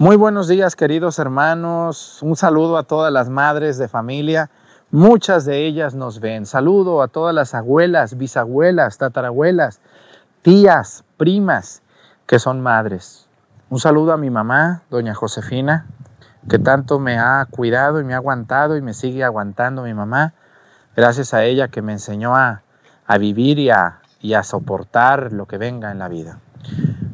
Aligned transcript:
Muy 0.00 0.16
buenos 0.16 0.48
días, 0.48 0.76
queridos 0.76 1.18
hermanos. 1.18 2.22
Un 2.22 2.34
saludo 2.34 2.78
a 2.78 2.84
todas 2.84 3.12
las 3.12 3.28
madres 3.28 3.76
de 3.76 3.86
familia. 3.86 4.48
Muchas 4.90 5.44
de 5.44 5.66
ellas 5.66 5.94
nos 5.94 6.20
ven. 6.20 6.46
Saludo 6.46 7.02
a 7.02 7.08
todas 7.08 7.34
las 7.34 7.54
abuelas, 7.54 8.16
bisabuelas, 8.16 8.96
tatarabuelas, 8.96 9.82
tías, 10.40 11.04
primas 11.18 11.82
que 12.26 12.38
son 12.38 12.62
madres. 12.62 13.28
Un 13.68 13.78
saludo 13.78 14.14
a 14.14 14.16
mi 14.16 14.30
mamá, 14.30 14.84
doña 14.88 15.14
Josefina, 15.14 15.84
que 16.48 16.58
tanto 16.58 16.98
me 16.98 17.18
ha 17.18 17.46
cuidado 17.50 18.00
y 18.00 18.04
me 18.04 18.14
ha 18.14 18.16
aguantado 18.16 18.78
y 18.78 18.80
me 18.80 18.94
sigue 18.94 19.22
aguantando 19.22 19.82
mi 19.82 19.92
mamá. 19.92 20.32
Gracias 20.96 21.34
a 21.34 21.44
ella 21.44 21.68
que 21.68 21.82
me 21.82 21.92
enseñó 21.92 22.34
a, 22.34 22.62
vivir 23.18 23.58
y 23.58 23.68
a, 23.68 24.00
y 24.22 24.32
a 24.32 24.44
soportar 24.44 25.30
lo 25.30 25.44
que 25.44 25.58
venga 25.58 25.92
en 25.92 25.98
la 25.98 26.08
vida. 26.08 26.38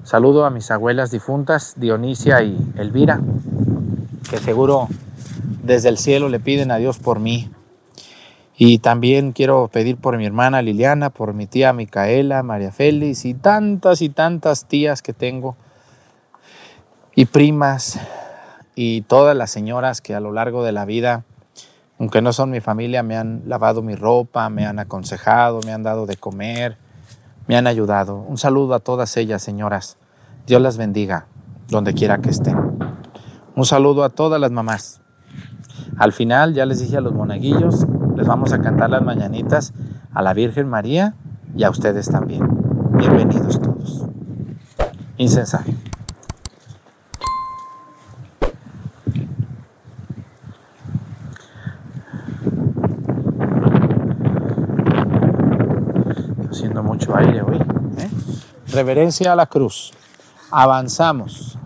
Saludo 0.07 0.45
a 0.45 0.51
mis 0.51 0.71
abuelas 0.71 1.11
difuntas, 1.11 1.75
Dionisia 1.79 2.41
y 2.41 2.57
Elvira, 2.77 3.19
que 4.31 4.39
seguro 4.39 4.87
desde 5.65 5.89
el 5.89 5.99
cielo 5.99 6.29
le 6.29 6.39
piden 6.39 6.71
a 6.71 6.77
Dios 6.77 7.01
por 7.01 7.19
mí. 7.19 7.51
Y 8.57 8.79
también 8.79 9.33
quiero 9.33 9.67
pedir 9.67 9.97
por 9.97 10.17
mi 10.17 10.25
hermana 10.25 10.63
Liliana, 10.63 11.11
por 11.11 11.35
mi 11.35 11.49
tía 11.49 11.73
Micaela, 11.73 12.45
María 12.45 12.71
Félix 12.71 13.25
y 13.25 13.35
tantas 13.35 14.01
y 14.01 14.09
tantas 14.09 14.67
tías 14.67 15.03
que 15.03 15.13
tengo 15.13 15.57
y 17.17 17.25
primas 17.25 17.99
y 18.77 19.01
todas 19.03 19.37
las 19.37 19.51
señoras 19.51 20.01
que 20.01 20.15
a 20.15 20.21
lo 20.21 20.31
largo 20.31 20.63
de 20.63 20.71
la 20.71 20.85
vida, 20.85 21.25
aunque 21.99 22.23
no 22.23 22.33
son 22.33 22.53
mi 22.53 22.61
familia, 22.61 23.03
me 23.03 23.17
han 23.17 23.43
lavado 23.47 23.83
mi 23.83 23.97
ropa, 23.97 24.51
me 24.51 24.67
han 24.67 24.79
aconsejado, 24.79 25.63
me 25.67 25.73
han 25.73 25.83
dado 25.83 26.07
de 26.07 26.17
comer, 26.17 26.79
me 27.47 27.57
han 27.57 27.67
ayudado. 27.67 28.17
Un 28.17 28.39
saludo 28.39 28.75
a 28.75 28.81
todas 28.81 29.17
ellas, 29.17 29.43
señoras. 29.43 29.99
Dios 30.47 30.61
las 30.61 30.77
bendiga 30.77 31.27
donde 31.69 31.95
quiera 31.95 32.19
que 32.19 32.31
estén. 32.31 32.57
Un 33.55 33.65
saludo 33.65 34.05
a 34.05 34.11
todas 34.11 34.41
las 34.41 34.51
mamás. 34.51 35.01
Al 35.99 36.13
final 36.13 36.55
ya 36.55 36.67
les 36.67 36.81
dije 36.81 36.97
a 36.97 37.01
los 37.01 37.15
monaguillos, 37.15 37.87
les 38.17 38.27
vamos 38.27 38.53
a 38.53 38.61
cantar 38.61 38.91
las 38.91 39.03
mañanitas 39.03 39.73
a 40.13 40.23
la 40.23 40.35
Virgen 40.35 40.69
María 40.69 41.15
y 41.55 41.65
a 41.65 41.71
ustedes 41.71 42.09
también. 42.09 42.43
Bienvenidos 42.93 43.61
todos. 43.61 44.07
Incensario. 45.17 45.75
haciendo 56.51 56.83
mucho 56.83 57.06
aire 57.17 57.43
hoy. 57.43 57.57
¿eh? 57.57 58.11
Reverencia 58.73 59.33
a 59.33 59.37
la 59.37 59.47
cruz. 59.47 59.93
Avanzamos. 60.51 61.59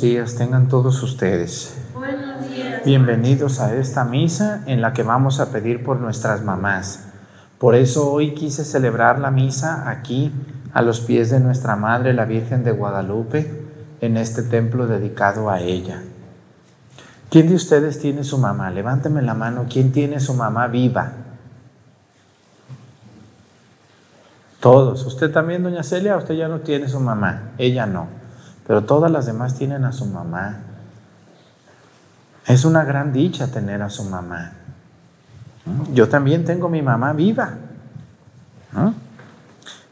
Días 0.00 0.36
tengan 0.36 0.68
todos 0.68 1.02
ustedes. 1.02 1.76
Buenos 1.92 2.48
días. 2.48 2.84
Bienvenidos 2.84 3.58
a 3.58 3.74
esta 3.74 4.04
misa 4.04 4.62
en 4.66 4.80
la 4.80 4.92
que 4.92 5.02
vamos 5.02 5.40
a 5.40 5.50
pedir 5.50 5.82
por 5.82 5.98
nuestras 5.98 6.44
mamás. 6.44 7.08
Por 7.58 7.74
eso 7.74 8.08
hoy 8.12 8.34
quise 8.34 8.64
celebrar 8.64 9.18
la 9.18 9.32
misa 9.32 9.90
aquí, 9.90 10.32
a 10.72 10.80
los 10.80 11.00
pies 11.00 11.30
de 11.30 11.40
nuestra 11.40 11.74
Madre, 11.74 12.12
la 12.12 12.24
Virgen 12.24 12.62
de 12.62 12.70
Guadalupe, 12.70 13.64
en 14.00 14.16
este 14.16 14.44
templo 14.44 14.86
dedicado 14.86 15.50
a 15.50 15.58
ella. 15.58 16.04
¿Quién 17.28 17.48
de 17.48 17.56
ustedes 17.56 17.98
tiene 17.98 18.22
su 18.22 18.38
mamá? 18.38 18.70
Levánteme 18.70 19.22
la 19.22 19.34
mano. 19.34 19.66
¿Quién 19.68 19.90
tiene 19.90 20.20
su 20.20 20.34
mamá 20.34 20.68
viva? 20.68 21.10
Todos. 24.60 25.04
¿Usted 25.04 25.32
también, 25.32 25.64
doña 25.64 25.82
Celia? 25.82 26.16
¿Usted 26.16 26.36
ya 26.36 26.46
no 26.46 26.60
tiene 26.60 26.88
su 26.88 27.00
mamá? 27.00 27.54
Ella 27.58 27.86
no 27.86 28.17
pero 28.68 28.84
todas 28.84 29.10
las 29.10 29.24
demás 29.24 29.54
tienen 29.54 29.86
a 29.86 29.92
su 29.92 30.04
mamá. 30.04 30.58
Es 32.46 32.66
una 32.66 32.84
gran 32.84 33.14
dicha 33.14 33.46
tener 33.46 33.80
a 33.80 33.88
su 33.88 34.04
mamá. 34.04 34.52
Yo 35.94 36.10
también 36.10 36.44
tengo 36.44 36.68
mi 36.68 36.82
mamá 36.82 37.14
viva. 37.14 37.54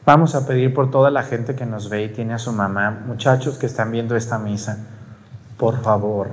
Vamos 0.04 0.34
a 0.34 0.46
pedir 0.46 0.74
por 0.74 0.90
toda 0.90 1.10
la 1.10 1.22
gente 1.22 1.56
que 1.56 1.64
nos 1.64 1.88
ve 1.88 2.04
y 2.04 2.08
tiene 2.10 2.34
a 2.34 2.38
su 2.38 2.52
mamá, 2.52 3.02
muchachos 3.06 3.56
que 3.56 3.64
están 3.64 3.90
viendo 3.90 4.14
esta 4.14 4.38
misa, 4.38 4.76
por 5.56 5.82
favor, 5.82 6.28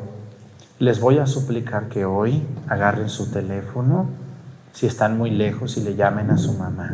les 0.79 0.99
voy 0.99 1.19
a 1.19 1.25
suplicar 1.25 1.87
que 1.87 2.03
hoy 2.03 2.45
agarren 2.67 3.09
su 3.09 3.31
teléfono 3.31 4.09
si 4.73 4.85
están 4.85 5.17
muy 5.17 5.31
lejos 5.31 5.77
y 5.77 5.81
le 5.81 5.95
llamen 5.95 6.29
a 6.29 6.37
su 6.37 6.51
mamá. 6.53 6.91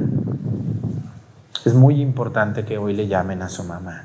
Es 1.65 1.73
muy 1.73 1.99
importante 2.01 2.65
que 2.65 2.77
hoy 2.77 2.93
le 2.93 3.07
llamen 3.07 3.41
a 3.41 3.49
su 3.49 3.63
mamá. 3.63 4.03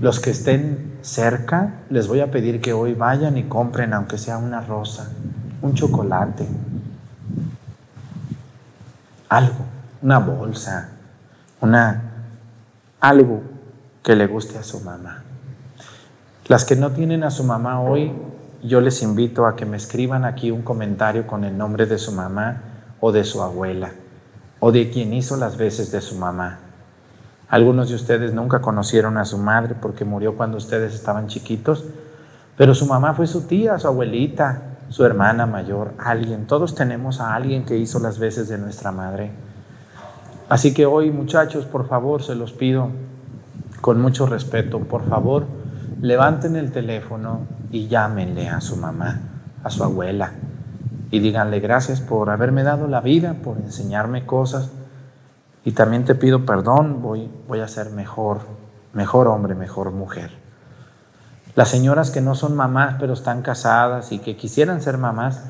Los 0.00 0.20
que 0.20 0.30
estén 0.30 0.98
cerca, 1.02 1.74
les 1.90 2.08
voy 2.08 2.20
a 2.20 2.30
pedir 2.30 2.60
que 2.60 2.72
hoy 2.72 2.94
vayan 2.94 3.38
y 3.38 3.44
compren, 3.44 3.92
aunque 3.94 4.18
sea 4.18 4.38
una 4.38 4.60
rosa, 4.60 5.10
un 5.62 5.74
chocolate, 5.74 6.46
algo, 9.28 9.64
una 10.02 10.18
bolsa, 10.18 10.90
una 11.60 12.02
algo 13.00 13.42
que 14.02 14.16
le 14.16 14.26
guste 14.26 14.58
a 14.58 14.62
su 14.62 14.80
mamá. 14.80 15.22
Las 16.48 16.64
que 16.64 16.76
no 16.76 16.92
tienen 16.92 17.24
a 17.24 17.30
su 17.30 17.44
mamá 17.44 17.80
hoy, 17.80 18.12
yo 18.62 18.80
les 18.80 19.02
invito 19.02 19.46
a 19.46 19.56
que 19.56 19.66
me 19.66 19.76
escriban 19.76 20.24
aquí 20.24 20.50
un 20.50 20.62
comentario 20.62 21.26
con 21.26 21.44
el 21.44 21.56
nombre 21.56 21.86
de 21.86 21.98
su 21.98 22.12
mamá 22.12 22.62
o 23.00 23.12
de 23.12 23.24
su 23.24 23.42
abuela 23.42 23.92
o 24.60 24.72
de 24.72 24.90
quien 24.90 25.12
hizo 25.12 25.36
las 25.36 25.56
veces 25.56 25.90
de 25.92 26.00
su 26.00 26.16
mamá. 26.16 26.58
Algunos 27.48 27.88
de 27.88 27.94
ustedes 27.94 28.34
nunca 28.34 28.60
conocieron 28.60 29.18
a 29.18 29.24
su 29.24 29.38
madre 29.38 29.74
porque 29.80 30.04
murió 30.04 30.36
cuando 30.36 30.56
ustedes 30.56 30.94
estaban 30.94 31.28
chiquitos, 31.28 31.84
pero 32.56 32.74
su 32.74 32.86
mamá 32.86 33.14
fue 33.14 33.26
su 33.26 33.42
tía, 33.42 33.78
su 33.78 33.86
abuelita, 33.86 34.62
su 34.88 35.04
hermana 35.04 35.46
mayor, 35.46 35.92
alguien. 35.98 36.46
Todos 36.46 36.74
tenemos 36.74 37.20
a 37.20 37.34
alguien 37.34 37.64
que 37.64 37.76
hizo 37.76 38.00
las 38.00 38.18
veces 38.18 38.48
de 38.48 38.58
nuestra 38.58 38.92
madre. 38.92 39.30
Así 40.48 40.72
que 40.74 40.86
hoy, 40.86 41.10
muchachos, 41.10 41.64
por 41.64 41.88
favor, 41.88 42.22
se 42.22 42.34
los 42.34 42.52
pido 42.52 42.90
con 43.80 44.00
mucho 44.00 44.26
respeto, 44.26 44.80
por 44.80 45.08
favor, 45.08 45.46
levanten 46.00 46.56
el 46.56 46.72
teléfono 46.72 47.40
y 47.70 47.88
llámenle 47.88 48.48
a 48.48 48.60
su 48.60 48.76
mamá, 48.76 49.20
a 49.62 49.70
su 49.70 49.84
abuela, 49.84 50.32
y 51.10 51.20
díganle 51.20 51.60
gracias 51.60 52.00
por 52.00 52.30
haberme 52.30 52.62
dado 52.62 52.86
la 52.88 53.00
vida, 53.00 53.34
por 53.42 53.58
enseñarme 53.58 54.26
cosas. 54.26 54.70
Y 55.66 55.72
también 55.72 56.04
te 56.04 56.14
pido 56.14 56.46
perdón, 56.46 57.02
voy, 57.02 57.28
voy 57.48 57.58
a 57.58 57.66
ser 57.66 57.90
mejor, 57.90 58.38
mejor 58.92 59.26
hombre, 59.26 59.56
mejor 59.56 59.90
mujer. 59.90 60.30
Las 61.56 61.68
señoras 61.68 62.12
que 62.12 62.20
no 62.20 62.36
son 62.36 62.54
mamás, 62.54 62.94
pero 63.00 63.14
están 63.14 63.42
casadas 63.42 64.12
y 64.12 64.20
que 64.20 64.36
quisieran 64.36 64.80
ser 64.80 64.96
mamás, 64.96 65.42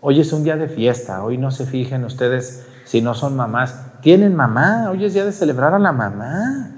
hoy 0.00 0.20
es 0.20 0.32
un 0.32 0.42
día 0.42 0.56
de 0.56 0.68
fiesta, 0.68 1.22
hoy 1.22 1.36
no 1.36 1.50
se 1.50 1.66
fijen 1.66 2.06
ustedes 2.06 2.64
si 2.86 3.02
no 3.02 3.12
son 3.12 3.36
mamás, 3.36 3.74
tienen 4.00 4.34
mamá, 4.34 4.88
hoy 4.90 5.04
es 5.04 5.12
día 5.12 5.26
de 5.26 5.32
celebrar 5.32 5.74
a 5.74 5.78
la 5.78 5.92
mamá. 5.92 6.70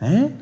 ¿eh? 0.00 0.32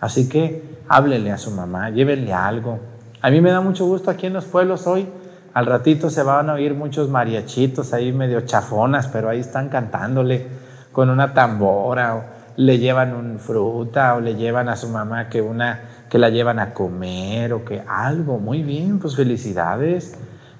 Así 0.00 0.28
que 0.28 0.80
háblele 0.88 1.30
a 1.30 1.38
su 1.38 1.52
mamá, 1.52 1.90
llévenle 1.90 2.34
algo. 2.34 2.80
A 3.22 3.30
mí 3.30 3.40
me 3.40 3.52
da 3.52 3.60
mucho 3.60 3.86
gusto 3.86 4.10
aquí 4.10 4.26
en 4.26 4.32
los 4.32 4.44
pueblos 4.46 4.88
hoy 4.88 5.06
al 5.54 5.66
ratito 5.66 6.10
se 6.10 6.24
van 6.24 6.50
a 6.50 6.54
oír 6.54 6.74
muchos 6.74 7.08
mariachitos 7.08 7.92
ahí 7.92 8.12
medio 8.12 8.40
chafonas, 8.40 9.06
pero 9.06 9.28
ahí 9.28 9.38
están 9.38 9.68
cantándole 9.68 10.63
con 10.94 11.10
una 11.10 11.34
tambora 11.34 12.14
o 12.14 12.22
le 12.56 12.78
llevan 12.78 13.14
un 13.14 13.38
fruta 13.38 14.14
o 14.14 14.20
le 14.20 14.36
llevan 14.36 14.70
a 14.70 14.76
su 14.76 14.88
mamá 14.88 15.28
que 15.28 15.42
una 15.42 15.80
que 16.08 16.18
la 16.18 16.30
llevan 16.30 16.60
a 16.60 16.72
comer 16.72 17.52
o 17.52 17.64
que 17.64 17.82
algo. 17.88 18.38
Muy 18.38 18.62
bien, 18.62 19.00
pues 19.00 19.16
felicidades. 19.16 20.14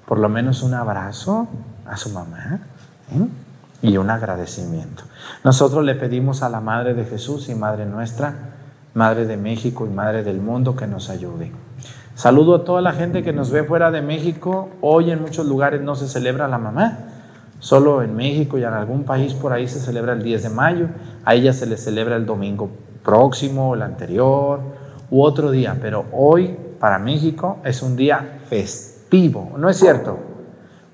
Por 0.05 0.19
lo 0.19 0.27
menos 0.27 0.61
un 0.63 0.73
abrazo 0.73 1.47
a 1.87 1.95
su 1.95 2.09
mamá 2.09 2.59
¿eh? 3.13 3.27
y 3.81 3.95
un 3.95 4.09
agradecimiento. 4.09 5.05
Nosotros 5.45 5.85
le 5.85 5.95
pedimos 5.95 6.43
a 6.43 6.49
la 6.49 6.59
Madre 6.59 6.93
de 6.93 7.05
Jesús 7.05 7.47
y 7.47 7.55
Madre 7.55 7.85
nuestra, 7.85 8.35
Madre 8.93 9.25
de 9.25 9.37
México 9.37 9.85
y 9.85 9.89
Madre 9.89 10.23
del 10.23 10.41
mundo 10.41 10.75
que 10.75 10.87
nos 10.87 11.09
ayude. 11.09 11.53
Saludo 12.15 12.55
a 12.55 12.63
toda 12.65 12.81
la 12.81 12.91
gente 12.91 13.23
que 13.23 13.31
nos 13.31 13.49
ve 13.49 13.63
fuera 13.63 13.91
de 13.91 14.01
México. 14.01 14.69
Hoy 14.81 15.11
en 15.11 15.21
muchos 15.21 15.45
lugares 15.45 15.81
no 15.81 15.95
se 15.95 16.09
celebra 16.09 16.49
la 16.49 16.57
mamá. 16.57 16.97
Solo 17.59 18.01
en 18.01 18.15
México 18.15 18.57
y 18.57 18.63
en 18.63 18.73
algún 18.73 19.03
país 19.03 19.33
por 19.33 19.53
ahí 19.53 19.67
se 19.67 19.79
celebra 19.79 20.13
el 20.13 20.23
10 20.23 20.43
de 20.43 20.49
mayo. 20.49 20.87
A 21.23 21.35
ella 21.35 21.53
se 21.53 21.65
le 21.65 21.77
celebra 21.77 22.15
el 22.15 22.25
domingo 22.25 22.69
próximo, 23.03 23.75
el 23.75 23.81
anterior 23.81 24.59
u 25.09 25.23
otro 25.23 25.51
día. 25.51 25.77
Pero 25.81 26.05
hoy 26.11 26.57
para 26.79 26.99
México 26.99 27.57
es 27.63 27.81
un 27.81 27.95
día 27.95 28.39
festivo. 28.47 29.53
¿No 29.57 29.69
es 29.69 29.77
cierto? 29.77 30.17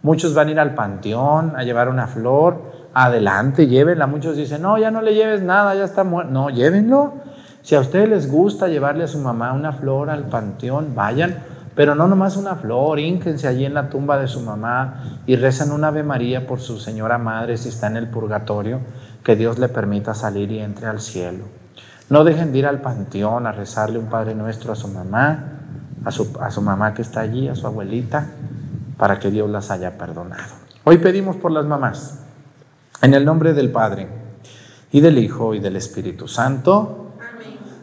Muchos 0.02 0.34
van 0.34 0.48
a 0.48 0.52
ir 0.52 0.60
al 0.60 0.76
panteón 0.76 1.54
a 1.56 1.64
llevar 1.64 1.90
una 1.90 2.08
flor. 2.08 2.72
Adelante, 2.94 3.68
llévenla. 3.68 4.08
Muchos 4.08 4.36
dicen, 4.36 4.62
no, 4.62 4.78
ya 4.78 4.92
no 4.92 5.02
le 5.02 5.14
lleves 5.14 5.42
nada, 5.42 5.76
ya 5.76 5.84
está 5.84 6.04
muerto. 6.04 6.32
No, 6.32 6.50
llévenlo 6.50 7.14
si 7.62 7.76
a 7.76 7.80
ustedes 7.80 8.10
les 8.10 8.32
gusta 8.32 8.68
llevarle 8.68 9.04
a 9.04 9.08
su 9.08 9.20
mamá 9.20 9.54
una 9.54 9.72
flor 9.72 10.10
al 10.10 10.24
panteón, 10.24 10.96
vayan, 10.96 11.38
pero 11.76 11.96
no 11.96 12.08
nomás 12.08 12.38
una 12.38 12.56
flor, 12.56 13.00
ínquense 13.00 13.48
allí 13.48 13.66
en 13.66 13.74
la 13.74 13.90
tumba 13.90 14.18
de 14.18 14.28
su 14.28 14.42
mamá 14.42 15.22
y 15.26 15.36
rezan 15.36 15.72
una 15.72 15.88
Ave 15.88 16.04
María 16.04 16.46
por 16.46 16.60
su 16.60 16.80
señora 16.80 17.18
madre 17.18 17.58
si 17.58 17.70
está 17.70 17.88
en 17.88 17.98
el 17.98 18.08
purgatorio, 18.08 18.80
que 19.24 19.36
Dios 19.36 19.60
le 19.60 19.70
permita 19.70 20.14
salir 20.14 20.52
y 20.52 20.60
entre 20.60 20.88
al 20.88 21.00
cielo. 21.00 21.46
No 22.10 22.24
dejen 22.24 22.52
de 22.52 22.60
ir 22.60 22.66
al 22.68 22.82
panteón 22.82 23.48
a 23.48 23.54
rezarle 23.54 23.98
un 23.98 24.08
Padre 24.08 24.36
Nuestro 24.36 24.74
a 24.74 24.76
su 24.76 24.90
mamá, 24.90 25.44
a 26.04 26.12
su, 26.12 26.38
a 26.42 26.52
su 26.52 26.62
mamá 26.62 26.94
que 26.94 27.02
está 27.02 27.22
allí, 27.22 27.48
a 27.48 27.56
su 27.56 27.66
abuelita, 27.68 28.28
para 28.98 29.18
que 29.18 29.32
Dios 29.32 29.50
las 29.50 29.72
haya 29.72 29.98
perdonado. 29.98 30.54
Hoy 30.84 30.98
pedimos 30.98 31.38
por 31.38 31.52
las 31.52 31.66
mamás, 31.66 32.20
en 33.02 33.14
el 33.14 33.24
nombre 33.24 33.54
del 33.54 33.72
Padre, 33.72 34.10
y 34.92 35.00
del 35.00 35.20
Hijo, 35.20 35.56
y 35.56 35.60
del 35.60 35.78
Espíritu 35.78 36.28
Santo. 36.28 37.01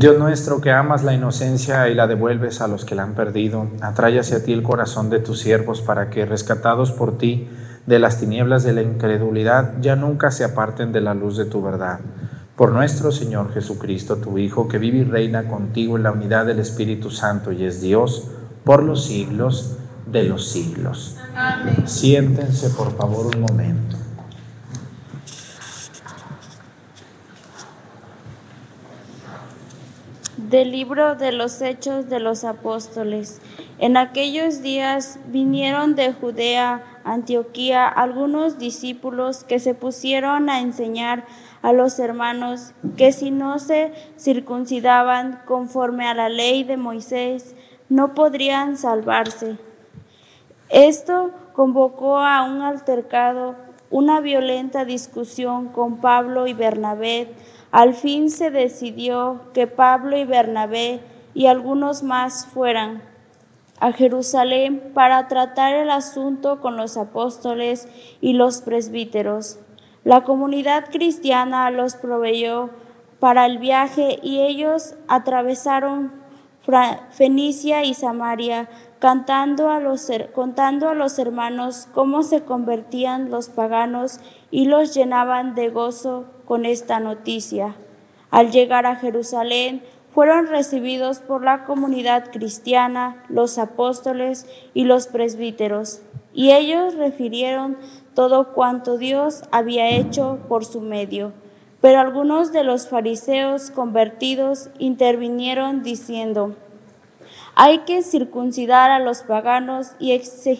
Dios 0.00 0.18
nuestro, 0.18 0.62
que 0.62 0.72
amas 0.72 1.04
la 1.04 1.12
inocencia 1.12 1.86
y 1.90 1.94
la 1.94 2.06
devuelves 2.06 2.62
a 2.62 2.68
los 2.68 2.86
que 2.86 2.94
la 2.94 3.02
han 3.02 3.12
perdido, 3.12 3.68
atrae 3.82 4.18
hacia 4.18 4.42
ti 4.42 4.54
el 4.54 4.62
corazón 4.62 5.10
de 5.10 5.18
tus 5.18 5.40
siervos 5.40 5.82
para 5.82 6.08
que, 6.08 6.24
rescatados 6.24 6.90
por 6.90 7.18
ti 7.18 7.50
de 7.84 7.98
las 7.98 8.18
tinieblas 8.18 8.62
de 8.64 8.72
la 8.72 8.80
incredulidad, 8.80 9.74
ya 9.82 9.96
nunca 9.96 10.30
se 10.30 10.42
aparten 10.42 10.92
de 10.92 11.02
la 11.02 11.12
luz 11.12 11.36
de 11.36 11.44
tu 11.44 11.60
verdad. 11.60 12.00
Por 12.56 12.72
nuestro 12.72 13.12
Señor 13.12 13.52
Jesucristo, 13.52 14.16
tu 14.16 14.38
Hijo, 14.38 14.68
que 14.68 14.78
vive 14.78 15.00
y 15.00 15.04
reina 15.04 15.46
contigo 15.46 15.98
en 15.98 16.04
la 16.04 16.12
unidad 16.12 16.46
del 16.46 16.60
Espíritu 16.60 17.10
Santo 17.10 17.52
y 17.52 17.66
es 17.66 17.82
Dios 17.82 18.28
por 18.64 18.82
los 18.82 19.04
siglos 19.04 19.76
de 20.10 20.22
los 20.22 20.48
siglos. 20.48 21.18
Amén. 21.36 21.86
Siéntense 21.86 22.70
por 22.70 22.96
favor 22.96 23.36
un 23.36 23.42
momento. 23.42 23.99
Del 30.50 30.72
libro 30.72 31.14
de 31.14 31.30
los 31.30 31.62
Hechos 31.62 32.08
de 32.08 32.18
los 32.18 32.42
Apóstoles. 32.42 33.40
En 33.78 33.96
aquellos 33.96 34.62
días 34.62 35.20
vinieron 35.26 35.94
de 35.94 36.12
Judea, 36.12 36.82
Antioquía, 37.04 37.86
algunos 37.86 38.58
discípulos 38.58 39.44
que 39.44 39.60
se 39.60 39.74
pusieron 39.74 40.50
a 40.50 40.58
enseñar 40.58 41.24
a 41.62 41.72
los 41.72 42.00
hermanos 42.00 42.72
que 42.96 43.12
si 43.12 43.30
no 43.30 43.60
se 43.60 43.92
circuncidaban 44.18 45.40
conforme 45.44 46.08
a 46.08 46.14
la 46.14 46.28
ley 46.28 46.64
de 46.64 46.76
Moisés, 46.76 47.54
no 47.88 48.14
podrían 48.14 48.76
salvarse. 48.76 49.56
Esto 50.68 51.30
convocó 51.52 52.18
a 52.18 52.42
un 52.42 52.62
altercado, 52.62 53.54
una 53.88 54.18
violenta 54.18 54.84
discusión 54.84 55.68
con 55.68 55.98
Pablo 55.98 56.48
y 56.48 56.54
Bernabé, 56.54 57.28
al 57.70 57.94
fin 57.94 58.30
se 58.30 58.50
decidió 58.50 59.42
que 59.54 59.66
Pablo 59.66 60.16
y 60.16 60.24
Bernabé 60.24 61.00
y 61.34 61.46
algunos 61.46 62.02
más 62.02 62.46
fueran 62.46 63.02
a 63.78 63.92
Jerusalén 63.92 64.90
para 64.92 65.28
tratar 65.28 65.74
el 65.74 65.90
asunto 65.90 66.60
con 66.60 66.76
los 66.76 66.96
apóstoles 66.96 67.88
y 68.20 68.32
los 68.32 68.60
presbíteros. 68.60 69.58
La 70.04 70.24
comunidad 70.24 70.90
cristiana 70.90 71.70
los 71.70 71.94
proveyó 71.94 72.70
para 73.20 73.46
el 73.46 73.58
viaje 73.58 74.18
y 74.22 74.40
ellos 74.40 74.94
atravesaron 75.08 76.12
Fenicia 77.10 77.84
y 77.84 77.94
Samaria, 77.94 78.68
cantando 78.98 79.70
a 79.70 79.80
los, 79.80 80.10
contando 80.34 80.88
a 80.88 80.94
los 80.94 81.18
hermanos 81.18 81.88
cómo 81.92 82.22
se 82.22 82.44
convertían 82.44 83.30
los 83.30 83.48
paganos 83.48 84.20
y 84.50 84.66
los 84.66 84.94
llenaban 84.94 85.54
de 85.54 85.70
gozo 85.70 86.26
con 86.50 86.66
esta 86.66 86.98
noticia. 86.98 87.76
Al 88.32 88.50
llegar 88.50 88.84
a 88.84 88.96
Jerusalén, 88.96 89.84
fueron 90.12 90.48
recibidos 90.48 91.20
por 91.20 91.44
la 91.44 91.62
comunidad 91.62 92.32
cristiana, 92.32 93.22
los 93.28 93.56
apóstoles 93.56 94.46
y 94.74 94.82
los 94.82 95.06
presbíteros, 95.06 96.02
y 96.34 96.50
ellos 96.50 96.96
refirieron 96.96 97.76
todo 98.16 98.52
cuanto 98.52 98.98
Dios 98.98 99.44
había 99.52 99.90
hecho 99.90 100.40
por 100.48 100.64
su 100.64 100.80
medio. 100.80 101.32
Pero 101.80 102.00
algunos 102.00 102.50
de 102.50 102.64
los 102.64 102.88
fariseos 102.88 103.70
convertidos 103.70 104.70
intervinieron 104.80 105.84
diciendo, 105.84 106.56
hay 107.54 107.78
que 107.86 108.02
circuncidar 108.02 108.90
a 108.90 108.98
los 108.98 109.22
paganos 109.22 109.92
y 110.00 110.10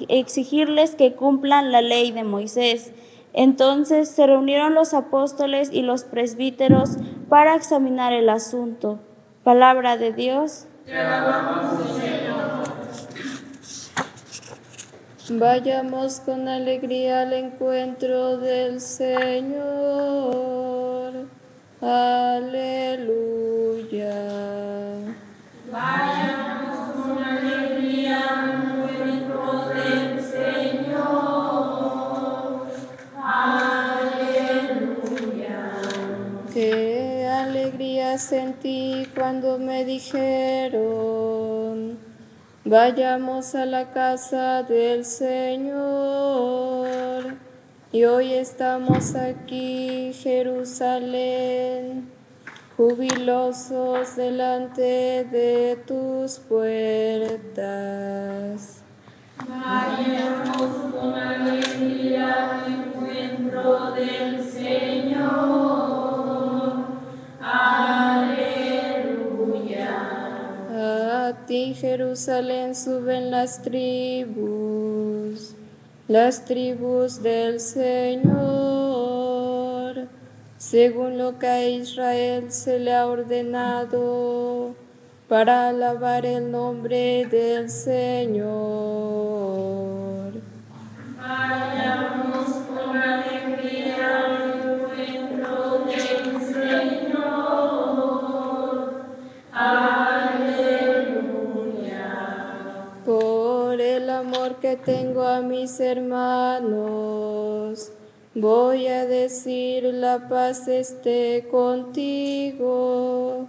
exigirles 0.09 0.95
que 0.95 1.15
cumplan 1.15 1.73
la 1.73 1.83
ley 1.83 2.13
de 2.13 2.23
Moisés. 2.23 2.93
Entonces 3.33 4.09
se 4.09 4.27
reunieron 4.27 4.75
los 4.75 4.93
apóstoles 4.95 5.71
y 5.73 5.83
los 5.83 6.05
presbíteros 6.05 6.97
para 7.29 7.55
examinar 7.55 8.13
el 8.13 8.29
asunto. 8.29 8.99
Palabra 9.45 9.97
de 9.97 10.13
Dios. 10.13 10.67
Vayamos 15.31 16.21
con 16.21 16.49
alegría 16.49 17.23
al 17.23 17.33
encuentro 17.33 18.37
del 18.39 18.81
Señor. 18.81 19.61
Aleluya. 21.81 22.51
Vayamos 25.71 26.91
con 26.97 27.23
alegría 27.23 28.41
Qué 36.53 37.27
alegría 37.27 38.19
sentí 38.19 39.07
cuando 39.15 39.59
me 39.59 39.85
dijeron, 39.85 40.81
vayamos 42.65 43.55
a 43.55 43.67
la 43.67 43.93
casa 43.93 44.65
del 44.65 45.05
Señor. 45.05 46.51
Y 47.93 48.05
hoy 48.05 48.35
estamos 48.35 49.15
aquí, 49.15 50.13
Jerusalén, 50.13 52.11
jubilosos 52.77 54.17
delante 54.17 55.25
de 55.31 55.79
tus 55.87 56.41
puertas. 56.41 57.61
Vayamos 59.49 60.93
con 60.93 61.15
alegría 61.15 61.90
Jerusalén, 71.81 72.75
suben 72.75 73.31
las 73.31 73.63
tribus, 73.63 75.55
las 76.09 76.45
tribus 76.45 77.23
del 77.23 77.59
Señor, 77.59 78.27
según 80.59 81.17
lo 81.17 81.39
que 81.39 81.47
a 81.47 81.67
Israel 81.67 82.53
se 82.53 82.79
le 82.81 82.93
ha 82.95 83.07
ordenado 83.07 84.75
para 85.27 85.71
alabar 85.71 86.27
el 86.27 86.51
nombre 86.51 87.25
del 87.25 87.71
Señor. 87.71 89.20
Que 104.61 104.77
tengo 104.77 105.23
a 105.27 105.41
mis 105.41 105.81
hermanos, 105.81 106.71
voy 108.35 108.87
a 108.89 109.07
decir 109.07 109.85
la 109.85 110.29
paz 110.29 110.69
esté 110.69 111.49
contigo. 111.51 113.49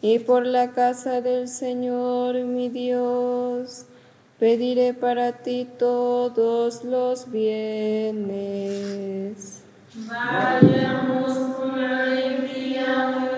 Y 0.00 0.20
por 0.20 0.46
la 0.46 0.70
casa 0.72 1.20
del 1.20 1.48
Señor 1.48 2.36
mi 2.44 2.68
Dios, 2.68 3.86
pediré 4.38 4.94
para 4.94 5.32
ti 5.32 5.68
todos 5.78 6.84
los 6.84 7.30
bienes. 7.30 8.32
Vayamos 9.94 11.34
con 11.56 11.78
alegría 11.78 13.28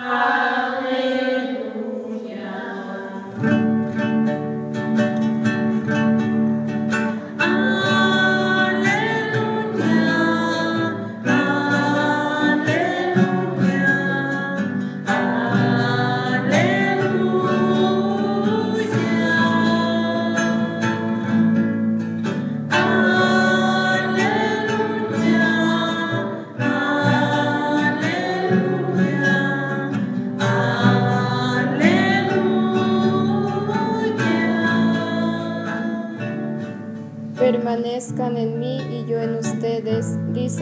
permanezcan 0.00 0.59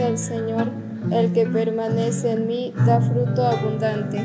el 0.06 0.18
Señor, 0.18 0.70
el 1.10 1.32
que 1.32 1.46
permanece 1.46 2.32
en 2.32 2.46
mí 2.46 2.72
da 2.86 3.00
fruto 3.00 3.44
abundante. 3.44 4.24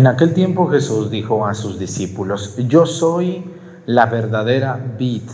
En 0.00 0.06
aquel 0.06 0.32
tiempo 0.32 0.66
Jesús 0.70 1.10
dijo 1.10 1.46
a 1.46 1.52
sus 1.52 1.78
discípulos, 1.78 2.56
yo 2.56 2.86
soy 2.86 3.44
la 3.84 4.06
verdadera 4.06 4.80
vid 4.98 5.24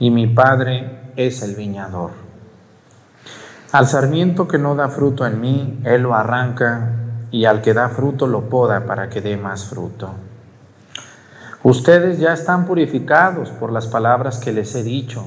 y 0.00 0.10
mi 0.10 0.26
Padre 0.26 1.12
es 1.14 1.40
el 1.42 1.54
viñador. 1.54 2.10
Al 3.70 3.86
sarmiento 3.86 4.48
que 4.48 4.58
no 4.58 4.74
da 4.74 4.88
fruto 4.88 5.24
en 5.24 5.40
mí, 5.40 5.80
Él 5.84 6.02
lo 6.02 6.16
arranca 6.16 6.96
y 7.30 7.44
al 7.44 7.62
que 7.62 7.74
da 7.74 7.90
fruto 7.90 8.26
lo 8.26 8.48
poda 8.48 8.86
para 8.86 9.08
que 9.08 9.20
dé 9.20 9.36
más 9.36 9.66
fruto. 9.66 10.10
Ustedes 11.62 12.18
ya 12.18 12.32
están 12.32 12.66
purificados 12.66 13.50
por 13.50 13.70
las 13.70 13.86
palabras 13.86 14.40
que 14.40 14.52
les 14.52 14.74
he 14.74 14.82
dicho. 14.82 15.26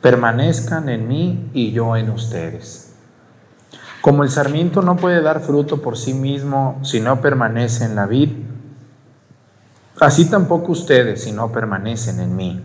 Permanezcan 0.00 0.88
en 0.88 1.06
mí 1.06 1.48
y 1.54 1.70
yo 1.70 1.94
en 1.94 2.10
ustedes. 2.10 2.87
Como 4.08 4.24
el 4.24 4.30
sarmiento 4.30 4.80
no 4.80 4.96
puede 4.96 5.20
dar 5.20 5.40
fruto 5.40 5.82
por 5.82 5.98
sí 5.98 6.14
mismo 6.14 6.80
si 6.82 6.98
no 6.98 7.20
permanece 7.20 7.84
en 7.84 7.94
la 7.94 8.06
vid, 8.06 8.30
así 10.00 10.30
tampoco 10.30 10.72
ustedes 10.72 11.24
si 11.24 11.32
no 11.32 11.52
permanecen 11.52 12.18
en 12.18 12.34
mí. 12.34 12.64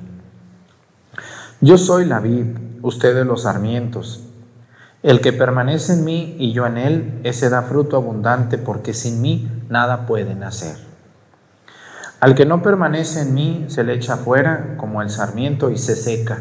Yo 1.60 1.78
soy 1.78 2.06
la 2.06 2.22
vid, 2.22 2.46
ustedes 2.82 3.26
los 3.26 3.42
sarmientos. 3.42 4.24
El 5.02 5.20
que 5.20 5.34
permanece 5.34 5.92
en 5.92 6.06
mí 6.06 6.38
y 6.40 6.54
yo 6.54 6.66
en 6.66 6.78
él, 6.78 7.20
ese 7.26 7.50
da 7.50 7.64
fruto 7.64 7.98
abundante 7.98 8.58
porque 8.58 8.94
sin 8.94 9.22
mí 9.22 9.52
nada 9.68 10.08
pueden 10.08 10.44
hacer. 10.44 10.78
Al 12.22 12.36
que 12.36 12.46
no 12.46 12.64
permanece 12.64 13.20
en 13.20 13.34
mí 13.34 13.66
se 13.68 13.84
le 13.84 13.96
echa 13.96 14.16
fuera 14.16 14.78
como 14.78 15.02
el 15.02 15.10
sarmiento 15.10 15.72
y 15.72 15.78
se 15.78 15.98
seca. 15.98 16.40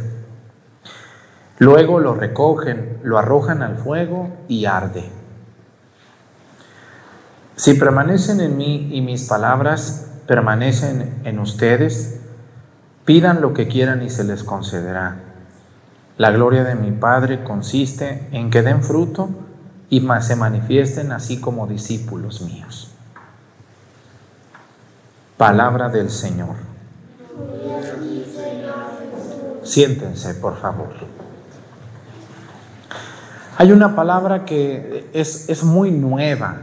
Luego 1.62 2.00
lo 2.00 2.14
recogen, 2.14 2.98
lo 3.04 3.18
arrojan 3.18 3.62
al 3.62 3.76
fuego 3.76 4.30
y 4.48 4.64
arde. 4.64 5.04
Si 7.54 7.74
permanecen 7.74 8.40
en 8.40 8.56
mí 8.56 8.88
y 8.90 9.00
mis 9.00 9.28
palabras 9.28 10.08
permanecen 10.26 11.20
en 11.22 11.38
ustedes, 11.38 12.18
pidan 13.04 13.40
lo 13.40 13.54
que 13.54 13.68
quieran 13.68 14.02
y 14.02 14.10
se 14.10 14.24
les 14.24 14.42
concederá. 14.42 15.20
La 16.18 16.32
gloria 16.32 16.64
de 16.64 16.74
mi 16.74 16.90
Padre 16.90 17.44
consiste 17.44 18.26
en 18.32 18.50
que 18.50 18.62
den 18.62 18.82
fruto 18.82 19.28
y 19.88 20.04
se 20.20 20.34
manifiesten 20.34 21.12
así 21.12 21.40
como 21.40 21.68
discípulos 21.68 22.40
míos. 22.40 22.90
Palabra 25.36 25.90
del 25.90 26.10
Señor. 26.10 26.56
Siéntense, 29.62 30.34
por 30.34 30.60
favor. 30.60 31.11
Hay 33.62 33.70
una 33.70 33.94
palabra 33.94 34.44
que 34.44 35.08
es, 35.12 35.62
muy 35.62 35.92
nueva. 35.92 36.62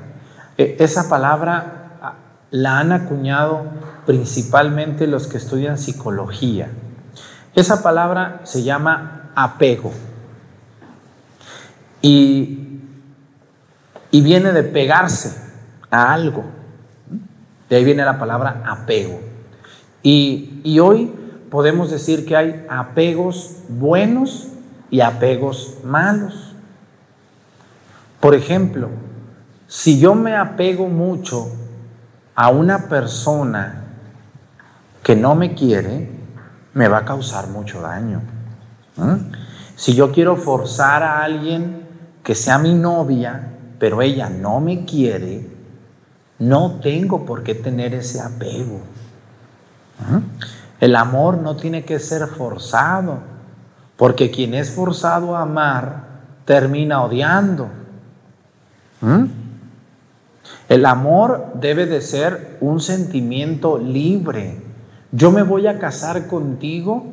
E, 0.57 0.75
esa 0.79 1.07
palabra 1.07 1.93
ah, 2.01 2.15
la 2.51 2.79
han 2.79 2.91
acuñado 2.91 3.61
principalmente 4.05 5.07
los 5.07 5.27
que 5.27 5.37
estudian 5.37 5.77
psicología. 5.77 6.67
Esa 7.55 7.81
palabra 7.81 8.41
se 8.43 8.63
llama 8.63 9.31
apego. 9.33 9.93
Y, 12.01 12.81
y 14.11 14.19
viene 14.19 14.51
de 14.51 14.63
pegarse 14.63 15.41
a 15.89 16.11
algo. 16.11 16.43
De 17.69 17.77
ahí 17.77 17.85
viene 17.85 18.03
la 18.03 18.19
palabra 18.19 18.61
apego. 18.65 19.21
Y, 20.03 20.59
y 20.65 20.79
hoy 20.79 21.13
podemos 21.49 21.91
decir 21.91 22.25
que 22.25 22.35
hay 22.35 22.65
apegos 22.69 23.55
buenos 23.69 24.49
y 24.91 24.99
apegos 24.99 25.77
malos. 25.85 26.48
Por 28.19 28.35
ejemplo, 28.35 28.89
si 29.67 29.99
yo 29.99 30.15
me 30.15 30.35
apego 30.35 30.87
mucho 30.87 31.51
a 32.35 32.49
una 32.49 32.89
persona 32.89 33.83
que 35.03 35.15
no 35.15 35.35
me 35.35 35.53
quiere, 35.53 36.09
me 36.73 36.87
va 36.87 36.99
a 36.99 37.05
causar 37.05 37.47
mucho 37.47 37.81
daño. 37.81 38.21
Si 39.75 39.93
yo 39.93 40.11
quiero 40.11 40.35
forzar 40.35 41.03
a 41.03 41.23
alguien 41.23 41.87
que 42.23 42.35
sea 42.35 42.57
mi 42.57 42.73
novia, 42.73 43.53
pero 43.79 44.01
ella 44.01 44.29
no 44.29 44.59
me 44.59 44.85
quiere, 44.85 45.47
no 46.39 46.79
tengo 46.81 47.25
por 47.25 47.43
qué 47.43 47.55
tener 47.55 47.93
ese 47.93 48.19
apego. 48.19 48.81
El 50.79 50.95
amor 50.95 51.37
no 51.37 51.55
tiene 51.55 51.85
que 51.85 51.99
ser 51.99 52.27
forzado, 52.27 53.19
porque 53.97 54.31
quien 54.31 54.53
es 54.53 54.71
forzado 54.71 55.35
a 55.35 55.41
amar 55.41 56.03
termina 56.45 57.03
odiando. 57.03 57.78
¿Mm? 59.01 59.25
El 60.67 60.85
amor 60.85 61.53
debe 61.55 61.85
de 61.87 62.01
ser 62.01 62.57
un 62.61 62.79
sentimiento 62.79 63.77
libre. 63.77 64.61
Yo 65.11 65.31
me 65.31 65.41
voy 65.41 65.67
a 65.67 65.79
casar 65.79 66.27
contigo 66.27 67.07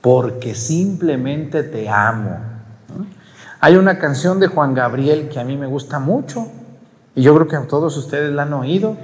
porque 0.00 0.54
simplemente 0.54 1.62
te 1.62 1.88
amo. 1.88 2.36
Hay 3.60 3.76
una 3.76 3.98
canción 3.98 4.38
de 4.38 4.48
Juan 4.48 4.74
Gabriel 4.74 5.30
que 5.30 5.40
a 5.40 5.44
mí 5.44 5.56
me 5.56 5.66
gusta 5.66 5.98
mucho 5.98 6.48
y 7.14 7.22
yo 7.22 7.34
creo 7.34 7.48
que 7.48 7.66
todos 7.66 7.96
ustedes 7.96 8.30
la 8.30 8.42
han 8.42 8.52
oído 8.52 8.98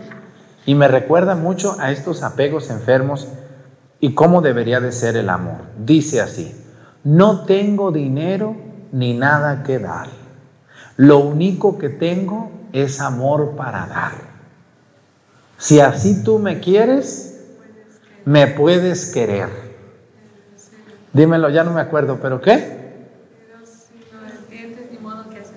y 0.66 0.74
me 0.74 0.86
recuerda 0.86 1.34
mucho 1.34 1.76
a 1.80 1.90
estos 1.90 2.22
apegos 2.22 2.68
enfermos 2.68 3.28
y 3.98 4.12
cómo 4.12 4.42
debería 4.42 4.80
de 4.80 4.92
ser 4.92 5.16
el 5.16 5.30
amor. 5.30 5.62
Dice 5.78 6.20
así, 6.20 6.54
no 7.02 7.46
tengo 7.46 7.92
dinero 7.92 8.54
ni 8.92 9.14
nada 9.14 9.62
que 9.62 9.78
dar 9.78 10.19
lo 11.00 11.20
único 11.20 11.78
que 11.78 11.88
tengo 11.88 12.50
es 12.74 13.00
amor 13.00 13.56
para 13.56 13.86
dar. 13.86 14.12
Si 15.56 15.80
así 15.80 16.22
tú 16.22 16.38
me 16.38 16.60
quieres, 16.60 17.40
me 18.26 18.48
puedes 18.48 19.10
querer. 19.10 19.48
Dímelo, 21.14 21.48
ya 21.48 21.64
no 21.64 21.72
me 21.72 21.80
acuerdo, 21.80 22.18
pero 22.20 22.42
¿qué? 22.42 23.08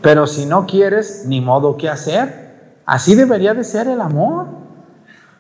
Pero 0.01 0.27
si 0.27 0.45
no 0.45 0.65
quieres, 0.65 1.25
ni 1.25 1.41
modo 1.41 1.75
que 1.75 1.89
hacer. 1.89 2.77
Así 2.85 3.13
debería 3.13 3.53
de 3.53 3.65
ser 3.65 3.89
el 3.89 3.99
amor. 3.99 4.47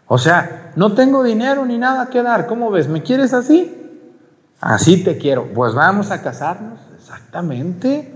O 0.07 0.17
sea, 0.17 0.73
no 0.75 0.95
tengo 0.95 1.23
dinero 1.23 1.65
ni 1.65 1.77
nada 1.77 2.09
que 2.09 2.21
dar. 2.21 2.45
¿Cómo 2.47 2.71
ves? 2.71 2.89
¿Me 2.89 3.03
quieres 3.03 3.33
así? 3.33 3.73
Así 4.59 5.01
te 5.01 5.17
quiero. 5.17 5.53
Pues 5.53 5.73
vamos 5.73 6.11
a 6.11 6.21
casarnos. 6.21 6.77
Exactamente. 6.97 8.12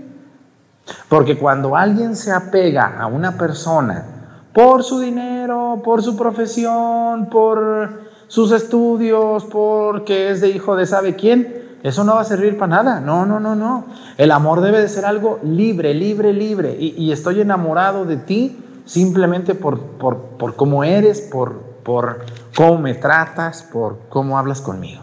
Porque 1.08 1.38
cuando 1.38 1.76
alguien 1.76 2.16
se 2.16 2.32
apega 2.32 2.98
a 2.98 3.06
una 3.06 3.36
persona 3.36 4.04
por 4.52 4.82
su 4.82 5.00
dinero, 5.00 5.80
por 5.84 6.02
su 6.02 6.16
profesión, 6.16 7.26
por 7.30 8.08
sus 8.26 8.52
estudios, 8.52 9.44
porque 9.44 10.30
es 10.30 10.40
de 10.40 10.50
hijo 10.50 10.76
de 10.76 10.86
sabe 10.86 11.16
quién, 11.16 11.78
eso 11.82 12.04
no 12.04 12.14
va 12.14 12.22
a 12.22 12.24
servir 12.24 12.58
para 12.58 12.82
nada. 12.82 13.00
No, 13.00 13.24
no, 13.24 13.40
no, 13.40 13.54
no. 13.54 13.84
El 14.16 14.30
amor 14.32 14.60
debe 14.60 14.80
de 14.80 14.88
ser 14.88 15.04
algo 15.04 15.38
libre, 15.42 15.94
libre, 15.94 16.32
libre. 16.32 16.76
Y, 16.78 17.12
estoy 17.12 17.40
enamorado 17.40 18.04
de 18.04 18.16
ti 18.16 18.58
simplemente 18.84 19.54
por, 19.54 19.78
por, 19.80 20.16
por 20.38 20.56
cómo 20.56 20.82
eres, 20.82 21.20
por, 21.20 21.60
por 21.84 22.24
cómo 22.56 22.78
me 22.78 22.94
tratas, 22.94 23.62
por 23.62 23.98
cómo 24.08 24.38
hablas 24.38 24.60
conmigo. 24.60 25.02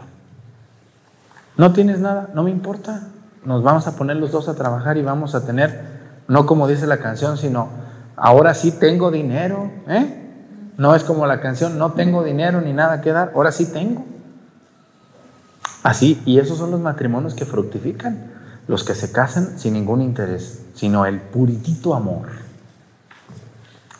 No 1.56 1.72
tienes 1.72 1.98
nada, 1.98 2.28
no 2.34 2.42
me 2.42 2.50
importa 2.50 3.08
nos 3.46 3.62
vamos 3.62 3.86
a 3.86 3.94
poner 3.94 4.16
los 4.16 4.32
dos 4.32 4.48
a 4.48 4.54
trabajar 4.54 4.96
y 4.96 5.02
vamos 5.02 5.34
a 5.36 5.46
tener, 5.46 5.80
no 6.26 6.46
como 6.46 6.66
dice 6.66 6.86
la 6.86 6.98
canción, 6.98 7.38
sino 7.38 7.68
ahora 8.16 8.54
sí 8.54 8.72
tengo 8.72 9.10
dinero, 9.10 9.70
¿eh? 9.86 10.24
No 10.76 10.94
es 10.94 11.04
como 11.04 11.26
la 11.26 11.40
canción, 11.40 11.78
no 11.78 11.92
tengo 11.92 12.22
dinero 12.24 12.60
ni 12.60 12.72
nada 12.72 13.00
que 13.00 13.12
dar, 13.12 13.32
ahora 13.34 13.52
sí 13.52 13.66
tengo. 13.72 14.04
Así, 15.84 16.20
y 16.26 16.40
esos 16.40 16.58
son 16.58 16.72
los 16.72 16.80
matrimonios 16.80 17.34
que 17.34 17.46
fructifican, 17.46 18.32
los 18.66 18.82
que 18.82 18.94
se 18.94 19.12
casan 19.12 19.58
sin 19.58 19.74
ningún 19.74 20.02
interés, 20.02 20.64
sino 20.74 21.06
el 21.06 21.20
puritito 21.20 21.94
amor. 21.94 22.26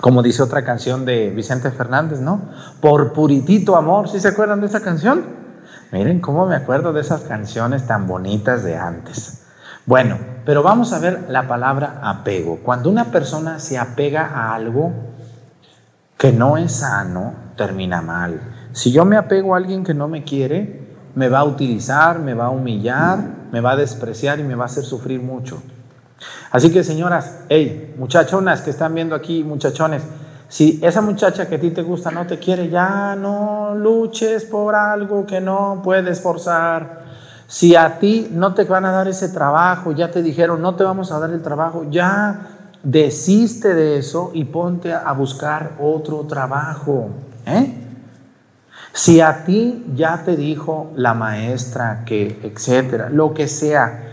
Como 0.00 0.22
dice 0.22 0.42
otra 0.42 0.64
canción 0.64 1.04
de 1.04 1.30
Vicente 1.30 1.70
Fernández, 1.70 2.18
¿no? 2.20 2.42
Por 2.80 3.12
puritito 3.12 3.76
amor, 3.76 4.08
¿sí 4.08 4.18
se 4.18 4.28
acuerdan 4.28 4.60
de 4.60 4.66
esa 4.66 4.80
canción? 4.80 5.45
Miren 5.92 6.20
cómo 6.20 6.46
me 6.46 6.56
acuerdo 6.56 6.92
de 6.92 7.00
esas 7.00 7.22
canciones 7.22 7.86
tan 7.86 8.06
bonitas 8.06 8.64
de 8.64 8.76
antes. 8.76 9.42
Bueno, 9.86 10.18
pero 10.44 10.62
vamos 10.62 10.92
a 10.92 10.98
ver 10.98 11.26
la 11.28 11.46
palabra 11.46 12.00
apego. 12.02 12.58
Cuando 12.62 12.90
una 12.90 13.06
persona 13.06 13.60
se 13.60 13.78
apega 13.78 14.26
a 14.26 14.54
algo, 14.54 14.92
que 16.18 16.32
no 16.32 16.56
es 16.56 16.72
sano, 16.72 17.34
termina 17.56 18.02
mal. 18.02 18.40
Si 18.72 18.90
yo 18.90 19.04
me 19.04 19.16
apego 19.16 19.54
a 19.54 19.58
alguien 19.58 19.84
que 19.84 19.94
no 19.94 20.08
me 20.08 20.24
quiere, 20.24 20.86
me 21.14 21.28
va 21.28 21.40
a 21.40 21.44
utilizar, 21.44 22.18
me 22.18 22.34
va 22.34 22.46
a 22.46 22.50
humillar, 22.50 23.18
me 23.52 23.60
va 23.60 23.72
a 23.72 23.76
despreciar 23.76 24.40
y 24.40 24.42
me 24.42 24.54
va 24.54 24.64
a 24.64 24.66
hacer 24.66 24.84
sufrir 24.84 25.22
mucho. 25.22 25.62
Así 26.50 26.72
que 26.72 26.82
señoras, 26.82 27.38
hey, 27.48 27.94
muchachonas 27.98 28.62
que 28.62 28.70
están 28.70 28.94
viendo 28.94 29.14
aquí, 29.14 29.44
muchachones, 29.44 30.02
si 30.48 30.78
esa 30.82 31.00
muchacha 31.00 31.48
que 31.48 31.56
a 31.56 31.60
ti 31.60 31.70
te 31.70 31.82
gusta 31.82 32.10
no 32.10 32.26
te 32.26 32.38
quiere, 32.38 32.68
ya 32.68 33.16
no 33.16 33.74
luches 33.74 34.44
por 34.44 34.74
algo 34.74 35.26
que 35.26 35.40
no 35.40 35.80
puedes 35.82 36.20
forzar. 36.20 37.04
Si 37.48 37.74
a 37.74 37.98
ti 37.98 38.28
no 38.32 38.54
te 38.54 38.64
van 38.64 38.84
a 38.84 38.92
dar 38.92 39.08
ese 39.08 39.28
trabajo, 39.28 39.92
ya 39.92 40.10
te 40.10 40.22
dijeron, 40.22 40.62
no 40.62 40.74
te 40.74 40.84
vamos 40.84 41.10
a 41.12 41.18
dar 41.18 41.30
el 41.30 41.42
trabajo, 41.42 41.86
ya 41.90 42.48
desiste 42.82 43.74
de 43.74 43.98
eso 43.98 44.30
y 44.34 44.44
ponte 44.44 44.92
a 44.94 45.10
buscar 45.12 45.72
otro 45.80 46.20
trabajo. 46.26 47.10
¿eh? 47.44 47.82
Si 48.92 49.20
a 49.20 49.44
ti 49.44 49.84
ya 49.94 50.22
te 50.24 50.36
dijo 50.36 50.92
la 50.96 51.14
maestra 51.14 52.04
que, 52.06 52.40
etcétera, 52.42 53.10
lo 53.10 53.34
que 53.34 53.48
sea, 53.48 54.04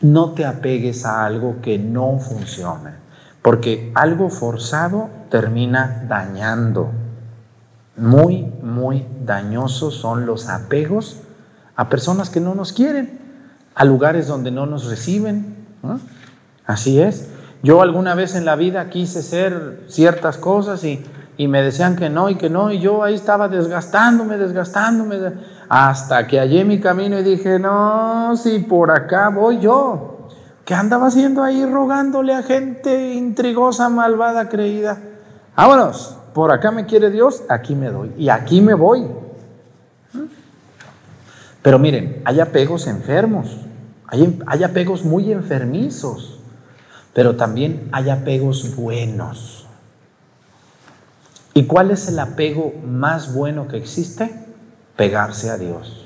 no 0.00 0.32
te 0.32 0.44
apegues 0.44 1.04
a 1.04 1.24
algo 1.24 1.56
que 1.62 1.78
no 1.78 2.18
funcione. 2.18 3.05
Porque 3.46 3.92
algo 3.94 4.28
forzado 4.28 5.08
termina 5.30 6.02
dañando. 6.08 6.90
Muy, 7.96 8.52
muy 8.60 9.06
dañosos 9.24 9.94
son 9.94 10.26
los 10.26 10.48
apegos 10.48 11.18
a 11.76 11.88
personas 11.88 12.28
que 12.28 12.40
no 12.40 12.56
nos 12.56 12.72
quieren, 12.72 13.20
a 13.76 13.84
lugares 13.84 14.26
donde 14.26 14.50
no 14.50 14.66
nos 14.66 14.86
reciben. 14.86 15.64
Así 16.66 17.00
es. 17.00 17.28
Yo 17.62 17.82
alguna 17.82 18.16
vez 18.16 18.34
en 18.34 18.44
la 18.44 18.56
vida 18.56 18.90
quise 18.90 19.22
ser 19.22 19.84
ciertas 19.86 20.38
cosas 20.38 20.82
y, 20.82 21.06
y, 21.36 21.46
me 21.46 21.62
decían 21.62 21.94
que 21.94 22.10
no 22.10 22.28
y 22.28 22.34
que 22.34 22.50
no, 22.50 22.72
y 22.72 22.80
yo 22.80 23.04
ahí 23.04 23.14
estaba 23.14 23.46
desgastándome, 23.46 24.38
desgastándome, 24.38 25.18
hasta 25.68 26.26
que 26.26 26.40
hallé 26.40 26.64
mi 26.64 26.80
camino 26.80 27.16
y 27.20 27.22
dije, 27.22 27.60
no, 27.60 28.36
si 28.36 28.58
por 28.58 28.90
acá 28.90 29.28
voy 29.28 29.60
yo. 29.60 30.15
¿Qué 30.66 30.74
andaba 30.74 31.06
haciendo 31.06 31.44
ahí 31.44 31.64
rogándole 31.64 32.34
a 32.34 32.42
gente 32.42 33.14
intrigosa, 33.14 33.88
malvada, 33.88 34.48
creída? 34.48 34.98
Vámonos, 35.56 36.18
por 36.34 36.50
acá 36.50 36.72
me 36.72 36.86
quiere 36.86 37.12
Dios, 37.12 37.44
aquí 37.48 37.76
me 37.76 37.88
doy 37.88 38.12
y 38.18 38.30
aquí 38.30 38.60
me 38.60 38.74
voy. 38.74 39.06
Pero 41.62 41.78
miren, 41.78 42.20
hay 42.24 42.40
apegos 42.40 42.88
enfermos, 42.88 43.60
hay, 44.08 44.42
hay 44.48 44.64
apegos 44.64 45.04
muy 45.04 45.30
enfermizos, 45.30 46.40
pero 47.14 47.36
también 47.36 47.88
hay 47.92 48.10
apegos 48.10 48.74
buenos. 48.74 49.68
¿Y 51.54 51.66
cuál 51.66 51.92
es 51.92 52.08
el 52.08 52.18
apego 52.18 52.74
más 52.84 53.32
bueno 53.32 53.68
que 53.68 53.76
existe? 53.76 54.34
Pegarse 54.96 55.48
a 55.48 55.58
Dios. 55.58 56.05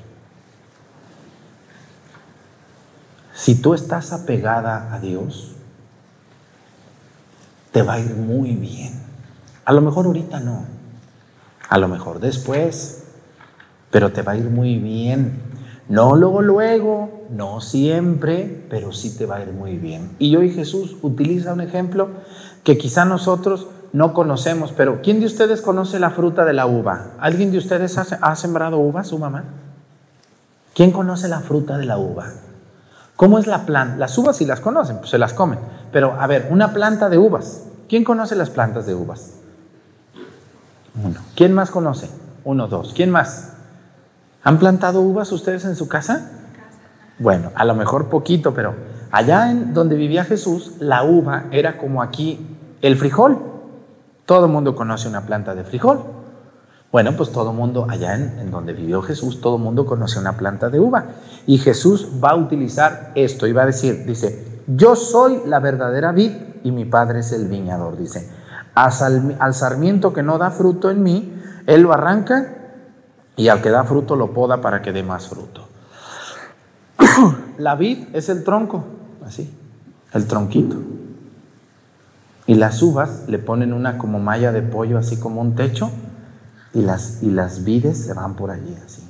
Si 3.41 3.55
tú 3.55 3.73
estás 3.73 4.13
apegada 4.13 4.93
a 4.93 4.99
Dios, 4.99 5.53
te 7.71 7.81
va 7.81 7.93
a 7.93 7.99
ir 7.99 8.13
muy 8.15 8.51
bien. 8.51 9.01
A 9.65 9.73
lo 9.73 9.81
mejor 9.81 10.05
ahorita 10.05 10.39
no, 10.39 10.65
a 11.67 11.77
lo 11.79 11.87
mejor 11.87 12.19
después, 12.19 13.03
pero 13.89 14.11
te 14.11 14.21
va 14.21 14.33
a 14.33 14.37
ir 14.37 14.51
muy 14.51 14.77
bien. 14.77 15.41
No 15.89 16.15
luego, 16.15 16.43
luego, 16.43 17.25
no 17.31 17.61
siempre, 17.61 18.67
pero 18.69 18.91
sí 18.91 19.17
te 19.17 19.25
va 19.25 19.37
a 19.37 19.41
ir 19.41 19.53
muy 19.53 19.75
bien. 19.79 20.11
Y 20.19 20.35
hoy 20.35 20.51
Jesús 20.51 20.97
utiliza 21.01 21.53
un 21.53 21.61
ejemplo 21.61 22.09
que 22.63 22.77
quizá 22.77 23.05
nosotros 23.05 23.69
no 23.91 24.13
conocemos, 24.13 24.71
pero 24.71 25.01
¿quién 25.01 25.19
de 25.19 25.25
ustedes 25.25 25.61
conoce 25.61 25.97
la 25.97 26.11
fruta 26.11 26.45
de 26.45 26.53
la 26.53 26.67
uva? 26.67 27.13
¿Alguien 27.19 27.51
de 27.51 27.57
ustedes 27.57 27.97
ha, 27.97 28.03
ha 28.21 28.35
sembrado 28.35 28.77
uvas, 28.77 29.07
su 29.07 29.17
mamá? 29.17 29.45
¿Quién 30.75 30.91
conoce 30.91 31.27
la 31.27 31.39
fruta 31.39 31.79
de 31.79 31.87
la 31.87 31.97
uva? 31.97 32.33
¿Cómo 33.21 33.37
es 33.37 33.45
la 33.45 33.67
planta? 33.67 33.97
Las 33.97 34.17
uvas 34.17 34.37
si 34.37 34.47
las 34.47 34.61
conocen, 34.61 34.97
pues 34.97 35.11
se 35.11 35.19
las 35.19 35.33
comen. 35.33 35.59
Pero 35.91 36.19
a 36.19 36.25
ver, 36.25 36.47
una 36.49 36.73
planta 36.73 37.07
de 37.07 37.19
uvas. 37.19 37.65
¿Quién 37.87 38.03
conoce 38.03 38.35
las 38.35 38.49
plantas 38.49 38.87
de 38.87 38.95
uvas? 38.95 39.33
Uno. 41.03 41.19
¿Quién 41.35 41.53
más 41.53 41.69
conoce? 41.69 42.09
Uno, 42.45 42.67
dos. 42.67 42.93
¿Quién 42.95 43.11
más? 43.11 43.53
¿Han 44.41 44.57
plantado 44.57 45.01
uvas 45.01 45.31
ustedes 45.31 45.65
en 45.65 45.75
su 45.75 45.87
casa? 45.87 46.31
Bueno, 47.19 47.51
a 47.53 47.63
lo 47.63 47.75
mejor 47.75 48.09
poquito, 48.09 48.55
pero 48.55 48.73
allá 49.11 49.51
en 49.51 49.75
donde 49.75 49.95
vivía 49.95 50.23
Jesús, 50.23 50.77
la 50.79 51.03
uva 51.03 51.43
era 51.51 51.77
como 51.77 52.01
aquí 52.01 52.57
el 52.81 52.97
frijol. 52.97 53.37
Todo 54.25 54.47
el 54.47 54.51
mundo 54.51 54.75
conoce 54.75 55.07
una 55.07 55.21
planta 55.27 55.53
de 55.53 55.63
frijol. 55.63 56.01
Bueno, 56.91 57.15
pues 57.15 57.31
todo 57.31 57.53
mundo, 57.53 57.87
allá 57.89 58.15
en, 58.15 58.51
donde 58.51 58.73
vivió 58.73 59.01
Jesús, 59.01 59.39
todo 59.39 59.57
mundo 59.57 59.85
conoce 59.85 60.19
una 60.19 60.35
planta 60.35 60.69
de 60.69 60.79
uva. 60.79 61.05
Y 61.47 61.57
Jesús 61.57 62.09
va 62.21 62.31
a 62.31 62.35
utilizar 62.35 63.13
esto 63.15 63.47
y 63.47 63.53
va 63.53 63.63
a 63.63 63.67
decir, 63.67 64.05
dice, 64.05 64.61
yo 64.67 64.97
soy 64.97 65.41
la 65.45 65.59
verdadera 65.59 66.11
vid 66.11 66.31
y 66.63 66.71
mi 66.71 66.83
padre 66.83 67.21
es 67.21 67.31
el 67.31 67.47
viñador, 67.47 67.97
dice. 67.97 68.29
Al, 68.75 69.53
sarmiento 69.53 70.11
que 70.11 70.21
no 70.21 70.37
da 70.37 70.51
fruto 70.51 70.89
en 70.91 71.01
mí, 71.01 71.33
él 71.65 71.81
lo 71.81 71.93
arranca 71.93 72.57
y 73.37 73.47
al 73.47 73.61
que 73.61 73.69
da 73.69 73.85
fruto 73.85 74.17
lo 74.17 74.33
poda 74.33 74.59
para 74.59 74.81
que 74.81 74.91
dé 74.91 75.01
más 75.01 75.29
fruto. 75.29 75.67
la 77.57 77.75
vid 77.75 78.07
es 78.11 78.27
el 78.27 78.43
tronco, 78.43 78.83
así, 79.25 79.49
el 80.11 80.27
tronquito. 80.27 80.75
Y 82.47 82.55
las 82.55 82.81
uvas 82.81 83.23
le 83.27 83.39
ponen 83.39 83.71
una 83.71 83.97
como 83.97 84.19
malla 84.19 84.51
de 84.51 84.61
pollo, 84.61 84.97
así 84.97 85.17
como 85.17 85.39
un 85.39 85.55
techo 85.55 85.89
y 86.73 86.81
las, 86.81 87.21
y 87.21 87.31
las 87.31 87.63
vides 87.63 87.97
se 87.97 88.13
van 88.13 88.35
por 88.35 88.51
allí 88.51 88.77
así. 88.85 89.03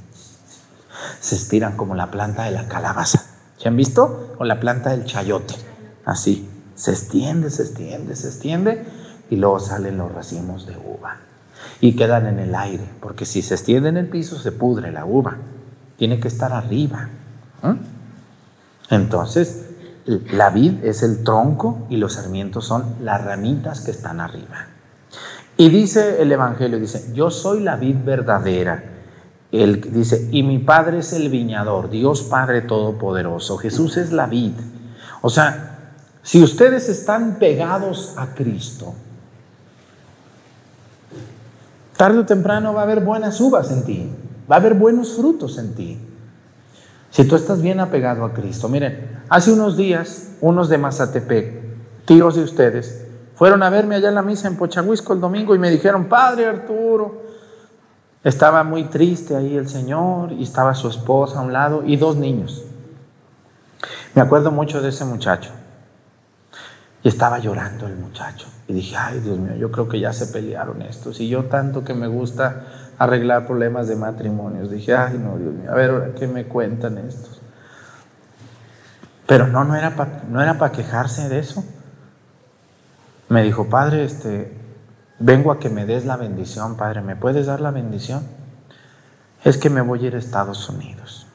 Se 1.19 1.35
estiran 1.35 1.77
como 1.77 1.95
la 1.95 2.11
planta 2.11 2.43
de 2.43 2.51
la 2.51 2.67
calabaza. 2.67 3.23
¿Se 3.57 3.67
han 3.67 3.75
visto? 3.75 4.35
O 4.39 4.45
la 4.45 4.59
planta 4.59 4.89
del 4.91 5.05
chayote. 5.05 5.55
Así. 6.05 6.47
Se 6.75 6.91
extiende, 6.91 7.51
se 7.51 7.63
extiende, 7.63 8.15
se 8.15 8.27
extiende 8.27 8.85
y 9.29 9.35
luego 9.35 9.59
salen 9.59 9.97
los 9.97 10.11
racimos 10.11 10.65
de 10.65 10.77
uva. 10.77 11.17
Y 11.79 11.95
quedan 11.95 12.25
en 12.25 12.39
el 12.39 12.55
aire, 12.55 12.89
porque 13.01 13.25
si 13.25 13.41
se 13.41 13.53
extiende 13.53 13.89
en 13.89 13.97
el 13.97 14.07
piso 14.07 14.39
se 14.39 14.51
pudre 14.51 14.91
la 14.91 15.05
uva. 15.05 15.37
Tiene 15.97 16.19
que 16.19 16.27
estar 16.27 16.53
arriba. 16.53 17.09
Entonces, 18.89 19.65
la 20.05 20.49
vid 20.49 20.83
es 20.83 21.03
el 21.03 21.23
tronco 21.23 21.85
y 21.89 21.97
los 21.97 22.13
sarmientos 22.13 22.65
son 22.65 22.95
las 23.01 23.23
ramitas 23.23 23.81
que 23.81 23.91
están 23.91 24.19
arriba. 24.19 24.67
Y 25.61 25.69
dice 25.69 26.19
el 26.19 26.31
Evangelio, 26.31 26.79
dice, 26.79 27.11
yo 27.13 27.29
soy 27.29 27.59
la 27.59 27.75
vid 27.75 27.97
verdadera. 28.03 28.83
Él 29.51 29.79
dice, 29.93 30.27
y 30.31 30.41
mi 30.41 30.57
Padre 30.57 30.97
es 30.97 31.13
el 31.13 31.29
viñador, 31.29 31.91
Dios 31.91 32.23
Padre 32.23 32.61
Todopoderoso. 32.61 33.59
Jesús 33.59 33.95
es 33.97 34.11
la 34.11 34.25
vid. 34.25 34.53
O 35.21 35.29
sea, 35.29 35.93
si 36.23 36.41
ustedes 36.41 36.89
están 36.89 37.35
pegados 37.35 38.15
a 38.17 38.33
Cristo, 38.33 38.95
tarde 41.95 42.17
o 42.17 42.25
temprano 42.25 42.73
va 42.73 42.79
a 42.79 42.85
haber 42.85 43.01
buenas 43.01 43.39
uvas 43.39 43.69
en 43.69 43.83
ti, 43.83 44.09
va 44.51 44.55
a 44.55 44.59
haber 44.59 44.73
buenos 44.73 45.13
frutos 45.13 45.59
en 45.59 45.75
ti. 45.75 45.99
Si 47.11 47.23
tú 47.25 47.35
estás 47.35 47.61
bien 47.61 47.79
apegado 47.79 48.25
a 48.25 48.33
Cristo. 48.33 48.67
Miren, 48.67 49.21
hace 49.29 49.53
unos 49.53 49.77
días, 49.77 50.29
unos 50.41 50.69
de 50.69 50.79
Mazatepec, 50.79 51.61
tíos 52.05 52.33
de 52.33 52.41
ustedes, 52.45 53.10
fueron 53.41 53.63
a 53.63 53.71
verme 53.71 53.95
allá 53.95 54.09
en 54.09 54.13
la 54.13 54.21
misa 54.21 54.47
en 54.47 54.55
Pochahuisco 54.55 55.13
el 55.13 55.19
domingo 55.19 55.55
y 55.55 55.57
me 55.57 55.71
dijeron, 55.71 56.05
Padre 56.05 56.45
Arturo, 56.45 57.23
estaba 58.23 58.63
muy 58.63 58.83
triste 58.83 59.35
ahí 59.35 59.57
el 59.57 59.67
Señor 59.67 60.31
y 60.31 60.43
estaba 60.43 60.75
su 60.75 60.87
esposa 60.87 61.39
a 61.39 61.41
un 61.41 61.51
lado 61.51 61.81
y 61.83 61.97
dos 61.97 62.17
niños. 62.17 62.63
Me 64.13 64.21
acuerdo 64.21 64.51
mucho 64.51 64.79
de 64.79 64.89
ese 64.89 65.05
muchacho. 65.05 65.49
Y 67.01 67.07
estaba 67.07 67.39
llorando 67.39 67.87
el 67.87 67.95
muchacho. 67.95 68.45
Y 68.67 68.73
dije, 68.73 68.95
ay 68.95 69.21
Dios 69.21 69.39
mío, 69.39 69.55
yo 69.55 69.71
creo 69.71 69.89
que 69.89 69.99
ya 69.99 70.13
se 70.13 70.27
pelearon 70.27 70.83
estos. 70.83 71.19
Y 71.19 71.27
yo 71.27 71.45
tanto 71.45 71.83
que 71.83 71.95
me 71.95 72.05
gusta 72.05 72.67
arreglar 72.99 73.47
problemas 73.47 73.87
de 73.87 73.95
matrimonios. 73.95 74.69
Dije, 74.69 74.95
ay 74.95 75.17
no, 75.17 75.39
Dios 75.39 75.55
mío, 75.55 75.71
a 75.71 75.73
ver, 75.73 76.13
¿qué 76.13 76.27
me 76.27 76.45
cuentan 76.45 76.99
estos? 76.99 77.41
Pero 79.25 79.47
no, 79.47 79.63
no 79.63 79.75
era 79.75 79.95
para 79.95 80.25
no 80.29 80.43
era 80.43 80.59
para 80.59 80.71
quejarse 80.71 81.27
de 81.27 81.39
eso 81.39 81.63
me 83.31 83.43
dijo, 83.43 83.69
Padre, 83.69 84.03
este, 84.03 84.51
vengo 85.17 85.53
a 85.53 85.59
que 85.59 85.69
me 85.69 85.85
des 85.85 86.03
la 86.03 86.17
bendición, 86.17 86.75
Padre, 86.75 87.01
¿me 87.01 87.15
puedes 87.15 87.45
dar 87.45 87.61
la 87.61 87.71
bendición? 87.71 88.27
Es 89.45 89.57
que 89.57 89.69
me 89.69 89.79
voy 89.79 90.03
a 90.03 90.07
ir 90.07 90.15
a 90.15 90.19
Estados 90.19 90.67
Unidos. 90.67 91.27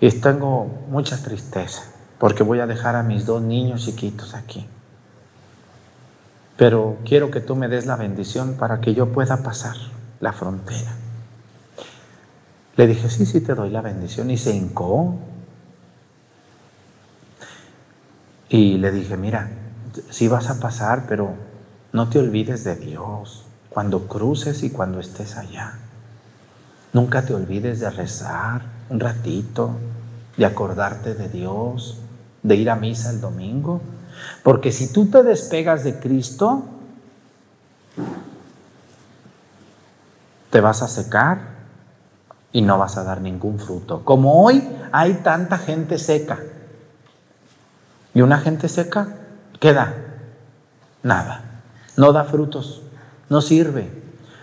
Y 0.00 0.08
tengo 0.12 0.66
mucha 0.88 1.20
tristeza 1.20 1.82
porque 2.20 2.44
voy 2.44 2.60
a 2.60 2.68
dejar 2.68 2.94
a 2.94 3.02
mis 3.02 3.26
dos 3.26 3.42
niños 3.42 3.86
chiquitos 3.86 4.34
aquí. 4.34 4.68
Pero 6.56 6.98
quiero 7.04 7.32
que 7.32 7.40
tú 7.40 7.56
me 7.56 7.66
des 7.66 7.84
la 7.84 7.96
bendición 7.96 8.54
para 8.54 8.80
que 8.80 8.94
yo 8.94 9.12
pueda 9.12 9.38
pasar 9.38 9.74
la 10.20 10.32
frontera. 10.32 10.92
Le 12.76 12.86
dije, 12.86 13.10
sí, 13.10 13.26
sí, 13.26 13.40
te 13.40 13.56
doy 13.56 13.70
la 13.70 13.80
bendición. 13.80 14.30
Y 14.30 14.36
se 14.36 14.54
hincó. 14.54 15.16
Y 18.48 18.78
le 18.78 18.92
dije, 18.92 19.16
mira, 19.16 19.50
sí 20.10 20.28
vas 20.28 20.50
a 20.50 20.60
pasar, 20.60 21.06
pero 21.08 21.34
no 21.92 22.08
te 22.08 22.18
olvides 22.18 22.64
de 22.64 22.76
Dios 22.76 23.46
cuando 23.70 24.06
cruces 24.06 24.62
y 24.62 24.70
cuando 24.70 25.00
estés 25.00 25.36
allá. 25.36 25.78
Nunca 26.92 27.22
te 27.22 27.34
olvides 27.34 27.80
de 27.80 27.90
rezar 27.90 28.62
un 28.88 29.00
ratito, 29.00 29.72
de 30.36 30.46
acordarte 30.46 31.14
de 31.14 31.28
Dios, 31.28 31.98
de 32.42 32.56
ir 32.56 32.70
a 32.70 32.76
misa 32.76 33.10
el 33.10 33.20
domingo. 33.20 33.80
Porque 34.42 34.70
si 34.70 34.92
tú 34.92 35.06
te 35.06 35.22
despegas 35.22 35.82
de 35.82 35.98
Cristo, 35.98 36.64
te 40.50 40.60
vas 40.60 40.82
a 40.82 40.88
secar 40.88 41.54
y 42.52 42.62
no 42.62 42.78
vas 42.78 42.96
a 42.96 43.02
dar 43.02 43.20
ningún 43.20 43.58
fruto. 43.58 44.04
Como 44.04 44.44
hoy 44.44 44.62
hay 44.92 45.14
tanta 45.14 45.58
gente 45.58 45.98
seca. 45.98 46.38
¿Y 48.14 48.20
una 48.20 48.38
gente 48.38 48.68
seca? 48.68 49.08
¿Qué 49.64 49.72
da? 49.72 49.94
Nada. 51.02 51.62
No 51.96 52.12
da 52.12 52.24
frutos. 52.24 52.82
No 53.30 53.40
sirve. 53.40 53.90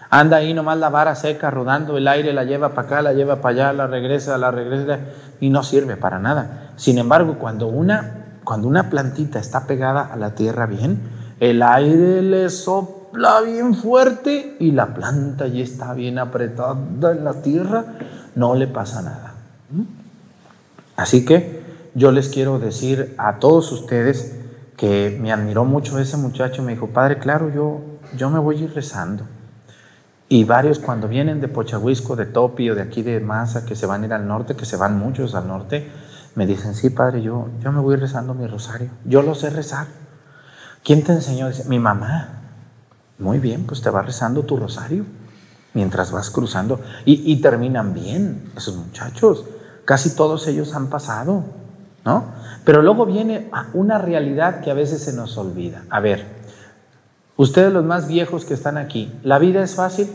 Anda 0.10 0.38
ahí 0.38 0.52
nomás 0.56 0.80
la 0.80 0.90
vara 0.90 1.14
seca 1.14 1.52
rodando, 1.52 1.96
el 1.96 2.08
aire 2.08 2.34
la 2.34 2.44
lleva 2.44 2.70
para 2.70 2.88
acá, 2.88 3.02
la 3.04 3.14
lleva 3.14 3.36
para 3.36 3.54
allá, 3.54 3.74
la 3.74 3.86
regresa, 3.86 4.40
la 4.40 4.50
regresa 4.50 4.98
y 5.40 5.52
no 5.52 5.62
sirve 5.62 5.96
para 5.96 6.18
nada. 6.18 6.72
Sin 6.76 6.98
embargo, 6.98 7.36
cuando 7.38 7.68
una, 7.68 8.40
cuando 8.44 8.68
una 8.68 8.90
plantita 8.90 9.38
está 9.38 9.68
pegada 9.68 10.10
a 10.12 10.16
la 10.16 10.34
tierra 10.34 10.66
bien, 10.66 11.00
el 11.40 11.62
aire 11.62 12.24
le 12.24 12.50
sopla 12.50 13.42
bien 13.42 13.76
fuerte 13.76 14.58
y 14.60 14.72
la 14.72 14.88
planta 14.88 15.46
ya 15.46 15.64
está 15.64 15.94
bien 15.94 16.18
apretada 16.18 17.12
en 17.12 17.24
la 17.24 17.44
tierra, 17.44 17.86
no 18.34 18.56
le 18.56 18.66
pasa 18.66 19.04
nada. 19.04 19.34
¿Mm? 19.70 19.84
Así 20.96 21.26
que 21.26 21.62
yo 21.94 22.12
les 22.12 22.30
quiero 22.30 22.58
decir 22.58 23.14
a 23.20 23.38
todos 23.38 23.72
ustedes 23.72 24.41
que 24.82 25.16
me 25.22 25.32
admiró 25.32 25.64
mucho 25.64 26.00
ese 26.00 26.18
muchacho, 26.18 26.64
me 26.64 26.72
dijo, 26.72 26.88
padre, 26.88 27.20
claro, 27.20 27.54
yo, 27.54 27.82
yo 28.18 28.32
me 28.32 28.40
voy 28.40 28.58
a 28.58 28.60
ir 28.62 28.74
rezando. 28.74 29.26
Y 30.28 30.44
varios 30.44 30.80
cuando 30.80 31.08
vienen 31.08 31.40
de 31.40 31.48
Pochahuisco, 31.48 32.16
de 32.16 32.26
Topi 32.26 32.68
o 32.72 32.74
de 32.74 32.82
aquí 32.82 33.04
de 33.04 33.20
Masa, 33.20 33.64
que 33.64 33.76
se 33.76 33.86
van 33.86 34.02
a 34.02 34.06
ir 34.08 34.14
al 34.14 34.28
norte, 34.28 34.56
que 34.56 34.66
se 34.66 34.78
van 34.78 34.98
muchos 34.98 35.36
al 35.36 35.48
norte, 35.48 35.88
me 36.34 36.48
dicen, 36.48 36.74
sí, 36.74 36.90
padre, 36.90 37.22
yo, 37.22 37.50
yo 37.60 37.72
me 37.72 37.80
voy 37.80 37.96
rezando 37.96 38.34
mi 38.34 38.48
rosario. 38.48 38.90
Yo 39.06 39.22
lo 39.22 39.36
sé 39.36 39.52
rezar. 39.52 39.86
¿Quién 40.84 41.04
te 41.04 41.12
enseñó? 41.12 41.50
Dice, 41.50 41.66
mi 41.66 41.78
mamá. 41.78 42.42
Muy 43.20 43.38
bien, 43.38 43.68
pues 43.68 43.84
te 43.84 43.92
va 43.92 44.02
rezando 44.02 44.46
tu 44.46 44.58
rosario 44.58 45.06
mientras 45.76 46.12
vas 46.12 46.32
cruzando. 46.32 46.82
Y 47.06 47.40
terminan 47.40 47.94
bien 47.94 48.52
esos 48.58 48.78
muchachos. 48.78 49.46
Casi 49.86 50.16
todos 50.16 50.48
ellos 50.48 50.74
han 50.74 50.88
pasado, 50.88 51.44
¿no? 52.06 52.26
Pero 52.66 52.82
luego 52.82 53.06
viene 53.06 53.50
una 53.74 53.98
realidad 53.98 54.62
que 54.62 54.72
a 54.72 54.76
veces 54.76 55.04
se 55.04 55.14
nos 55.14 55.38
olvida. 55.38 55.84
A 55.90 56.00
ver, 56.00 56.42
Ustedes 57.42 57.74
los 57.74 57.84
más 57.84 58.08
viejos 58.08 58.46
que 58.46 58.54
están 58.54 58.78
aquí, 58.78 59.12
¿la 59.24 59.40
vida 59.40 59.64
es 59.64 59.74
fácil 59.74 60.12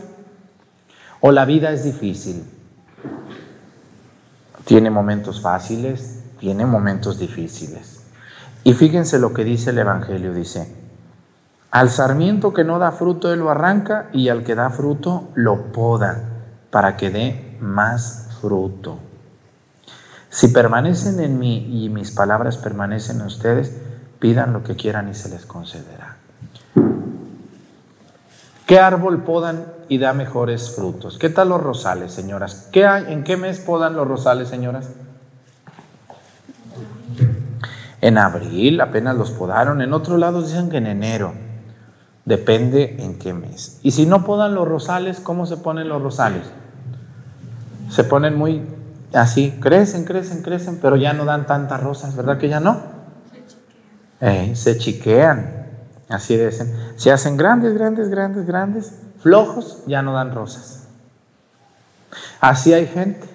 o 1.19 1.33
la 1.33 1.43
vida 1.43 1.71
es 1.71 1.83
difícil? 1.83 2.41
Tiene 4.63 4.89
momentos 4.89 5.41
fáciles, 5.41 6.21
tiene 6.39 6.65
momentos 6.65 7.19
difíciles. 7.19 8.03
Y 8.63 8.73
fíjense 8.75 9.19
lo 9.19 9.33
que 9.33 9.43
dice 9.43 9.71
el 9.71 9.79
Evangelio, 9.79 10.33
dice, 10.33 10.73
al 11.69 11.89
sarmiento 11.89 12.53
que 12.53 12.63
no 12.63 12.79
da 12.79 12.93
fruto, 12.93 13.33
él 13.33 13.39
lo 13.39 13.49
arranca 13.49 14.07
y 14.13 14.29
al 14.29 14.45
que 14.45 14.55
da 14.55 14.69
fruto, 14.69 15.27
lo 15.35 15.73
poda 15.73 16.23
para 16.69 16.95
que 16.95 17.09
dé 17.09 17.57
más 17.59 18.29
fruto. 18.39 18.99
Si 20.37 20.49
permanecen 20.49 21.19
en 21.19 21.39
mí 21.39 21.67
y 21.83 21.89
mis 21.89 22.11
palabras 22.11 22.57
permanecen 22.57 23.21
en 23.21 23.25
ustedes, 23.25 23.75
pidan 24.19 24.53
lo 24.53 24.61
que 24.61 24.75
quieran 24.75 25.09
y 25.09 25.15
se 25.15 25.29
les 25.29 25.47
concederá. 25.47 26.17
¿Qué 28.67 28.77
árbol 28.77 29.23
podan 29.23 29.65
y 29.89 29.97
da 29.97 30.13
mejores 30.13 30.75
frutos? 30.75 31.17
¿Qué 31.17 31.31
tal 31.31 31.49
los 31.49 31.63
rosales, 31.63 32.11
señoras? 32.11 32.69
¿Qué 32.71 32.83
¿En 32.83 33.23
qué 33.23 33.35
mes 33.35 33.57
podan 33.57 33.95
los 33.95 34.07
rosales, 34.07 34.47
señoras? 34.47 34.91
En 38.01 38.19
abril 38.19 38.79
apenas 38.81 39.17
los 39.17 39.31
podaron, 39.31 39.81
en 39.81 39.91
otros 39.91 40.19
lados 40.19 40.49
dicen 40.49 40.69
que 40.69 40.77
en 40.77 40.85
enero. 40.85 41.33
Depende 42.25 42.97
en 42.99 43.17
qué 43.17 43.33
mes. 43.33 43.79
Y 43.81 43.89
si 43.89 44.05
no 44.05 44.23
podan 44.23 44.53
los 44.53 44.67
rosales, 44.67 45.19
¿cómo 45.19 45.47
se 45.47 45.57
ponen 45.57 45.89
los 45.89 45.99
rosales? 45.99 46.43
Se 47.89 48.03
ponen 48.03 48.37
muy 48.37 48.76
así, 49.13 49.57
crecen, 49.59 50.05
crecen, 50.05 50.41
crecen, 50.41 50.79
pero 50.81 50.95
ya 50.95 51.13
no 51.13 51.25
dan 51.25 51.45
tantas 51.45 51.81
rosas, 51.81 52.15
¿verdad 52.15 52.37
que 52.37 52.49
ya 52.49 52.59
no? 52.59 52.97
se 54.19 54.77
chiquean. 54.77 55.67
Así 56.09 56.37
dicen. 56.37 56.73
Se 56.95 57.11
hacen 57.11 57.37
grandes, 57.37 57.73
grandes, 57.73 58.09
grandes, 58.09 58.45
grandes, 58.45 58.93
flojos, 59.19 59.83
ya 59.87 60.01
no 60.01 60.13
dan 60.13 60.33
rosas. 60.33 60.87
Así 62.39 62.73
hay 62.73 62.87
gente. 62.87 63.27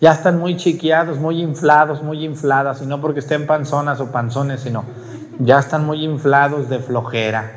Ya 0.00 0.12
están 0.12 0.38
muy 0.38 0.56
chiqueados, 0.56 1.18
muy 1.18 1.42
inflados, 1.42 2.02
muy 2.02 2.24
infladas, 2.24 2.80
y 2.82 2.86
no 2.86 3.00
porque 3.00 3.20
estén 3.20 3.46
panzonas 3.46 4.00
o 4.00 4.12
panzones, 4.12 4.60
sino 4.60 4.84
ya 5.40 5.58
están 5.58 5.84
muy 5.84 6.04
inflados 6.04 6.68
de 6.68 6.78
flojera. 6.78 7.50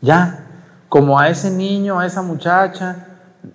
Ya, 0.00 0.46
como 0.88 1.18
a 1.18 1.28
ese 1.28 1.50
niño, 1.50 2.00
a 2.00 2.06
esa 2.06 2.22
muchacha, 2.22 3.06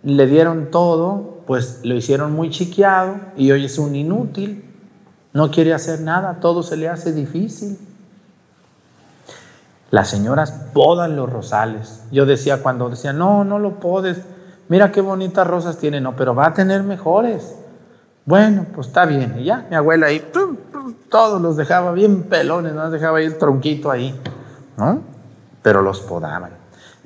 le 0.04 0.28
dieron 0.28 0.70
todo, 0.70 1.35
pues 1.46 1.82
lo 1.84 1.96
hicieron 1.96 2.34
muy 2.34 2.50
chiqueado 2.50 3.18
y 3.38 3.52
hoy 3.52 3.66
es 3.66 3.78
un 3.78 3.96
inútil. 3.96 4.64
No 5.34 5.52
quiere 5.52 5.74
hacer 5.74 6.02
nada, 6.02 6.40
todo 6.40 6.64
se 6.64 6.78
le 6.78 6.90
hace 6.90 7.12
difícil. 7.12 7.78
Las 9.92 10.10
señoras 10.10 10.52
podan 10.74 11.16
los 11.16 11.32
rosales. 11.32 12.04
Yo 12.12 12.26
decía 12.26 12.62
cuando 12.64 12.90
decía, 12.90 13.14
no, 13.14 13.44
no 13.44 13.60
lo 13.60 13.80
podes. 13.80 14.22
Mira 14.68 14.92
qué 14.92 15.02
bonitas 15.02 15.46
rosas 15.46 15.78
tiene, 15.78 16.02
no, 16.02 16.16
pero 16.16 16.34
va 16.34 16.48
a 16.48 16.54
tener 16.54 16.84
mejores. 16.84 17.56
Bueno, 18.26 18.66
pues 18.74 18.88
está 18.88 19.06
bien. 19.06 19.36
Y 19.40 19.46
ya, 19.46 19.68
mi 19.70 19.76
abuela 19.76 20.08
ahí, 20.08 20.26
todos 21.10 21.42
los 21.42 21.56
dejaba 21.56 21.92
bien 21.92 22.24
pelones, 22.24 22.74
no 22.74 22.90
dejaba 22.90 23.20
ahí 23.20 23.26
el 23.26 23.38
tronquito 23.38 23.92
ahí, 23.92 24.20
¿no? 24.78 25.02
Pero 25.62 25.82
los 25.82 26.02
podaban. 26.02 26.52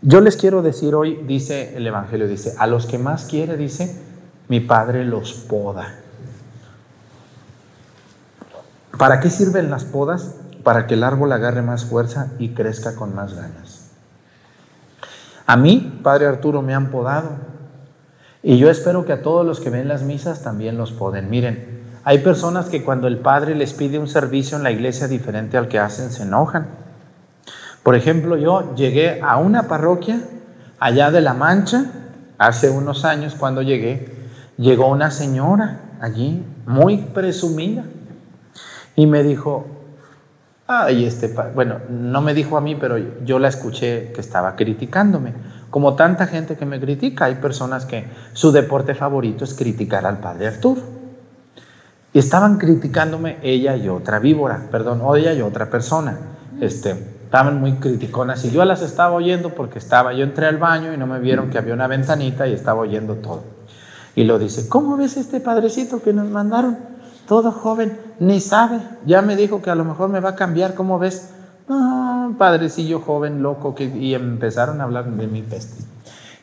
Yo 0.02 0.21
les 0.21 0.38
quiero 0.38 0.62
decir 0.62 0.95
hoy, 0.95 1.19
dice 1.28 1.75
el 1.75 1.86
Evangelio, 1.86 2.28
dice, 2.28 2.56
a 2.58 2.67
los 2.67 2.86
que 2.86 2.97
más 2.97 3.25
quiere, 3.25 3.58
dice, 3.58 4.02
mi 4.49 4.59
Padre 4.59 5.05
los 5.05 5.33
poda. 5.33 5.95
¿Para 8.97 9.21
qué 9.21 9.29
sirven 9.29 9.71
las 9.71 9.85
podas? 9.85 10.35
para 10.63 10.88
que 10.88 10.95
el 10.95 11.03
árbol 11.03 11.31
agarre 11.31 11.62
más 11.62 11.85
fuerza 11.85 12.27
y 12.38 12.49
crezca 12.49 12.95
con 12.95 13.15
más 13.15 13.33
ganas. 13.33 13.89
A 15.45 15.57
mí, 15.57 15.99
Padre 16.03 16.27
Arturo, 16.27 16.62
me 16.62 16.75
han 16.75 16.91
podado. 16.91 17.29
Y 18.43 18.57
yo 18.57 18.69
espero 18.69 19.05
que 19.05 19.13
a 19.13 19.21
todos 19.21 19.45
los 19.45 19.59
que 19.59 19.69
ven 19.69 19.88
las 19.88 20.03
misas 20.03 20.43
también 20.43 20.77
los 20.77 20.91
poden. 20.91 21.29
Miren, 21.29 21.83
hay 22.03 22.19
personas 22.19 22.67
que 22.67 22.83
cuando 22.83 23.07
el 23.07 23.17
Padre 23.17 23.55
les 23.55 23.73
pide 23.73 23.99
un 23.99 24.07
servicio 24.07 24.57
en 24.57 24.63
la 24.63 24.71
iglesia 24.71 25.07
diferente 25.07 25.57
al 25.57 25.67
que 25.67 25.79
hacen, 25.79 26.12
se 26.12 26.23
enojan. 26.23 26.67
Por 27.83 27.95
ejemplo, 27.95 28.38
yo 28.38 28.75
llegué 28.75 29.21
a 29.21 29.38
una 29.38 29.63
parroquia 29.63 30.21
allá 30.79 31.12
de 31.12 31.21
La 31.21 31.33
Mancha, 31.33 31.85
hace 32.38 32.69
unos 32.69 33.05
años 33.05 33.35
cuando 33.35 33.62
llegué, 33.62 34.18
llegó 34.60 34.88
una 34.89 35.10
señora 35.10 35.80
allí, 36.00 36.45
muy 36.67 36.98
presumida, 36.98 37.86
y 38.95 39.08
me 39.08 39.24
dijo, 39.24 39.65
Ay, 40.72 41.06
este, 41.06 41.34
bueno, 41.56 41.78
no 41.89 42.22
me 42.22 42.36
dijo 42.36 42.56
a 42.56 42.62
mí, 42.62 42.76
pero 42.76 42.95
yo 43.26 43.39
la 43.39 43.48
escuché 43.48 44.12
que 44.13 44.22
estaba 44.22 44.56
criticándome. 44.56 45.34
Como 45.72 45.95
tanta 45.95 46.28
gente 46.28 46.58
que 46.58 46.67
me 46.67 46.80
critica, 46.80 47.26
hay 47.26 47.36
personas 47.36 47.88
que 47.88 48.06
su 48.34 48.52
deporte 48.52 48.93
favorito 48.93 49.45
es 49.45 49.56
criticar 49.56 50.06
al 50.06 50.19
padre 50.19 50.45
Arturo. 50.45 50.84
Y 52.13 52.19
estaban 52.19 52.60
criticándome 52.60 53.39
ella 53.41 53.76
y 53.78 53.89
otra 53.89 54.19
víbora, 54.19 54.67
perdón, 54.69 55.02
ella 55.17 55.34
y 55.34 55.41
otra 55.41 55.72
persona. 55.72 56.19
Este, 56.62 56.91
estaban 57.24 57.60
muy 57.60 57.78
criticonas 57.78 58.45
y 58.45 58.52
yo 58.52 58.63
las 58.63 58.84
estaba 58.84 59.13
oyendo 59.15 59.56
porque 59.56 59.80
estaba, 59.80 60.13
yo 60.13 60.24
entré 60.24 60.45
al 60.45 60.58
baño 60.58 60.93
y 60.93 60.98
no 60.98 61.08
me 61.08 61.19
vieron 61.19 61.50
que 61.50 61.58
había 61.58 61.74
una 61.74 61.88
ventanita 61.88 62.45
y 62.48 62.54
estaba 62.54 62.82
oyendo 62.82 63.15
todo. 63.15 63.41
Y 64.19 64.25
lo 64.25 64.38
dice, 64.38 64.67
¿cómo 64.67 64.97
ves 64.97 65.15
este 65.15 65.39
padrecito 65.39 66.01
que 66.01 66.12
nos 66.12 66.27
mandaron? 66.27 66.99
todo 67.29 67.51
joven, 67.51 67.95
ni 68.19 68.39
sabe. 68.39 68.79
Ya 69.05 69.21
me 69.21 69.36
dijo 69.36 69.62
que 69.62 69.69
a 69.69 69.75
lo 69.75 69.86
mejor 69.86 70.10
me 70.10 70.19
va 70.19 70.29
a 70.29 70.36
cambiar, 70.36 70.73
¿cómo 70.73 70.97
ves? 70.97 71.29
No, 71.69 72.34
padrecillo 72.39 73.01
joven, 73.01 73.43
loco, 73.43 73.75
que, 73.75 73.86
y 73.86 74.15
empezaron 74.15 74.82
a 74.82 74.86
hablar 74.86 75.05
de 75.12 75.27
mi 75.27 75.43
peste. 75.43 75.84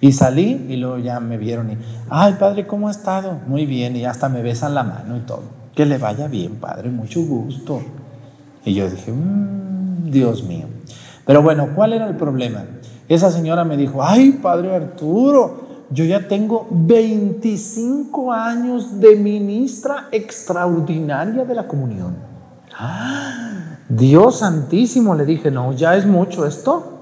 Y 0.01 0.13
salí 0.13 0.65
y 0.69 0.77
luego 0.77 0.99
ya 0.99 1.19
me 1.19 1.39
vieron 1.39 1.73
y, 1.73 1.79
ay, 2.09 2.37
padre, 2.39 2.69
¿cómo 2.69 2.87
ha 2.87 2.93
estado? 2.93 3.41
Muy 3.49 3.67
bien, 3.67 3.97
y 3.97 4.05
hasta 4.05 4.29
me 4.29 4.43
besan 4.43 4.77
la 4.77 4.85
mano 4.85 5.17
y 5.17 5.21
todo. 5.21 5.43
Que 5.75 5.87
le 5.87 5.99
vaya 5.99 6.29
bien, 6.29 6.55
padre, 6.55 6.89
mucho 6.91 7.21
gusto. 7.23 7.83
Y 8.65 8.75
yo 8.75 8.89
dije, 8.89 9.11
mmm, 9.11 10.09
Dios 10.09 10.45
mío. 10.45 10.67
Pero 11.25 11.43
bueno, 11.43 11.71
¿cuál 11.75 11.95
era 11.95 12.07
el 12.07 12.15
problema? 12.15 12.63
Esa 13.09 13.33
señora 13.33 13.65
me 13.65 13.77
dijo, 13.77 14.05
ay, 14.05 14.39
padre 14.41 14.73
Arturo, 14.73 15.66
yo 15.91 16.05
ya 16.05 16.27
tengo 16.27 16.67
25 16.71 18.33
años 18.33 19.01
de 19.01 19.17
ministra 19.17 20.09
extraordinaria 20.11 21.45
de 21.45 21.55
la 21.55 21.67
comunión. 21.69 22.17
Dios 23.89 24.41
santísimo, 24.41 25.15
le 25.15 25.25
dije, 25.25 25.51
no, 25.51 25.73
ya 25.73 25.97
es 25.97 26.07
mucho 26.07 26.47
esto. 26.47 26.93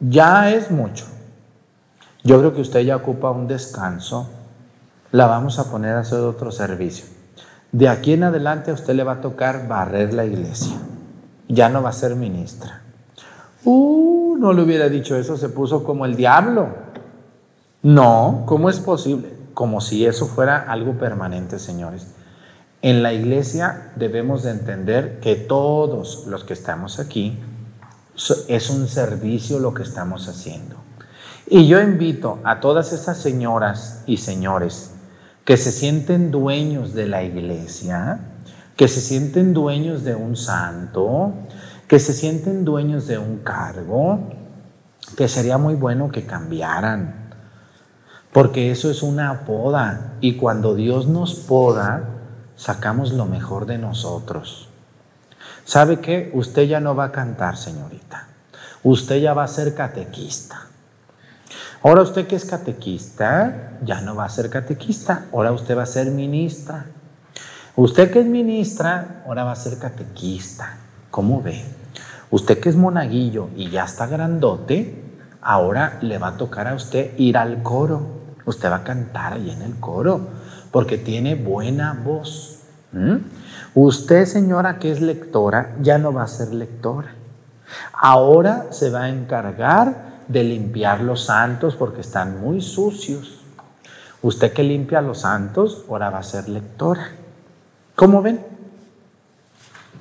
ya 0.00 0.50
es 0.50 0.70
mucho. 0.70 1.04
Yo 2.24 2.38
creo 2.38 2.54
que 2.54 2.60
usted 2.60 2.80
ya 2.80 2.96
ocupa 2.96 3.30
un 3.30 3.46
descanso. 3.46 4.28
La 5.12 5.26
vamos 5.26 5.58
a 5.58 5.70
poner 5.70 5.94
a 5.94 6.00
hacer 6.00 6.20
otro 6.20 6.50
servicio. 6.50 7.04
De 7.70 7.88
aquí 7.88 8.12
en 8.12 8.24
adelante 8.24 8.70
a 8.70 8.74
usted 8.74 8.94
le 8.94 9.04
va 9.04 9.12
a 9.12 9.20
tocar 9.20 9.68
barrer 9.68 10.12
la 10.12 10.24
iglesia. 10.24 10.76
Ya 11.48 11.68
no 11.68 11.82
va 11.82 11.90
a 11.90 11.92
ser 11.92 12.16
ministra. 12.16 12.82
Uh, 13.64 14.36
no 14.38 14.52
le 14.52 14.62
hubiera 14.62 14.88
dicho 14.88 15.16
eso, 15.16 15.36
se 15.36 15.48
puso 15.48 15.84
como 15.84 16.04
el 16.04 16.16
diablo. 16.16 16.91
No, 17.82 18.44
¿cómo 18.46 18.70
es 18.70 18.78
posible? 18.78 19.32
Como 19.54 19.80
si 19.80 20.06
eso 20.06 20.26
fuera 20.26 20.58
algo 20.58 20.94
permanente, 20.98 21.58
señores. 21.58 22.06
En 22.80 23.02
la 23.02 23.12
iglesia 23.12 23.92
debemos 23.96 24.44
de 24.44 24.50
entender 24.50 25.18
que 25.20 25.34
todos 25.34 26.26
los 26.28 26.44
que 26.44 26.52
estamos 26.52 27.00
aquí 27.00 27.38
es 28.48 28.70
un 28.70 28.86
servicio 28.86 29.58
lo 29.58 29.74
que 29.74 29.82
estamos 29.82 30.28
haciendo. 30.28 30.76
Y 31.48 31.66
yo 31.66 31.80
invito 31.80 32.38
a 32.44 32.60
todas 32.60 32.92
esas 32.92 33.18
señoras 33.18 34.04
y 34.06 34.18
señores 34.18 34.92
que 35.44 35.56
se 35.56 35.72
sienten 35.72 36.30
dueños 36.30 36.94
de 36.94 37.08
la 37.08 37.24
iglesia, 37.24 38.20
que 38.76 38.86
se 38.86 39.00
sienten 39.00 39.54
dueños 39.54 40.04
de 40.04 40.14
un 40.14 40.36
santo, 40.36 41.32
que 41.88 41.98
se 41.98 42.12
sienten 42.12 42.64
dueños 42.64 43.08
de 43.08 43.18
un 43.18 43.38
cargo, 43.38 44.20
que 45.16 45.26
sería 45.26 45.58
muy 45.58 45.74
bueno 45.74 46.12
que 46.12 46.24
cambiaran. 46.24 47.21
Porque 48.32 48.70
eso 48.70 48.90
es 48.90 49.02
una 49.02 49.40
poda. 49.40 50.14
Y 50.20 50.36
cuando 50.36 50.74
Dios 50.74 51.06
nos 51.06 51.34
poda, 51.34 52.04
sacamos 52.56 53.12
lo 53.12 53.26
mejor 53.26 53.66
de 53.66 53.78
nosotros. 53.78 54.68
¿Sabe 55.64 56.00
qué? 56.00 56.30
Usted 56.34 56.62
ya 56.62 56.80
no 56.80 56.94
va 56.94 57.04
a 57.04 57.12
cantar, 57.12 57.56
señorita. 57.56 58.28
Usted 58.82 59.20
ya 59.20 59.34
va 59.34 59.44
a 59.44 59.48
ser 59.48 59.74
catequista. 59.74 60.66
Ahora 61.82 62.02
usted 62.02 62.26
que 62.26 62.36
es 62.36 62.44
catequista, 62.44 63.72
ya 63.84 64.00
no 64.00 64.14
va 64.14 64.24
a 64.24 64.28
ser 64.28 64.48
catequista. 64.50 65.26
Ahora 65.32 65.52
usted 65.52 65.76
va 65.76 65.82
a 65.82 65.86
ser 65.86 66.10
ministra. 66.10 66.86
Usted 67.74 68.10
que 68.10 68.20
es 68.20 68.26
ministra, 68.26 69.22
ahora 69.26 69.44
va 69.44 69.52
a 69.52 69.56
ser 69.56 69.78
catequista. 69.78 70.76
¿Cómo 71.10 71.42
ve? 71.42 71.64
Usted 72.30 72.60
que 72.60 72.68
es 72.68 72.76
monaguillo 72.76 73.48
y 73.56 73.70
ya 73.70 73.84
está 73.84 74.06
grandote, 74.06 75.04
ahora 75.42 75.98
le 76.02 76.18
va 76.18 76.28
a 76.28 76.36
tocar 76.36 76.68
a 76.68 76.74
usted 76.74 77.18
ir 77.18 77.36
al 77.36 77.62
coro. 77.62 78.21
Usted 78.44 78.70
va 78.70 78.76
a 78.76 78.84
cantar 78.84 79.34
ahí 79.34 79.50
en 79.50 79.62
el 79.62 79.78
coro 79.78 80.20
porque 80.70 80.98
tiene 80.98 81.34
buena 81.34 82.00
voz. 82.04 82.60
Usted, 83.74 84.26
señora, 84.26 84.78
que 84.78 84.92
es 84.92 85.00
lectora, 85.00 85.74
ya 85.80 85.98
no 85.98 86.12
va 86.12 86.24
a 86.24 86.28
ser 86.28 86.52
lectora. 86.52 87.14
Ahora 87.92 88.66
se 88.70 88.90
va 88.90 89.04
a 89.04 89.08
encargar 89.08 90.12
de 90.28 90.44
limpiar 90.44 91.00
los 91.00 91.24
santos 91.24 91.74
porque 91.76 92.00
están 92.00 92.40
muy 92.40 92.60
sucios. 92.60 93.40
Usted 94.20 94.52
que 94.52 94.62
limpia 94.62 95.00
los 95.00 95.20
santos, 95.20 95.84
ahora 95.88 96.10
va 96.10 96.18
a 96.18 96.22
ser 96.22 96.48
lectora. 96.48 97.10
¿Cómo 97.96 98.22
ven? 98.22 98.40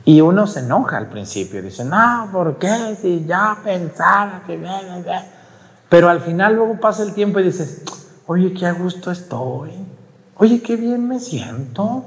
Y 0.03 0.21
uno 0.21 0.47
se 0.47 0.61
enoja 0.61 0.97
al 0.97 1.07
principio, 1.07 1.61
dice, 1.61 1.85
no, 1.85 2.29
¿por 2.31 2.57
qué? 2.57 2.97
Si 2.99 3.25
ya 3.25 3.57
pensaba 3.63 4.41
que... 4.45 4.59
Pero 5.89 6.09
al 6.09 6.21
final 6.21 6.55
luego 6.55 6.79
pasa 6.79 7.03
el 7.03 7.13
tiempo 7.13 7.39
y 7.39 7.43
dices, 7.43 7.83
oye, 8.31 8.53
qué 8.53 8.65
a 8.65 8.71
gusto 8.71 9.11
estoy. 9.11 9.71
Oye, 10.37 10.61
qué 10.61 10.77
bien 10.77 11.05
me 11.07 11.19
siento. 11.19 12.05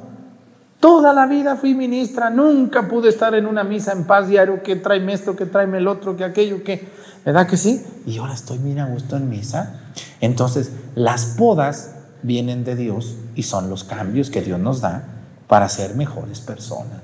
Toda 0.80 1.12
la 1.12 1.26
vida 1.26 1.56
fui 1.56 1.74
ministra, 1.74 2.30
nunca 2.30 2.88
pude 2.88 3.10
estar 3.10 3.34
en 3.34 3.46
una 3.46 3.62
misa 3.62 3.92
en 3.92 4.04
paz 4.04 4.28
diario, 4.28 4.62
que 4.62 4.76
tráeme 4.76 5.12
esto, 5.12 5.36
que 5.36 5.44
tráeme 5.44 5.78
el 5.78 5.88
otro, 5.88 6.16
que 6.16 6.24
aquello, 6.24 6.64
que... 6.64 6.88
¿Verdad 7.24 7.46
que 7.46 7.56
sí? 7.56 7.82
Y 8.06 8.18
ahora 8.18 8.34
estoy 8.34 8.58
bien 8.58 8.78
a 8.78 8.86
gusto 8.86 9.16
en 9.16 9.28
misa. 9.28 9.80
Entonces, 10.20 10.72
las 10.94 11.24
podas 11.38 11.94
vienen 12.22 12.64
de 12.64 12.76
Dios 12.76 13.16
y 13.34 13.44
son 13.44 13.68
los 13.68 13.84
cambios 13.84 14.30
que 14.30 14.42
Dios 14.42 14.58
nos 14.58 14.80
da 14.80 15.04
para 15.46 15.68
ser 15.68 15.94
mejores 15.94 16.40
personas. 16.40 17.03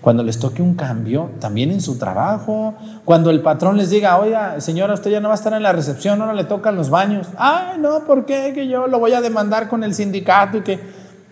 Cuando 0.00 0.22
les 0.22 0.38
toque 0.38 0.62
un 0.62 0.74
cambio, 0.74 1.30
también 1.40 1.70
en 1.70 1.80
su 1.80 1.98
trabajo, 1.98 2.74
cuando 3.04 3.30
el 3.30 3.42
patrón 3.42 3.76
les 3.76 3.90
diga, 3.90 4.18
oiga, 4.18 4.60
señora, 4.60 4.94
usted 4.94 5.10
ya 5.10 5.20
no 5.20 5.28
va 5.28 5.34
a 5.34 5.36
estar 5.36 5.52
en 5.52 5.62
la 5.62 5.72
recepción, 5.72 6.20
ahora 6.20 6.34
le 6.34 6.44
tocan 6.44 6.76
los 6.76 6.88
baños. 6.88 7.28
Ay, 7.36 7.78
no, 7.78 8.04
¿por 8.04 8.24
qué? 8.24 8.52
Que 8.54 8.68
yo 8.68 8.86
lo 8.86 8.98
voy 8.98 9.12
a 9.12 9.20
demandar 9.20 9.68
con 9.68 9.84
el 9.84 9.94
sindicato 9.94 10.58
y 10.58 10.62
que 10.62 10.80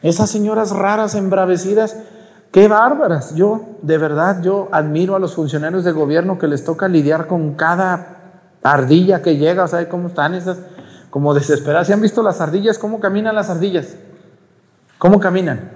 esas 0.02 0.28
señoras 0.28 0.70
raras, 0.70 1.14
embravecidas, 1.14 1.96
qué 2.52 2.68
bárbaras. 2.68 3.34
Yo, 3.34 3.78
de 3.82 3.98
verdad, 3.98 4.42
yo 4.42 4.68
admiro 4.72 5.16
a 5.16 5.18
los 5.18 5.34
funcionarios 5.34 5.84
de 5.84 5.92
gobierno 5.92 6.38
que 6.38 6.48
les 6.48 6.64
toca 6.64 6.88
lidiar 6.88 7.26
con 7.26 7.54
cada 7.54 8.16
ardilla 8.62 9.22
que 9.22 9.36
llega, 9.36 9.64
o 9.64 9.68
sea, 9.68 9.88
cómo 9.88 10.08
están 10.08 10.34
esas, 10.34 10.58
como 11.10 11.34
desesperadas. 11.34 11.86
¿Se 11.86 11.92
han 11.92 12.00
visto 12.00 12.22
las 12.22 12.40
ardillas? 12.40 12.78
¿Cómo 12.78 13.00
caminan 13.00 13.34
las 13.34 13.48
ardillas? 13.48 13.94
¿Cómo 14.98 15.20
caminan? 15.20 15.70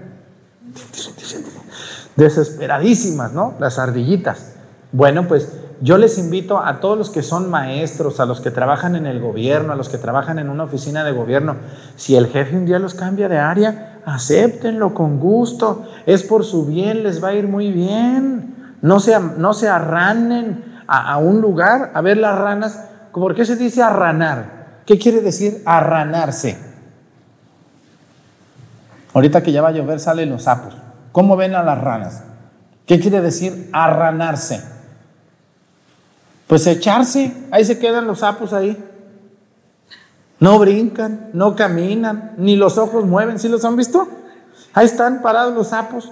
Desesperadísimas, 2.21 3.33
¿no? 3.33 3.55
Las 3.59 3.79
ardillitas. 3.79 4.53
Bueno, 4.93 5.27
pues 5.27 5.53
yo 5.81 5.97
les 5.97 6.19
invito 6.19 6.59
a 6.59 6.81
todos 6.81 6.99
los 6.99 7.11
que 7.11 7.23
son 7.23 7.49
maestros, 7.49 8.21
a 8.21 8.27
los 8.27 8.41
que 8.41 8.51
trabajan 8.51 8.97
en 8.97 9.07
el 9.07 9.19
gobierno, 9.19 9.73
a 9.73 9.77
los 9.77 9.89
que 9.89 9.99
trabajan 9.99 10.39
en 10.39 10.51
una 10.51 10.65
oficina 10.65 11.05
de 11.05 11.13
gobierno, 11.13 11.57
si 11.97 12.17
el 12.17 12.27
jefe 12.27 12.57
un 12.57 12.67
día 12.67 12.79
los 12.79 12.95
cambia 12.95 13.29
de 13.29 13.39
área, 13.39 14.01
acéptenlo 14.05 14.93
con 14.93 15.19
gusto, 15.19 15.87
es 16.07 16.23
por 16.23 16.45
su 16.45 16.67
bien, 16.67 17.03
les 17.03 17.25
va 17.25 17.29
a 17.29 17.35
ir 17.35 17.49
muy 17.49 17.73
bien. 17.73 18.75
No 18.83 19.01
se, 19.01 19.19
no 19.19 19.55
se 19.55 19.69
arranen 19.69 20.83
a, 20.87 21.13
a 21.13 21.19
un 21.19 21.41
lugar 21.41 21.91
a 21.95 22.01
ver 22.03 22.19
las 22.19 22.39
ranas. 22.39 22.85
¿Por 23.13 23.35
qué 23.35 23.45
se 23.45 23.57
dice 23.57 23.83
arranar? 23.83 24.83
¿Qué 24.85 24.99
quiere 24.99 25.21
decir 25.21 25.63
arranarse? 25.65 26.59
Ahorita 29.15 29.43
que 29.43 29.53
ya 29.53 29.63
va 29.63 29.69
a 29.69 29.73
llover 29.73 29.99
salen 29.99 30.31
los 30.31 30.45
sapos. 30.45 30.75
¿Cómo 31.13 31.37
ven 31.37 31.55
a 31.55 31.63
las 31.63 31.81
ranas? 31.81 32.25
¿Qué 32.87 33.01
quiere 33.01 33.21
decir 33.21 33.69
arranarse? 33.73 34.63
Pues 36.47 36.67
echarse, 36.67 37.33
ahí 37.53 37.65
se 37.65 37.79
quedan 37.79 38.07
los 38.07 38.21
sapos 38.21 38.53
ahí. 38.53 38.77
No 40.41 40.59
brincan, 40.59 41.31
no 41.33 41.55
caminan, 41.55 42.33
ni 42.39 42.57
los 42.57 42.79
ojos 42.79 43.05
mueven, 43.05 43.39
¿sí 43.39 43.49
los 43.49 43.65
han 43.65 43.77
visto? 43.77 44.09
Ahí 44.73 44.87
están 44.87 45.23
parados 45.23 45.55
los 45.55 45.69
sapos. 45.69 46.11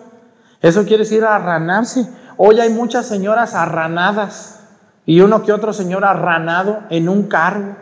Eso 0.61 0.85
quiere 0.85 1.05
decir 1.05 1.25
arranarse. 1.25 2.09
Hoy 2.37 2.61
hay 2.61 2.71
muchas 2.71 3.07
señoras 3.07 3.55
arranadas 3.55 4.61
y 5.07 5.21
uno 5.21 5.43
que 5.43 5.53
otro 5.53 5.73
señor 5.73 6.05
arranado 6.05 6.81
en 6.91 7.09
un 7.09 7.25
cargo. 7.25 7.75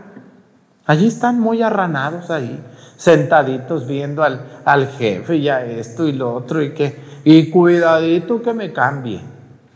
Allí 0.86 1.08
están 1.08 1.40
muy 1.40 1.62
arranados 1.62 2.30
ahí, 2.30 2.64
sentaditos 2.96 3.86
viendo 3.86 4.22
al, 4.22 4.60
al 4.64 4.86
jefe 4.88 5.36
y 5.36 5.48
a 5.48 5.64
esto 5.64 6.06
y 6.06 6.12
lo 6.12 6.32
otro 6.32 6.62
y 6.62 6.72
que 6.72 7.04
y 7.26 7.50
cuidadito 7.50 8.40
que 8.40 8.54
me 8.54 8.72
cambie. 8.72 9.20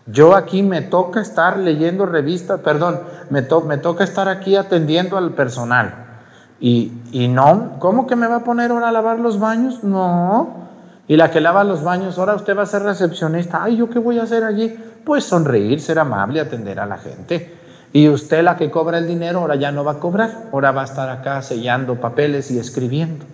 Yo 0.06 0.36
aquí 0.36 0.62
me 0.62 0.82
toca 0.82 1.20
estar 1.20 1.58
leyendo 1.58 2.06
revistas, 2.06 2.60
perdón, 2.60 3.00
me, 3.28 3.44
me 3.66 3.76
toca 3.76 4.04
estar 4.04 4.28
aquí 4.28 4.54
atendiendo 4.54 5.16
al 5.16 5.32
personal. 5.32 6.20
Y, 6.60 6.92
y, 7.10 7.26
no, 7.26 7.72
¿cómo 7.80 8.06
que 8.06 8.14
me 8.14 8.28
va 8.28 8.36
a 8.36 8.44
poner 8.44 8.70
ahora 8.70 8.90
a 8.90 8.92
lavar 8.92 9.18
los 9.18 9.40
baños? 9.40 9.82
No. 9.82 10.68
Y 11.08 11.16
la 11.16 11.32
que 11.32 11.40
lava 11.40 11.64
los 11.64 11.82
baños, 11.82 12.20
ahora 12.20 12.36
usted 12.36 12.56
va 12.56 12.62
a 12.62 12.66
ser 12.66 12.84
recepcionista. 12.84 13.64
Ay, 13.64 13.78
¿yo 13.78 13.90
qué 13.90 13.98
voy 13.98 14.20
a 14.20 14.22
hacer 14.22 14.44
allí? 14.44 14.78
Pues 15.04 15.24
sonreír, 15.24 15.80
ser 15.80 15.98
amable, 15.98 16.38
atender 16.38 16.78
a 16.78 16.86
la 16.86 16.98
gente. 16.98 17.58
Y 17.92 18.08
usted 18.08 18.44
la 18.44 18.56
que 18.56 18.70
cobra 18.70 18.98
el 18.98 19.08
dinero, 19.08 19.40
ahora 19.40 19.56
ya 19.56 19.72
no 19.72 19.82
va 19.82 19.92
a 19.92 19.98
cobrar, 19.98 20.44
ahora 20.52 20.70
va 20.70 20.82
a 20.82 20.84
estar 20.84 21.08
acá 21.08 21.42
sellando 21.42 21.96
papeles 21.96 22.52
y 22.52 22.60
escribiendo. 22.60 23.24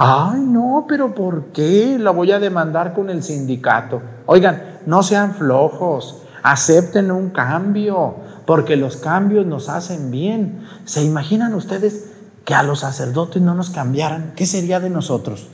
Ay, 0.00 0.42
no, 0.42 0.86
pero 0.88 1.12
¿por 1.12 1.46
qué? 1.46 1.98
La 1.98 2.12
voy 2.12 2.30
a 2.30 2.38
demandar 2.38 2.94
con 2.94 3.10
el 3.10 3.24
sindicato. 3.24 4.00
Oigan, 4.26 4.78
no 4.86 5.02
sean 5.02 5.34
flojos, 5.34 6.22
acepten 6.44 7.10
un 7.10 7.30
cambio, 7.30 8.14
porque 8.46 8.76
los 8.76 8.96
cambios 8.96 9.44
nos 9.44 9.68
hacen 9.68 10.12
bien. 10.12 10.64
¿Se 10.84 11.02
imaginan 11.02 11.52
ustedes 11.52 12.12
que 12.44 12.54
a 12.54 12.62
los 12.62 12.78
sacerdotes 12.78 13.42
no 13.42 13.56
nos 13.56 13.70
cambiaran? 13.70 14.34
¿Qué 14.36 14.46
sería 14.46 14.78
de 14.78 14.88
nosotros? 14.88 15.48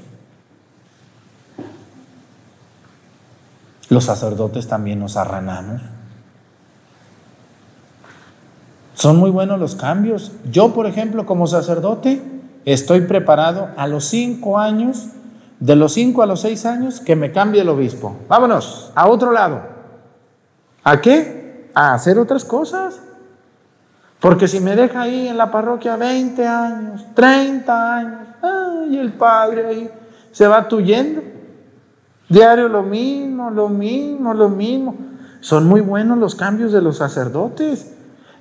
Los 3.88 4.04
sacerdotes 4.04 4.68
también 4.68 4.98
nos 4.98 5.16
arranamos. 5.16 5.80
Son 8.92 9.16
muy 9.16 9.30
buenos 9.30 9.58
los 9.58 9.74
cambios. 9.74 10.32
Yo, 10.50 10.74
por 10.74 10.86
ejemplo, 10.86 11.24
como 11.24 11.46
sacerdote, 11.46 12.33
estoy 12.64 13.02
preparado 13.02 13.68
a 13.76 13.86
los 13.86 14.04
cinco 14.04 14.58
años, 14.58 15.08
de 15.60 15.76
los 15.76 15.92
cinco 15.92 16.22
a 16.22 16.26
los 16.26 16.40
seis 16.40 16.66
años, 16.66 17.00
que 17.00 17.16
me 17.16 17.32
cambie 17.32 17.62
el 17.62 17.68
obispo. 17.68 18.16
Vámonos, 18.28 18.92
a 18.94 19.08
otro 19.08 19.32
lado. 19.32 19.62
¿A 20.82 21.00
qué? 21.00 21.70
A 21.74 21.94
hacer 21.94 22.18
otras 22.18 22.44
cosas. 22.44 23.00
Porque 24.20 24.48
si 24.48 24.60
me 24.60 24.74
deja 24.74 25.02
ahí 25.02 25.28
en 25.28 25.36
la 25.36 25.50
parroquia 25.50 25.96
20 25.96 26.46
años, 26.46 27.04
30 27.14 27.96
años, 27.96 28.28
ay, 28.42 28.98
el 28.98 29.12
padre 29.12 29.66
ahí 29.66 29.90
se 30.32 30.46
va 30.46 30.66
tuyendo. 30.66 31.22
Diario 32.28 32.68
lo 32.68 32.82
mismo, 32.82 33.50
lo 33.50 33.68
mismo, 33.68 34.32
lo 34.32 34.48
mismo. 34.48 34.96
Son 35.40 35.66
muy 35.66 35.82
buenos 35.82 36.16
los 36.16 36.34
cambios 36.34 36.72
de 36.72 36.80
los 36.80 36.96
sacerdotes. 36.96 37.92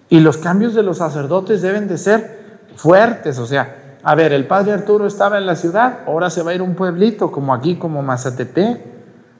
Y 0.09 0.19
los 0.19 0.37
cambios 0.37 0.73
de 0.73 0.83
los 0.83 0.99
sacerdotes 0.99 1.61
deben 1.61 1.87
de 1.87 1.97
ser 1.97 2.43
fuertes, 2.75 3.39
o 3.39 3.45
sea, 3.45 3.82
a 4.03 4.15
ver, 4.15 4.33
el 4.33 4.45
padre 4.45 4.73
Arturo 4.73 5.07
estaba 5.07 5.37
en 5.37 5.45
la 5.45 5.55
ciudad, 5.55 5.99
ahora 6.05 6.29
se 6.29 6.43
va 6.43 6.51
a 6.51 6.53
ir 6.55 6.61
a 6.61 6.63
un 6.63 6.75
pueblito, 6.75 7.31
como 7.31 7.53
aquí, 7.53 7.77
como 7.77 8.01
Mazatepec, 8.01 8.81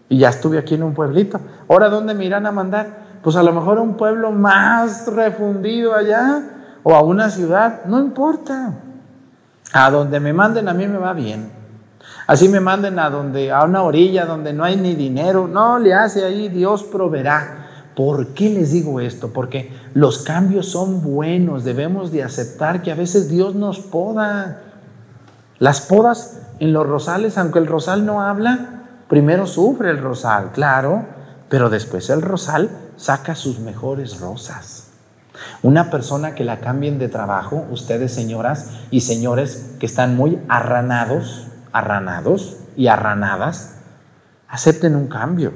y 0.08 0.20
ya 0.20 0.30
estuve 0.30 0.58
aquí 0.58 0.76
en 0.76 0.84
un 0.84 0.94
pueblito. 0.94 1.40
Ahora, 1.68 1.90
¿dónde 1.90 2.14
me 2.14 2.26
irán 2.26 2.46
a 2.46 2.52
mandar? 2.52 3.04
Pues 3.22 3.36
a 3.36 3.44
lo 3.44 3.52
mejor 3.52 3.78
a 3.78 3.82
un 3.82 3.96
pueblo 3.96 4.32
más 4.32 5.08
refundido 5.14 5.94
allá, 5.94 6.44
o 6.84 6.96
a 6.96 7.02
una 7.04 7.30
ciudad, 7.30 7.86
no 7.86 8.00
importa. 8.00 8.74
A 9.74 9.90
donde 9.92 10.20
me 10.20 10.34
manden 10.34 10.70
a 10.70 10.74
mí 10.74 10.88
me 10.88 10.98
va 10.98 11.14
bien. 11.14 11.52
Así 12.28 12.48
me 12.48 12.60
manden 12.60 13.00
a 13.00 13.10
donde 13.10 13.52
a 13.52 13.64
una 13.64 13.84
orilla 13.84 14.26
donde 14.26 14.54
no 14.54 14.64
hay 14.64 14.78
ni 14.78 14.96
dinero, 14.96 15.48
no 15.48 15.80
le 15.80 15.94
hace 15.94 16.24
ahí 16.24 16.48
Dios 16.48 16.84
proveerá. 16.84 17.63
¿Por 17.96 18.30
qué 18.30 18.50
les 18.50 18.72
digo 18.72 19.00
esto? 19.00 19.32
Porque 19.34 19.72
los 19.94 20.24
cambios 20.24 20.68
son 20.68 21.04
buenos, 21.04 21.64
debemos 21.64 22.12
de 22.12 22.24
aceptar 22.24 22.82
que 22.82 22.92
a 22.92 22.96
veces 22.96 23.30
Dios 23.30 23.56
nos 23.56 23.80
poda. 23.80 24.62
Las 25.60 25.82
podas 25.82 26.40
en 26.60 26.74
los 26.74 26.88
rosales, 26.88 27.38
aunque 27.38 27.60
el 27.60 27.68
rosal 27.68 28.06
no 28.06 28.22
habla, 28.22 28.86
primero 29.08 29.46
sufre 29.46 29.92
el 29.92 30.00
rosal, 30.00 30.52
claro, 30.52 31.06
pero 31.50 31.70
después 31.70 32.10
el 32.10 32.22
rosal 32.22 32.70
saca 32.96 33.36
sus 33.36 33.60
mejores 33.60 34.20
rosas. 34.20 34.88
Una 35.62 35.90
persona 35.90 36.36
que 36.36 36.44
la 36.44 36.60
cambien 36.60 37.00
de 37.00 37.10
trabajo, 37.10 37.66
ustedes 37.70 38.14
señoras 38.14 38.72
y 38.92 39.02
señores 39.02 39.76
que 39.80 39.86
están 39.86 40.16
muy 40.16 40.40
arranados, 40.48 41.48
arranados 41.72 42.58
y 42.76 42.88
arranadas, 42.88 43.76
acepten 44.48 44.96
un 44.96 45.08
cambio. 45.08 45.54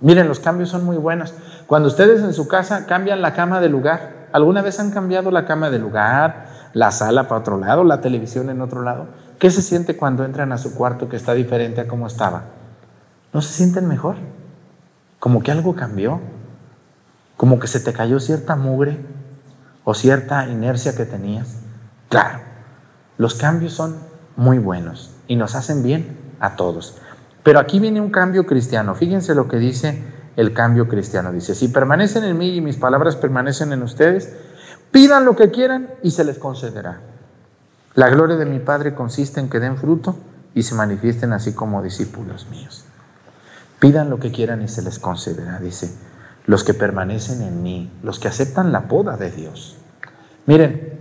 Miren, 0.00 0.28
los 0.28 0.40
cambios 0.40 0.70
son 0.70 0.84
muy 0.84 0.96
buenos. 0.96 1.34
Cuando 1.70 1.86
ustedes 1.86 2.20
en 2.22 2.34
su 2.34 2.48
casa 2.48 2.84
cambian 2.86 3.22
la 3.22 3.32
cama 3.32 3.60
de 3.60 3.68
lugar, 3.68 4.26
¿alguna 4.32 4.60
vez 4.60 4.80
han 4.80 4.90
cambiado 4.90 5.30
la 5.30 5.46
cama 5.46 5.70
de 5.70 5.78
lugar, 5.78 6.46
la 6.72 6.90
sala 6.90 7.28
para 7.28 7.42
otro 7.42 7.58
lado, 7.58 7.84
la 7.84 8.00
televisión 8.00 8.50
en 8.50 8.60
otro 8.60 8.82
lado? 8.82 9.06
¿Qué 9.38 9.52
se 9.52 9.62
siente 9.62 9.96
cuando 9.96 10.24
entran 10.24 10.50
a 10.50 10.58
su 10.58 10.74
cuarto 10.74 11.08
que 11.08 11.14
está 11.14 11.32
diferente 11.32 11.80
a 11.80 11.86
como 11.86 12.08
estaba? 12.08 12.42
¿No 13.32 13.40
se 13.40 13.52
sienten 13.52 13.86
mejor? 13.86 14.16
Como 15.20 15.44
que 15.44 15.52
algo 15.52 15.76
cambió, 15.76 16.20
como 17.36 17.60
que 17.60 17.68
se 17.68 17.78
te 17.78 17.92
cayó 17.92 18.18
cierta 18.18 18.56
mugre 18.56 18.98
o 19.84 19.94
cierta 19.94 20.48
inercia 20.48 20.96
que 20.96 21.04
tenías. 21.04 21.58
Claro, 22.08 22.40
los 23.16 23.34
cambios 23.34 23.74
son 23.74 23.94
muy 24.34 24.58
buenos 24.58 25.14
y 25.28 25.36
nos 25.36 25.54
hacen 25.54 25.84
bien 25.84 26.18
a 26.40 26.56
todos. 26.56 26.98
Pero 27.44 27.60
aquí 27.60 27.78
viene 27.78 28.00
un 28.00 28.10
cambio 28.10 28.44
cristiano. 28.44 28.96
Fíjense 28.96 29.36
lo 29.36 29.46
que 29.46 29.58
dice 29.58 30.02
el 30.36 30.52
cambio 30.52 30.88
cristiano. 30.88 31.32
Dice, 31.32 31.54
si 31.54 31.68
permanecen 31.68 32.24
en 32.24 32.38
mí 32.38 32.56
y 32.56 32.60
mis 32.60 32.76
palabras 32.76 33.16
permanecen 33.16 33.72
en 33.72 33.82
ustedes, 33.82 34.32
pidan 34.90 35.24
lo 35.24 35.36
que 35.36 35.50
quieran 35.50 35.88
y 36.02 36.10
se 36.10 36.24
les 36.24 36.38
concederá. 36.38 37.00
La 37.94 38.08
gloria 38.08 38.36
de 38.36 38.46
mi 38.46 38.60
Padre 38.60 38.94
consiste 38.94 39.40
en 39.40 39.48
que 39.48 39.60
den 39.60 39.76
fruto 39.76 40.16
y 40.54 40.62
se 40.62 40.74
manifiesten 40.74 41.32
así 41.32 41.52
como 41.52 41.82
discípulos 41.82 42.48
míos. 42.50 42.84
Pidan 43.78 44.10
lo 44.10 44.20
que 44.20 44.30
quieran 44.30 44.62
y 44.62 44.68
se 44.68 44.82
les 44.82 44.98
concederá, 44.98 45.58
dice, 45.58 45.90
los 46.46 46.64
que 46.64 46.74
permanecen 46.74 47.42
en 47.42 47.62
mí, 47.62 47.90
los 48.02 48.18
que 48.18 48.28
aceptan 48.28 48.72
la 48.72 48.88
poda 48.88 49.16
de 49.16 49.30
Dios. 49.30 49.76
Miren, 50.46 50.98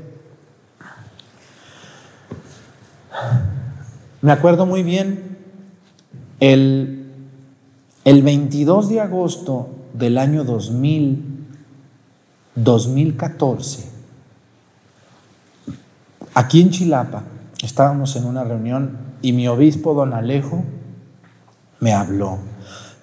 me 4.21 4.31
acuerdo 4.31 4.65
muy 4.65 4.83
bien 4.83 5.37
el 6.39 6.98
el 8.05 8.23
22 8.23 8.89
de 8.89 9.01
agosto 9.01 9.69
del 9.93 10.17
año 10.17 10.43
2000, 10.43 11.47
2014, 12.55 13.89
aquí 16.33 16.61
en 16.61 16.69
Chilapa, 16.69 17.23
estábamos 17.61 18.15
en 18.15 18.25
una 18.25 18.43
reunión 18.43 18.97
y 19.21 19.33
mi 19.33 19.47
obispo, 19.47 19.93
don 19.93 20.13
Alejo, 20.13 20.63
me 21.79 21.93
habló. 21.93 22.37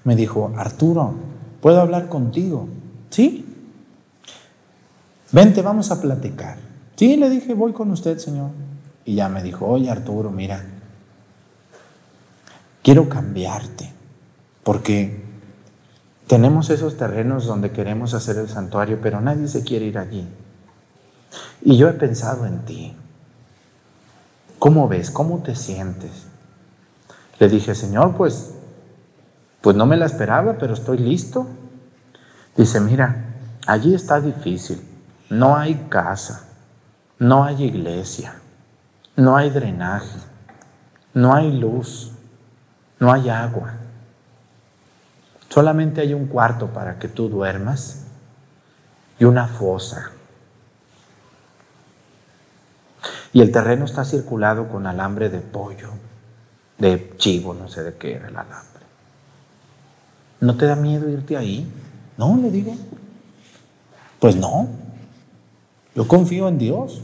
Me 0.04 0.16
dijo, 0.16 0.52
Arturo, 0.56 1.14
¿puedo 1.60 1.80
hablar 1.80 2.08
contigo? 2.08 2.68
Sí. 3.10 3.44
Vente, 5.32 5.62
vamos 5.62 5.90
a 5.90 6.00
platicar. 6.00 6.58
Sí, 6.94 7.16
le 7.16 7.28
dije, 7.28 7.54
voy 7.54 7.72
con 7.72 7.90
usted, 7.90 8.18
señor. 8.18 8.50
Y 9.04 9.16
ya 9.16 9.28
me 9.28 9.42
dijo, 9.42 9.66
oye, 9.66 9.90
Arturo, 9.90 10.30
mira, 10.30 10.64
quiero 12.82 13.08
cambiarte. 13.08 13.95
Porque 14.66 15.22
tenemos 16.26 16.70
esos 16.70 16.96
terrenos 16.96 17.46
donde 17.46 17.70
queremos 17.70 18.14
hacer 18.14 18.36
el 18.36 18.48
santuario, 18.48 18.98
pero 19.00 19.20
nadie 19.20 19.46
se 19.46 19.62
quiere 19.62 19.84
ir 19.84 19.96
allí. 19.96 20.26
Y 21.62 21.76
yo 21.76 21.88
he 21.88 21.92
pensado 21.92 22.46
en 22.46 22.64
ti. 22.64 22.96
¿Cómo 24.58 24.88
ves? 24.88 25.12
¿Cómo 25.12 25.38
te 25.38 25.54
sientes? 25.54 26.10
Le 27.38 27.48
dije, 27.48 27.76
Señor, 27.76 28.16
pues, 28.16 28.54
pues 29.60 29.76
no 29.76 29.86
me 29.86 29.96
la 29.96 30.06
esperaba, 30.06 30.56
pero 30.58 30.74
estoy 30.74 30.98
listo. 30.98 31.46
Dice, 32.56 32.80
mira, 32.80 33.36
allí 33.68 33.94
está 33.94 34.20
difícil. 34.20 34.82
No 35.30 35.56
hay 35.56 35.86
casa, 35.88 36.48
no 37.20 37.44
hay 37.44 37.62
iglesia, 37.62 38.34
no 39.14 39.36
hay 39.36 39.48
drenaje, 39.50 40.18
no 41.14 41.36
hay 41.36 41.56
luz, 41.56 42.10
no 42.98 43.12
hay 43.12 43.28
agua. 43.28 43.75
Solamente 45.56 46.02
hay 46.02 46.12
un 46.12 46.26
cuarto 46.26 46.66
para 46.66 46.98
que 46.98 47.08
tú 47.08 47.30
duermas 47.30 48.02
y 49.18 49.24
una 49.24 49.48
fosa. 49.48 50.10
Y 53.32 53.40
el 53.40 53.50
terreno 53.50 53.86
está 53.86 54.04
circulado 54.04 54.68
con 54.68 54.86
alambre 54.86 55.30
de 55.30 55.38
pollo, 55.38 55.92
de 56.76 57.14
chivo, 57.16 57.54
no 57.54 57.68
sé 57.68 57.84
de 57.84 57.94
qué 57.94 58.16
era 58.16 58.28
el 58.28 58.36
alambre. 58.36 58.82
¿No 60.40 60.58
te 60.58 60.66
da 60.66 60.76
miedo 60.76 61.08
irte 61.08 61.38
ahí? 61.38 61.66
No, 62.18 62.36
le 62.36 62.50
digo. 62.50 62.76
Pues 64.20 64.36
no. 64.36 64.68
Yo 65.94 66.06
confío 66.06 66.48
en 66.48 66.58
Dios. 66.58 67.00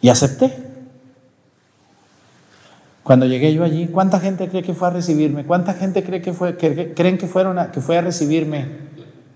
Y 0.00 0.08
acepté. 0.08 0.67
Cuando 3.08 3.24
llegué 3.24 3.54
yo 3.54 3.64
allí, 3.64 3.86
¿cuánta 3.86 4.20
gente 4.20 4.50
cree 4.50 4.62
que 4.62 4.74
fue 4.74 4.88
a 4.88 4.90
recibirme? 4.90 5.46
¿Cuánta 5.46 5.72
gente 5.72 6.04
cree 6.04 6.20
que 6.20 6.34
fue, 6.34 6.58
creen 6.58 7.16
que, 7.16 7.26
fueron 7.26 7.58
a, 7.58 7.72
que 7.72 7.80
fue 7.80 7.96
a 7.96 8.02
recibirme 8.02 8.66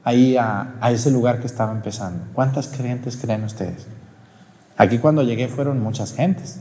ahí 0.04 0.36
a, 0.36 0.74
ese 0.90 1.10
lugar 1.10 1.40
que 1.40 1.46
estaba 1.46 1.72
empezando? 1.72 2.22
¿Cuántas 2.34 2.68
creyentes 2.68 3.16
creen 3.16 3.44
ustedes? 3.44 3.86
Aquí 4.76 4.98
cuando 4.98 5.22
llegué 5.22 5.48
fueron 5.48 5.80
muchas 5.80 6.12
gentes, 6.12 6.60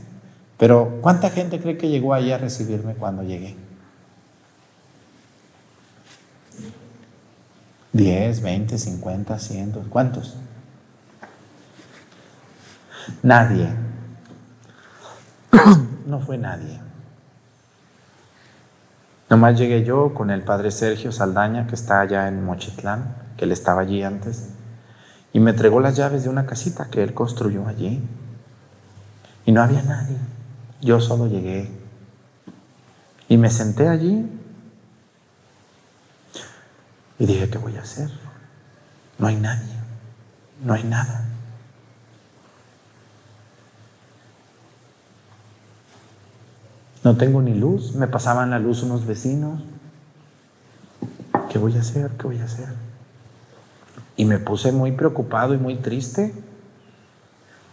pero 0.56 1.00
¿cuánta 1.02 1.28
gente 1.28 1.60
cree 1.60 1.76
que 1.76 1.90
llegó 1.90 2.14
ahí 2.14 2.32
a 2.32 2.38
recibirme 2.38 2.94
cuando 2.94 3.22
llegué? 3.22 3.56
¿10, 7.92 8.40
20, 8.40 8.78
50, 8.78 9.38
100? 9.38 9.72
¿Cuántos? 9.90 10.38
Nadie. 13.22 13.68
No 16.04 16.18
fue 16.18 16.36
nadie. 16.36 16.81
Nomás 19.32 19.58
llegué 19.58 19.82
yo 19.82 20.12
con 20.12 20.30
el 20.30 20.42
padre 20.42 20.70
Sergio 20.70 21.10
Saldaña, 21.10 21.66
que 21.66 21.74
está 21.74 22.02
allá 22.02 22.28
en 22.28 22.44
Mochitlán, 22.44 23.16
que 23.38 23.46
él 23.46 23.52
estaba 23.52 23.80
allí 23.80 24.02
antes, 24.02 24.50
y 25.32 25.40
me 25.40 25.52
entregó 25.52 25.80
las 25.80 25.96
llaves 25.96 26.24
de 26.24 26.28
una 26.28 26.44
casita 26.44 26.90
que 26.90 27.02
él 27.02 27.14
construyó 27.14 27.66
allí. 27.66 28.06
Y 29.46 29.52
no 29.52 29.62
había 29.62 29.80
nadie. 29.84 30.18
Yo 30.82 31.00
solo 31.00 31.28
llegué. 31.28 31.70
Y 33.26 33.38
me 33.38 33.48
senté 33.48 33.88
allí 33.88 34.30
y 37.18 37.24
dije, 37.24 37.48
¿qué 37.48 37.56
voy 37.56 37.74
a 37.78 37.80
hacer? 37.80 38.10
No 39.16 39.28
hay 39.28 39.36
nadie, 39.36 39.72
no 40.62 40.74
hay 40.74 40.84
nada. 40.84 41.21
No 47.04 47.16
tengo 47.16 47.42
ni 47.42 47.54
luz, 47.54 47.94
me 47.94 48.06
pasaban 48.06 48.50
la 48.50 48.58
luz 48.58 48.82
unos 48.82 49.06
vecinos. 49.06 49.60
¿Qué 51.50 51.58
voy 51.58 51.76
a 51.76 51.80
hacer? 51.80 52.10
¿Qué 52.12 52.24
voy 52.24 52.38
a 52.38 52.44
hacer? 52.44 52.68
Y 54.16 54.24
me 54.24 54.38
puse 54.38 54.70
muy 54.70 54.92
preocupado 54.92 55.54
y 55.54 55.58
muy 55.58 55.76
triste. 55.76 56.32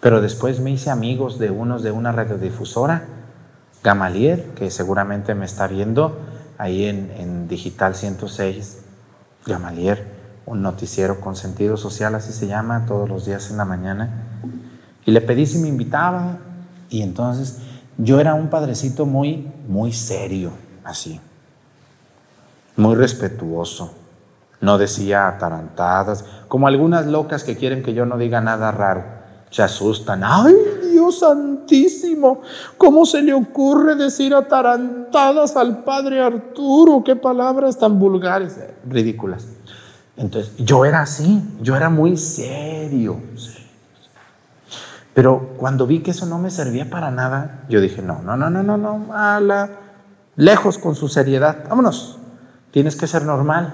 Pero 0.02 0.22
después 0.22 0.60
me 0.60 0.72
hice 0.72 0.90
amigos 0.90 1.40
de 1.40 1.52
unos 1.52 1.84
de 1.84 1.92
una 1.92 2.12
radiodifusora, 2.12 3.06
Gamalier, 3.84 4.46
que 4.56 4.72
seguramente 4.72 5.36
me 5.36 5.46
está 5.46 5.68
viendo 5.68 6.18
ahí 6.58 6.86
en, 6.86 7.12
en 7.18 7.48
Digital 7.48 7.96
106, 7.96 8.80
Gamalier, 9.46 10.06
un 10.46 10.62
noticiero 10.62 11.20
con 11.20 11.36
sentido 11.36 11.78
social, 11.78 12.16
así 12.16 12.34
se 12.34 12.48
llama, 12.48 12.86
todos 12.88 13.10
los 13.10 13.26
días 13.26 13.52
en 13.52 13.58
la 13.58 13.66
mañana. 13.66 14.10
Y 15.06 15.12
le 15.12 15.22
pedí 15.22 15.46
si 15.46 15.60
me 15.60 15.68
invitaba 15.68 16.38
y 16.90 17.02
entonces 17.02 17.58
yo 18.00 18.20
era 18.20 18.34
un 18.34 18.50
padrecito 18.50 19.06
muy, 19.06 19.52
muy 19.68 19.92
serio, 19.92 20.52
así, 20.86 21.20
muy 22.78 22.96
respetuoso. 22.96 23.94
No 24.62 24.78
decía 24.78 25.28
atarantadas, 25.28 26.24
como 26.48 26.68
algunas 26.68 27.06
locas 27.06 27.44
que 27.44 27.58
quieren 27.58 27.84
que 27.84 27.94
yo 27.94 28.06
no 28.06 28.18
diga 28.18 28.42
nada 28.42 28.72
raro. 28.72 29.04
Se 29.52 29.64
asustan. 29.64 30.22
¡Ay, 30.24 30.54
Dios 30.92 31.20
santísimo! 31.20 32.42
¿Cómo 32.78 33.06
se 33.06 33.22
le 33.22 33.34
ocurre 33.34 33.96
decir 33.96 34.34
atarantadas 34.34 35.56
al 35.58 35.84
padre 35.84 36.22
Arturo? 36.22 37.04
¡Qué 37.04 37.16
palabras 37.16 37.78
tan 37.78 38.00
vulgares! 38.00 38.58
Ridículas. 38.88 39.46
Entonces, 40.16 40.54
yo 40.58 40.86
era 40.86 41.02
así, 41.02 41.42
yo 41.62 41.76
era 41.76 41.90
muy 41.90 42.16
serio. 42.16 43.18
Pero 45.14 45.56
cuando 45.58 45.88
vi 45.88 46.00
que 46.00 46.12
eso 46.12 46.26
no 46.26 46.38
me 46.38 46.52
servía 46.52 46.90
para 46.90 47.12
nada, 47.12 47.64
yo 47.68 47.82
dije, 47.82 48.02
no, 48.02 48.22
no, 48.22 48.38
no, 48.38 48.50
no, 48.50 48.64
no, 48.64 48.78
no, 48.78 48.98
mala, 48.98 49.70
lejos 50.36 50.78
con 50.78 50.96
su 50.96 51.08
seriedad, 51.08 51.66
vámonos, 51.68 52.20
tienes 52.72 52.96
que 52.96 53.08
ser 53.08 53.26
normal. 53.26 53.74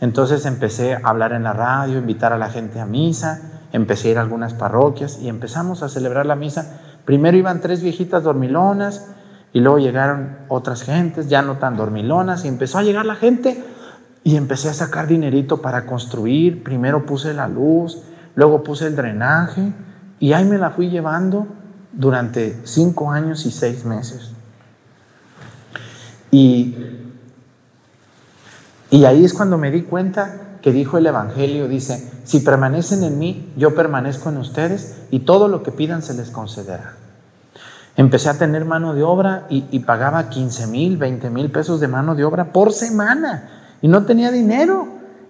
Entonces 0.00 0.46
empecé 0.46 0.94
a 0.94 1.00
hablar 1.04 1.32
en 1.32 1.42
la 1.42 1.52
radio, 1.52 1.98
invitar 1.98 2.32
a 2.32 2.38
la 2.38 2.50
gente 2.50 2.80
a 2.80 2.86
misa, 2.86 3.40
empecé 3.72 4.08
a 4.08 4.10
ir 4.12 4.18
a 4.18 4.20
algunas 4.20 4.54
parroquias 4.54 5.18
y 5.20 5.28
empezamos 5.28 5.82
a 5.82 5.88
celebrar 5.88 6.26
la 6.26 6.36
misa. 6.36 6.80
Primero 7.04 7.36
iban 7.36 7.60
tres 7.60 7.82
viejitas 7.82 8.22
dormilonas 8.22 9.06
y 9.52 9.60
luego 9.60 9.78
llegaron 9.78 10.36
otras 10.48 10.82
gentes, 10.82 11.28
ya 11.28 11.42
no 11.42 11.56
tan 11.56 11.76
dormilonas, 11.76 12.44
y 12.44 12.48
empezó 12.48 12.78
a 12.78 12.82
llegar 12.82 13.06
la 13.06 13.16
gente 13.16 13.64
y 14.22 14.36
empecé 14.36 14.68
a 14.68 14.74
sacar 14.74 15.06
dinerito 15.06 15.62
para 15.62 15.86
construir. 15.86 16.62
Primero 16.62 17.06
puse 17.06 17.32
la 17.32 17.48
luz, 17.48 18.02
luego 18.36 18.62
puse 18.62 18.86
el 18.86 18.94
drenaje 18.94 19.72
y 20.20 20.32
ahí 20.32 20.44
me 20.44 20.58
la 20.58 20.70
fui 20.70 20.90
llevando 20.90 21.46
durante 21.92 22.60
cinco 22.64 23.10
años 23.10 23.46
y 23.46 23.50
seis 23.50 23.84
meses. 23.84 24.30
Y, 26.30 26.76
y 28.90 29.04
ahí 29.04 29.24
es 29.24 29.32
cuando 29.32 29.58
me 29.58 29.70
di 29.70 29.82
cuenta 29.82 30.58
que 30.62 30.72
dijo 30.72 30.98
el 30.98 31.06
Evangelio, 31.06 31.68
dice, 31.68 32.12
si 32.24 32.40
permanecen 32.40 33.04
en 33.04 33.18
mí, 33.18 33.52
yo 33.56 33.74
permanezco 33.74 34.28
en 34.28 34.38
ustedes 34.38 34.96
y 35.10 35.20
todo 35.20 35.48
lo 35.48 35.62
que 35.62 35.72
pidan 35.72 36.02
se 36.02 36.14
les 36.14 36.30
concederá. 36.30 36.94
Empecé 37.96 38.28
a 38.28 38.38
tener 38.38 38.64
mano 38.64 38.94
de 38.94 39.02
obra 39.02 39.46
y, 39.48 39.64
y 39.70 39.80
pagaba 39.80 40.28
15 40.28 40.66
mil, 40.68 40.96
20 40.96 41.30
mil 41.30 41.50
pesos 41.50 41.80
de 41.80 41.88
mano 41.88 42.14
de 42.14 42.24
obra 42.24 42.52
por 42.52 42.72
semana 42.72 43.48
y 43.82 43.88
no 43.88 44.04
tenía 44.04 44.30
dinero. 44.30 44.86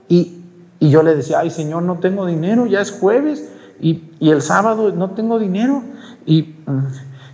Y, 0.09 0.45
y 0.80 0.91
yo 0.91 1.03
le 1.03 1.14
decía, 1.14 1.41
ay 1.41 1.51
Señor, 1.51 1.82
no 1.82 1.99
tengo 1.99 2.26
dinero, 2.26 2.66
ya 2.66 2.80
es 2.80 2.91
jueves 2.91 3.49
y, 3.81 4.05
el 4.20 4.43
sábado 4.43 4.93
no 4.93 5.11
tengo 5.11 5.39
dinero. 5.39 5.83
Y 6.26 6.57
mm, 6.66 6.87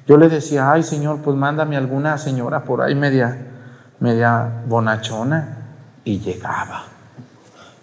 yo 0.06 0.16
le 0.16 0.28
decía, 0.28 0.70
ay 0.70 0.82
Señor, 0.82 1.20
pues 1.22 1.36
mándame 1.36 1.76
alguna 1.76 2.18
señora 2.18 2.64
por 2.64 2.82
ahí 2.82 2.94
media, 2.94 3.38
media 4.00 4.62
bonachona. 4.68 5.58
Y 6.04 6.20
llegaba. 6.20 6.84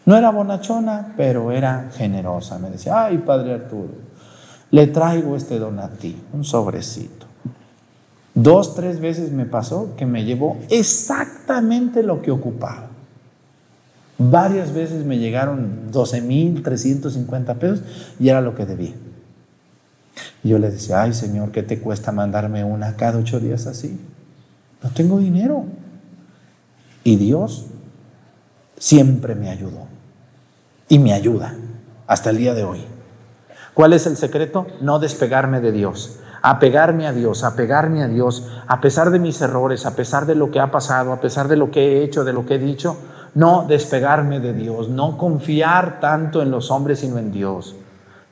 No 0.06 0.16
era 0.16 0.30
bonachona, 0.30 1.14
pero 1.18 1.52
era 1.52 1.90
generosa. 1.96 2.60
Me 2.60 2.70
decía, 2.70 3.06
ay 3.06 3.18
Padre 3.20 3.56
Arturo, 3.56 3.94
le 4.70 4.88
traigo 4.88 5.36
este 5.36 5.58
don 5.58 5.80
a 5.80 5.90
ti, 5.90 6.22
un 6.34 6.44
sobrecito. 6.44 7.26
Dos, 8.34 8.76
tres 8.76 9.02
veces 9.02 9.32
me 9.32 9.46
pasó 9.46 9.96
que 9.98 10.06
me 10.06 10.24
llevó 10.24 10.58
exactamente 10.70 12.04
lo 12.04 12.22
que 12.22 12.32
ocupaba. 12.32 12.91
Varias 14.30 14.72
veces 14.72 15.04
me 15.04 15.18
llegaron 15.18 15.92
12 15.92 16.22
mil 16.22 16.62
350 16.62 17.56
pesos 17.56 17.82
y 18.20 18.30
era 18.30 18.40
lo 18.40 18.54
que 18.54 18.68
debía. 18.68 18.94
Y 20.44 20.50
yo 20.50 20.60
le 20.60 20.70
decía, 20.70 21.02
ay 21.02 21.14
Señor, 21.16 21.52
¿qué 21.52 21.64
te 21.64 21.80
cuesta 21.80 22.12
mandarme 22.12 22.64
una 22.64 22.96
cada 22.96 23.18
ocho 23.18 23.40
días 23.40 23.66
así? 23.66 24.00
No 24.84 24.92
tengo 24.92 25.18
dinero. 25.18 25.66
Y 27.04 27.16
Dios 27.16 27.66
siempre 28.78 29.34
me 29.34 29.50
ayudó. 29.50 29.88
Y 30.88 31.00
me 31.00 31.14
ayuda 31.14 31.56
hasta 32.06 32.30
el 32.30 32.38
día 32.38 32.54
de 32.54 32.64
hoy. 32.64 32.86
¿Cuál 33.74 33.94
es 33.94 34.06
el 34.06 34.18
secreto? 34.18 34.68
No 34.82 35.00
despegarme 35.00 35.62
de 35.62 35.72
Dios, 35.72 36.20
apegarme 36.44 37.08
a 37.08 37.14
Dios, 37.14 37.44
apegarme 37.44 38.04
a 38.04 38.08
Dios, 38.08 38.48
a 38.68 38.82
pesar 38.82 39.10
de 39.10 39.18
mis 39.18 39.42
errores, 39.42 39.88
a 39.88 39.96
pesar 39.96 40.28
de 40.28 40.36
lo 40.36 40.52
que 40.52 40.60
ha 40.60 40.70
pasado, 40.70 41.12
a 41.12 41.22
pesar 41.22 41.48
de 41.48 41.56
lo 41.56 41.72
que 41.72 41.80
he 41.80 42.04
hecho, 42.04 42.24
de 42.24 42.34
lo 42.34 42.46
que 42.46 42.56
he 42.56 42.60
dicho, 42.60 42.98
no 43.34 43.66
despegarme 43.68 44.40
de 44.40 44.54
Dios, 44.54 44.90
no 44.90 45.18
confiar 45.18 46.00
tanto 46.00 46.42
en 46.42 46.52
los 46.52 46.72
hombres, 46.72 47.00
sino 47.00 47.18
en 47.18 47.32
Dios. 47.32 47.76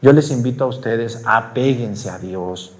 Yo 0.02 0.14
les 0.14 0.32
invito 0.32 0.64
a 0.64 0.68
ustedes, 0.68 1.24
apéguense 1.26 2.10
a 2.10 2.20
Dios 2.20 2.74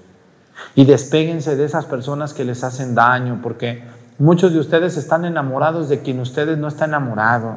y 0.74 0.84
despéguense 0.84 1.56
de 1.56 1.64
esas 1.64 1.86
personas 1.86 2.34
que 2.34 2.44
les 2.44 2.64
hacen 2.64 2.94
daño, 2.94 3.40
porque 3.42 3.84
muchos 4.18 4.52
de 4.52 4.58
ustedes 4.58 4.96
están 4.96 5.24
enamorados 5.24 5.88
de 5.88 6.00
quien 6.00 6.20
ustedes 6.20 6.58
no 6.58 6.68
están 6.68 6.90
enamorados. 6.90 7.56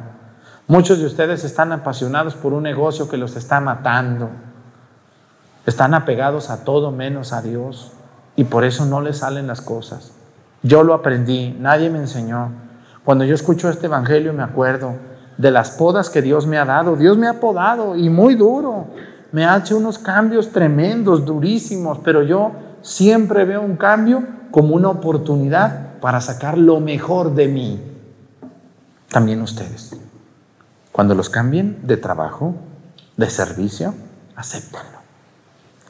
Muchos 0.66 0.98
de 0.98 1.06
ustedes 1.06 1.44
están 1.44 1.72
apasionados 1.72 2.34
por 2.34 2.54
un 2.54 2.62
negocio 2.62 3.08
que 3.08 3.18
los 3.18 3.36
está 3.36 3.60
matando. 3.60 4.30
Están 5.66 5.92
apegados 5.94 6.50
a 6.50 6.64
todo 6.64 6.90
menos 6.90 7.32
a 7.32 7.42
Dios 7.42 7.92
y 8.36 8.44
por 8.44 8.64
eso 8.64 8.86
no 8.86 9.00
les 9.00 9.18
salen 9.18 9.46
las 9.46 9.60
cosas. 9.60 10.12
Yo 10.62 10.82
lo 10.82 10.94
aprendí, 10.94 11.54
nadie 11.58 11.90
me 11.90 11.98
enseñó. 11.98 12.63
Cuando 13.04 13.24
yo 13.24 13.34
escucho 13.34 13.68
este 13.68 13.86
evangelio 13.86 14.32
me 14.32 14.42
acuerdo 14.42 14.94
de 15.36 15.50
las 15.50 15.70
podas 15.72 16.10
que 16.10 16.22
Dios 16.22 16.46
me 16.46 16.58
ha 16.58 16.64
dado. 16.64 16.96
Dios 16.96 17.16
me 17.16 17.28
ha 17.28 17.40
podado 17.40 17.96
y 17.96 18.08
muy 18.08 18.34
duro. 18.34 18.86
Me 19.32 19.44
ha 19.44 19.56
hecho 19.56 19.76
unos 19.76 19.98
cambios 19.98 20.50
tremendos, 20.50 21.24
durísimos, 21.24 21.98
pero 22.04 22.22
yo 22.22 22.52
siempre 22.82 23.44
veo 23.44 23.62
un 23.62 23.76
cambio 23.76 24.22
como 24.50 24.74
una 24.74 24.88
oportunidad 24.88 25.98
para 26.00 26.20
sacar 26.20 26.56
lo 26.56 26.80
mejor 26.80 27.34
de 27.34 27.48
mí. 27.48 27.80
También 29.10 29.42
ustedes. 29.42 29.96
Cuando 30.92 31.14
los 31.14 31.28
cambien 31.28 31.80
de 31.82 31.96
trabajo, 31.96 32.54
de 33.16 33.28
servicio, 33.28 33.94
acéptenlo. 34.36 34.98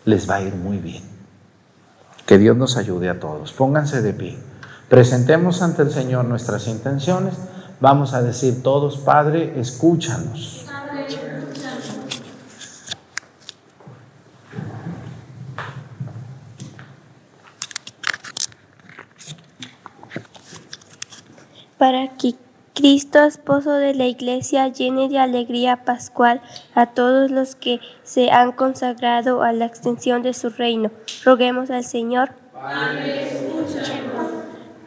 Les 0.06 0.28
va 0.28 0.36
a 0.36 0.42
ir 0.42 0.54
muy 0.54 0.78
bien. 0.78 1.02
Que 2.26 2.38
Dios 2.38 2.56
nos 2.56 2.78
ayude 2.78 3.10
a 3.10 3.20
todos. 3.20 3.52
Pónganse 3.52 4.00
de 4.00 4.14
pie. 4.14 4.38
Presentemos 4.88 5.62
ante 5.62 5.82
el 5.82 5.90
Señor 5.90 6.26
nuestras 6.26 6.68
intenciones. 6.68 7.34
Vamos 7.80 8.14
a 8.14 8.22
decir 8.22 8.62
todos, 8.62 8.98
Padre, 8.98 9.58
escúchanos. 9.58 10.66
Para 21.78 22.08
que 22.16 22.34
Cristo, 22.74 23.22
esposo 23.22 23.72
de 23.72 23.94
la 23.94 24.06
iglesia, 24.06 24.68
llene 24.68 25.08
de 25.08 25.18
alegría 25.18 25.84
pascual 25.84 26.40
a 26.74 26.86
todos 26.86 27.30
los 27.30 27.54
que 27.54 27.80
se 28.02 28.30
han 28.30 28.52
consagrado 28.52 29.42
a 29.42 29.52
la 29.52 29.66
extensión 29.66 30.22
de 30.22 30.34
su 30.34 30.50
reino. 30.50 30.90
Roguemos 31.24 31.70
al 31.70 31.84
Señor. 31.84 32.30
Padre, 32.52 33.30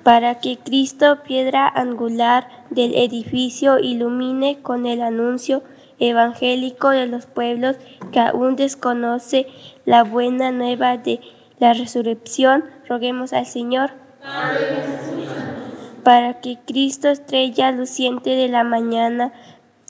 para 0.07 0.35
que 0.35 0.57
Cristo, 0.57 1.21
piedra 1.23 1.67
angular 1.67 2.47
del 2.69 2.95
edificio, 2.95 3.77
ilumine 3.77 4.61
con 4.61 4.85
el 4.85 5.01
anuncio 5.01 5.63
evangélico 5.99 6.91
de 6.91 7.07
los 7.07 7.25
pueblos 7.25 7.75
que 8.13 8.21
aún 8.21 8.55
desconoce 8.55 9.47
la 9.83 10.05
buena 10.05 10.51
nueva 10.51 10.95
de 10.95 11.19
la 11.59 11.73
resurrección, 11.73 12.63
roguemos 12.87 13.33
al 13.33 13.45
Señor. 13.47 13.91
Para 16.03 16.39
que 16.39 16.57
Cristo, 16.65 17.09
estrella 17.09 17.73
luciente 17.73 18.29
de 18.29 18.47
la 18.47 18.63
mañana, 18.63 19.33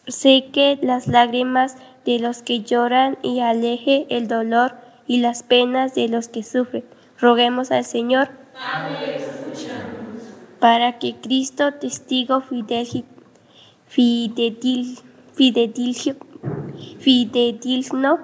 seque 0.07 0.79
las 0.81 1.05
lágrimas 1.05 1.77
de 2.05 2.17
los 2.17 2.41
que 2.41 2.61
lloran 2.61 3.19
y 3.21 3.41
aleje 3.41 4.07
el 4.09 4.27
dolor 4.27 4.77
y 5.05 5.19
las 5.19 5.43
penas 5.43 5.93
de 5.93 6.07
los 6.07 6.27
que 6.27 6.41
sufren. 6.41 6.85
Roguemos 7.19 7.69
al 7.69 7.85
Señor. 7.85 8.29
Padre, 8.55 9.23
para 10.59 10.99
que 10.99 11.15
Cristo, 11.15 11.73
testigo 11.73 12.41
fidedigno 16.99 18.19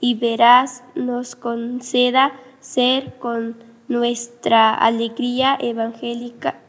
y 0.00 0.14
veraz, 0.14 0.82
nos 0.94 1.36
conceda 1.36 2.32
ser 2.60 3.14
con 3.18 3.56
nuestra 3.88 4.74
alegría 4.74 5.56
evangélica 5.60 6.60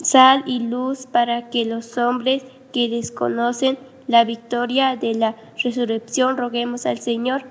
sal 0.00 0.44
y 0.46 0.60
luz 0.60 1.06
para 1.06 1.50
que 1.50 1.64
los 1.64 1.98
hombres 1.98 2.42
que 2.72 2.88
desconocen 2.88 3.78
la 4.06 4.24
victoria 4.24 4.96
de 4.96 5.14
la 5.14 5.36
resurrección 5.62 6.36
roguemos 6.36 6.86
al 6.86 6.98
Señor. 6.98 7.44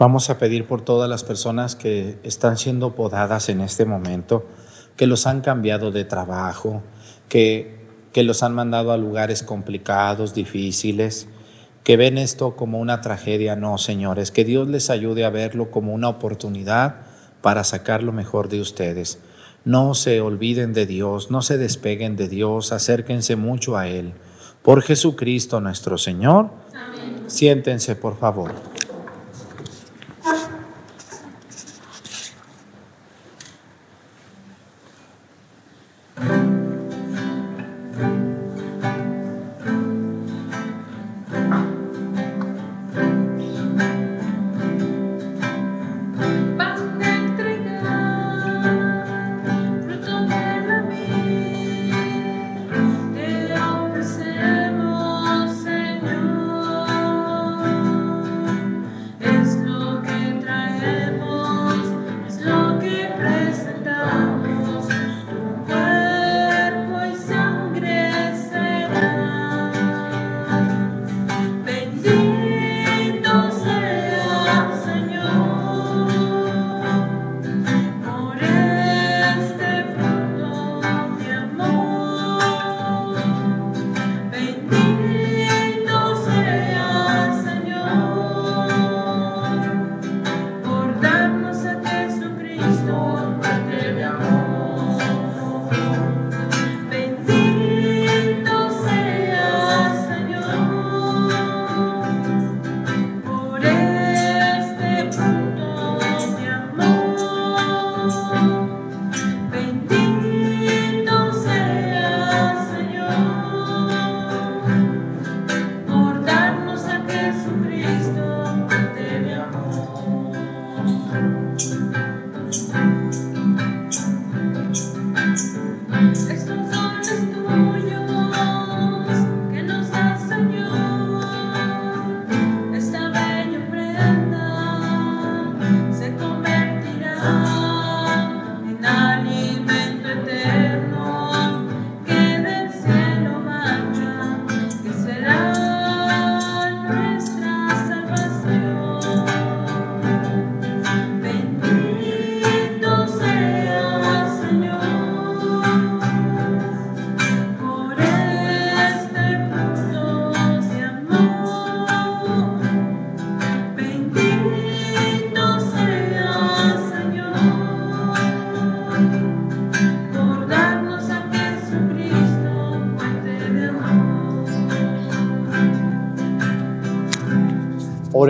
Vamos 0.00 0.30
a 0.30 0.38
pedir 0.38 0.66
por 0.66 0.80
todas 0.80 1.10
las 1.10 1.24
personas 1.24 1.76
que 1.76 2.18
están 2.22 2.56
siendo 2.56 2.94
podadas 2.94 3.50
en 3.50 3.60
este 3.60 3.84
momento, 3.84 4.46
que 4.96 5.06
los 5.06 5.26
han 5.26 5.42
cambiado 5.42 5.90
de 5.90 6.06
trabajo, 6.06 6.82
que, 7.28 7.84
que 8.14 8.22
los 8.22 8.42
han 8.42 8.54
mandado 8.54 8.92
a 8.92 8.96
lugares 8.96 9.42
complicados, 9.42 10.32
difíciles, 10.32 11.28
que 11.84 11.98
ven 11.98 12.16
esto 12.16 12.56
como 12.56 12.78
una 12.78 13.02
tragedia. 13.02 13.56
No, 13.56 13.76
señores, 13.76 14.30
que 14.30 14.46
Dios 14.46 14.68
les 14.68 14.88
ayude 14.88 15.26
a 15.26 15.28
verlo 15.28 15.70
como 15.70 15.92
una 15.92 16.08
oportunidad 16.08 17.02
para 17.42 17.62
sacar 17.62 18.02
lo 18.02 18.12
mejor 18.12 18.48
de 18.48 18.62
ustedes. 18.62 19.18
No 19.66 19.92
se 19.92 20.22
olviden 20.22 20.72
de 20.72 20.86
Dios, 20.86 21.30
no 21.30 21.42
se 21.42 21.58
despeguen 21.58 22.16
de 22.16 22.30
Dios, 22.30 22.72
acérquense 22.72 23.36
mucho 23.36 23.76
a 23.76 23.86
Él. 23.86 24.14
Por 24.62 24.80
Jesucristo 24.80 25.60
nuestro 25.60 25.98
Señor. 25.98 26.48
Siéntense, 27.26 27.96
por 27.96 28.18
favor. 28.18 28.69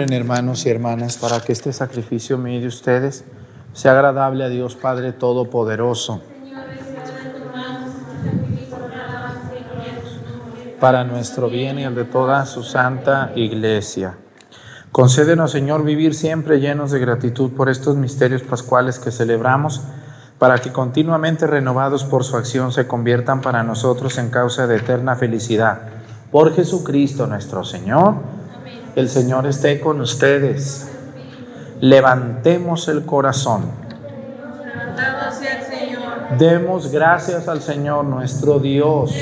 Hermanos 0.09 0.65
y 0.65 0.71
hermanas 0.71 1.19
para 1.19 1.41
que 1.41 1.53
este 1.53 1.75
sacrificio 1.75 2.39
mío 2.39 2.59
de 2.59 2.69
ustedes 2.69 3.23
sea 3.75 3.93
agradable 3.93 4.45
a 4.45 4.49
Dios 4.49 4.75
Padre 4.75 5.13
Todopoderoso. 5.13 6.23
Para 10.81 11.05
nuestro 11.05 11.51
bien 11.51 11.79
y 11.79 11.85
el 11.85 11.95
de 11.95 12.05
toda 12.05 12.47
su 12.47 12.63
santa 12.63 13.33
iglesia. 13.37 14.17
Concédenos, 14.91 15.51
Señor, 15.51 15.85
vivir 15.85 16.15
siempre 16.15 16.61
llenos 16.61 16.91
de 16.93 16.99
gratitud 16.99 17.53
por 17.53 17.69
estos 17.69 17.97
misterios 17.97 18.41
pascuales 18.41 18.99
que 18.99 19.11
celebramos, 19.11 19.83
para 20.39 20.59
que 20.61 20.73
continuamente 20.73 21.47
renovados 21.47 22.05
por 22.05 22.25
su 22.25 22.39
acción 22.39 22.73
se 22.73 22.87
conviertan 22.87 23.43
para 23.43 23.63
nosotros 23.63 24.17
en 24.17 24.31
causa 24.31 24.67
de 24.67 24.79
eterna 24.79 25.15
felicidad. 25.15 25.81
Por 26.31 26.55
Jesucristo 26.55 27.27
nuestro 27.27 27.65
Señor. 27.65 28.40
El 28.97 29.09
Señor 29.09 29.47
esté 29.47 29.79
con 29.79 30.01
ustedes. 30.01 30.89
Levantemos 31.81 32.89
el 32.89 33.07
corazón. 33.07 33.71
Demos 36.37 36.91
gracias 36.91 37.47
al 37.47 37.63
Señor 37.63 38.05
nuestro 38.05 38.59
Dios. 38.59 39.15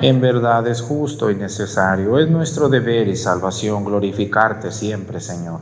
En 0.00 0.20
verdad 0.22 0.66
es 0.68 0.80
justo 0.80 1.30
y 1.30 1.34
necesario. 1.34 2.18
Es 2.18 2.30
nuestro 2.30 2.70
deber 2.70 3.08
y 3.08 3.16
salvación 3.16 3.84
glorificarte 3.84 4.72
siempre, 4.72 5.20
Señor. 5.20 5.60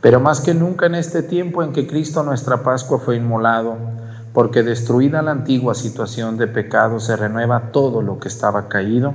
Pero 0.00 0.18
más 0.18 0.40
que 0.40 0.54
nunca 0.54 0.86
en 0.86 0.96
este 0.96 1.22
tiempo 1.22 1.62
en 1.62 1.72
que 1.72 1.86
Cristo 1.86 2.24
nuestra 2.24 2.64
Pascua 2.64 2.98
fue 2.98 3.16
inmolado, 3.16 3.76
porque 4.32 4.64
destruida 4.64 5.22
la 5.22 5.30
antigua 5.30 5.74
situación 5.74 6.36
de 6.36 6.48
pecado 6.48 6.98
se 6.98 7.14
renueva 7.16 7.70
todo 7.70 8.02
lo 8.02 8.18
que 8.18 8.28
estaba 8.28 8.68
caído 8.68 9.14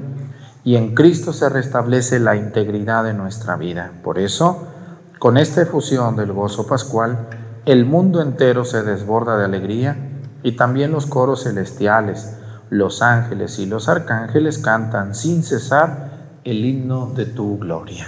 y 0.65 0.75
en 0.77 0.95
Cristo 0.95 1.31
se 1.31 1.47
restablece 1.47 2.19
la 2.19 2.35
integridad 2.35 3.03
de 3.03 3.13
nuestra 3.13 3.55
vida. 3.55 3.91
Por 4.03 4.17
eso, 4.17 4.67
con 5.19 5.37
esta 5.37 5.61
efusión 5.61 6.15
del 6.15 6.33
gozo 6.33 6.65
pascual, 6.65 7.27
el 7.65 7.85
mundo 7.85 8.19
entero 8.19 8.65
se 8.65 8.81
desborda 8.81 9.37
de 9.37 9.45
alegría 9.45 9.95
y 10.41 10.53
también 10.53 10.91
los 10.91 11.05
coros 11.05 11.43
celestiales, 11.43 12.37
los 12.71 13.03
ángeles 13.03 13.59
y 13.59 13.67
los 13.67 13.87
arcángeles 13.87 14.57
cantan 14.57 15.13
sin 15.13 15.43
cesar 15.43 16.39
el 16.43 16.65
himno 16.65 17.11
de 17.15 17.27
tu 17.27 17.59
gloria. 17.59 18.07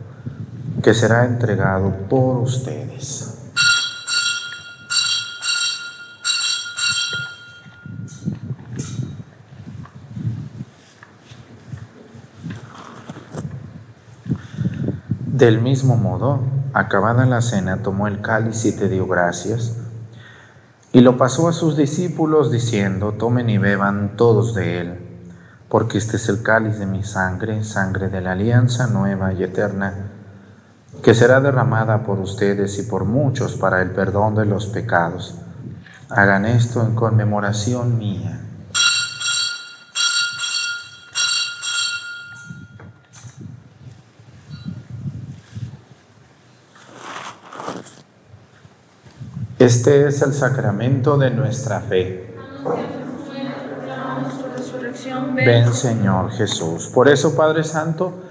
que 0.81 0.93
será 0.93 1.25
entregado 1.25 1.91
por 2.09 2.37
ustedes. 2.37 3.37
Del 15.25 15.61
mismo 15.61 15.97
modo, 15.97 16.39
acabada 16.73 17.25
la 17.25 17.41
cena, 17.41 17.81
tomó 17.81 18.07
el 18.07 18.21
cáliz 18.21 18.63
y 18.65 18.73
te 18.73 18.89
dio 18.89 19.07
gracias, 19.07 19.75
y 20.91 21.01
lo 21.01 21.17
pasó 21.17 21.47
a 21.47 21.53
sus 21.53 21.77
discípulos 21.77 22.51
diciendo, 22.51 23.13
tomen 23.13 23.49
y 23.49 23.57
beban 23.57 24.17
todos 24.17 24.53
de 24.53 24.81
él, 24.81 24.99
porque 25.67 25.97
este 25.97 26.17
es 26.17 26.29
el 26.29 26.43
cáliz 26.43 26.77
de 26.77 26.85
mi 26.85 27.03
sangre, 27.03 27.63
sangre 27.63 28.09
de 28.09 28.21
la 28.21 28.33
alianza 28.33 28.87
nueva 28.87 29.33
y 29.33 29.43
eterna, 29.43 30.11
que 31.01 31.13
será 31.15 31.41
derramada 31.41 32.03
por 32.03 32.19
ustedes 32.19 32.77
y 32.77 32.83
por 32.83 33.05
muchos 33.05 33.55
para 33.55 33.81
el 33.81 33.91
perdón 33.91 34.35
de 34.35 34.45
los 34.45 34.67
pecados. 34.67 35.35
Hagan 36.09 36.45
esto 36.45 36.83
en 36.85 36.93
conmemoración 36.93 37.97
mía. 37.97 38.39
Este 49.57 50.07
es 50.07 50.21
el 50.23 50.33
sacramento 50.33 51.17
de 51.17 51.29
nuestra 51.29 51.81
fe. 51.81 52.35
Ven 55.35 55.73
Señor 55.73 56.31
Jesús. 56.31 56.87
Por 56.87 57.07
eso, 57.07 57.35
Padre 57.35 57.63
Santo, 57.63 58.30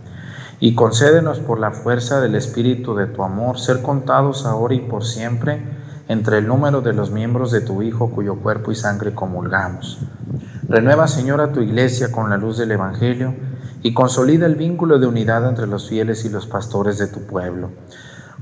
Y 0.61 0.75
concédenos 0.75 1.39
por 1.39 1.59
la 1.59 1.71
fuerza 1.71 2.21
del 2.21 2.35
Espíritu 2.35 2.95
de 2.95 3.07
tu 3.07 3.23
amor 3.23 3.59
ser 3.59 3.81
contados 3.81 4.45
ahora 4.45 4.75
y 4.75 4.79
por 4.79 5.03
siempre 5.03 5.59
entre 6.07 6.37
el 6.37 6.47
número 6.47 6.81
de 6.81 6.93
los 6.93 7.09
miembros 7.09 7.51
de 7.51 7.61
tu 7.61 7.81
Hijo 7.81 8.11
cuyo 8.11 8.35
cuerpo 8.35 8.71
y 8.71 8.75
sangre 8.75 9.15
comulgamos. 9.15 9.99
Renueva, 10.69 11.07
Señor, 11.07 11.41
a 11.41 11.51
tu 11.51 11.61
iglesia 11.61 12.11
con 12.11 12.29
la 12.29 12.37
luz 12.37 12.59
del 12.59 12.71
Evangelio 12.71 13.33
y 13.81 13.95
consolida 13.95 14.45
el 14.45 14.53
vínculo 14.53 14.99
de 14.99 15.07
unidad 15.07 15.49
entre 15.49 15.65
los 15.65 15.89
fieles 15.89 16.25
y 16.25 16.29
los 16.29 16.45
pastores 16.45 16.99
de 16.99 17.07
tu 17.07 17.21
pueblo. 17.21 17.71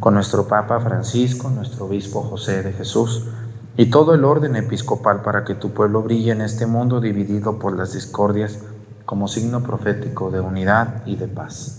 Con 0.02 0.14
nuestro 0.14 0.46
Papa 0.46 0.82
Francisco, 0.82 1.50
nuestro 1.50 1.86
Obispo 1.86 2.22
José 2.22 2.64
de 2.64 2.74
Jesús, 2.74 3.28
y 3.78 3.86
todo 3.86 4.14
el 4.14 4.26
orden 4.26 4.58
episcopal 4.58 5.22
para 5.22 5.46
que 5.46 5.56
tu 5.56 5.72
pueblo 5.72 6.02
brille 6.02 6.34
en 6.34 6.42
este 6.42 6.66
mundo 6.66 7.00
dividido 7.00 7.60
por 7.60 7.78
las 7.78 7.94
discordias 7.94 8.60
como 9.06 9.30
signo 9.30 9.64
profético 9.64 10.32
de 10.32 10.42
unidad 10.42 11.02
y 11.06 11.16
de 11.16 11.30
paz. 11.30 11.79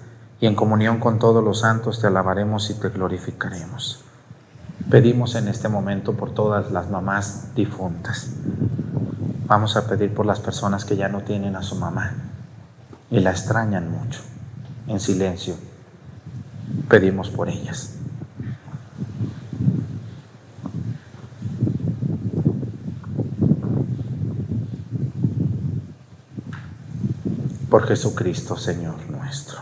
y 0.41 0.47
en 0.47 0.55
comunión 0.55 0.99
con 0.99 1.19
todos 1.19 1.43
los 1.43 1.59
santos 1.59 2.01
te 2.01 2.07
alabaremos 2.07 2.69
y 2.71 2.73
te 2.73 2.89
glorificaremos. 2.89 4.03
Pedimos 4.89 5.35
en 5.35 5.47
este 5.47 5.69
momento 5.69 6.13
por 6.13 6.33
todas 6.33 6.71
las 6.71 6.89
mamás 6.89 7.55
difuntas. 7.55 8.31
Vamos 9.45 9.77
a 9.77 9.87
pedir 9.87 10.13
por 10.13 10.25
las 10.25 10.39
personas 10.39 10.83
que 10.83 10.97
ya 10.97 11.07
no 11.07 11.21
tienen 11.21 11.55
a 11.55 11.61
su 11.61 11.75
mamá 11.75 12.15
y 13.11 13.19
la 13.19 13.29
extrañan 13.29 13.89
mucho. 13.91 14.19
En 14.87 14.99
silencio, 14.99 15.55
pedimos 16.89 17.29
por 17.29 17.47
ellas. 17.47 17.95
por 27.71 27.87
Jesucristo, 27.87 28.57
Señor 28.57 29.09
nuestro. 29.09 29.61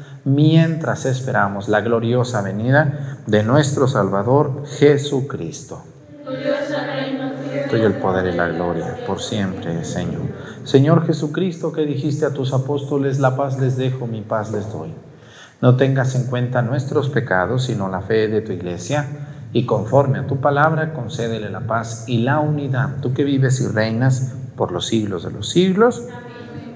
mientras 0.23 1.05
esperamos 1.05 1.67
la 1.67 1.81
gloriosa 1.81 2.41
venida 2.41 3.17
de 3.25 3.43
nuestro 3.43 3.87
Salvador 3.87 4.63
Jesucristo. 4.67 5.83
Tuyo 7.69 7.87
el 7.87 7.93
poder 7.95 8.33
y 8.33 8.37
la 8.37 8.47
gloria 8.47 8.97
por 9.05 9.21
siempre, 9.21 9.83
Señor. 9.83 10.21
Señor 10.63 11.05
Jesucristo, 11.05 11.71
que 11.71 11.85
dijiste 11.85 12.25
a 12.25 12.33
tus 12.33 12.53
apóstoles, 12.53 13.19
la 13.19 13.35
paz 13.35 13.59
les 13.59 13.77
dejo, 13.77 14.07
mi 14.07 14.21
paz 14.21 14.51
les 14.51 14.71
doy. 14.71 14.93
no 15.61 15.77
tengas 15.77 16.15
en 16.15 16.25
cuenta 16.25 16.63
nuestros 16.63 17.09
pecados, 17.09 17.65
sino 17.65 17.87
la 17.87 18.01
fe 18.01 18.27
de 18.27 18.41
tu 18.41 18.51
iglesia, 18.51 19.05
y 19.53 19.65
conforme 19.65 20.19
a 20.19 20.27
tu 20.27 20.37
palabra, 20.37 20.93
concédele 20.93 21.49
la 21.49 21.61
paz 21.61 22.05
y 22.07 22.19
la 22.19 22.39
unidad. 22.39 22.97
Tú 23.01 23.13
que 23.13 23.23
vives 23.23 23.61
y 23.61 23.67
reinas 23.67 24.33
por 24.55 24.71
los 24.71 24.87
siglos 24.87 25.23
de 25.23 25.31
los 25.31 25.49
siglos, 25.49 26.03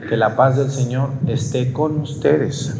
que 0.07 0.17
la 0.17 0.35
paz 0.35 0.57
del 0.57 0.69
Señor 0.69 1.09
esté 1.27 1.73
con 1.73 1.99
ustedes. 1.99 2.75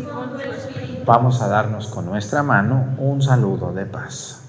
Vamos 1.06 1.40
a 1.44 1.48
darnos 1.48 1.86
con 1.86 2.08
nuestra 2.08 2.42
mano 2.42 2.96
un 2.98 3.22
saludo 3.22 3.72
de 3.72 3.86
paz. 3.86 4.45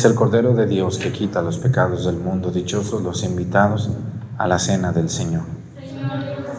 Es 0.00 0.06
el 0.06 0.14
Cordero 0.14 0.54
de 0.54 0.64
Dios 0.64 0.96
que 0.96 1.12
quita 1.12 1.42
los 1.42 1.58
pecados 1.58 2.06
del 2.06 2.16
mundo. 2.16 2.50
Dichosos 2.50 3.02
los 3.02 3.22
invitados 3.22 3.90
a 4.38 4.48
la 4.48 4.58
cena 4.58 4.92
del 4.92 5.10
Señor. 5.10 5.42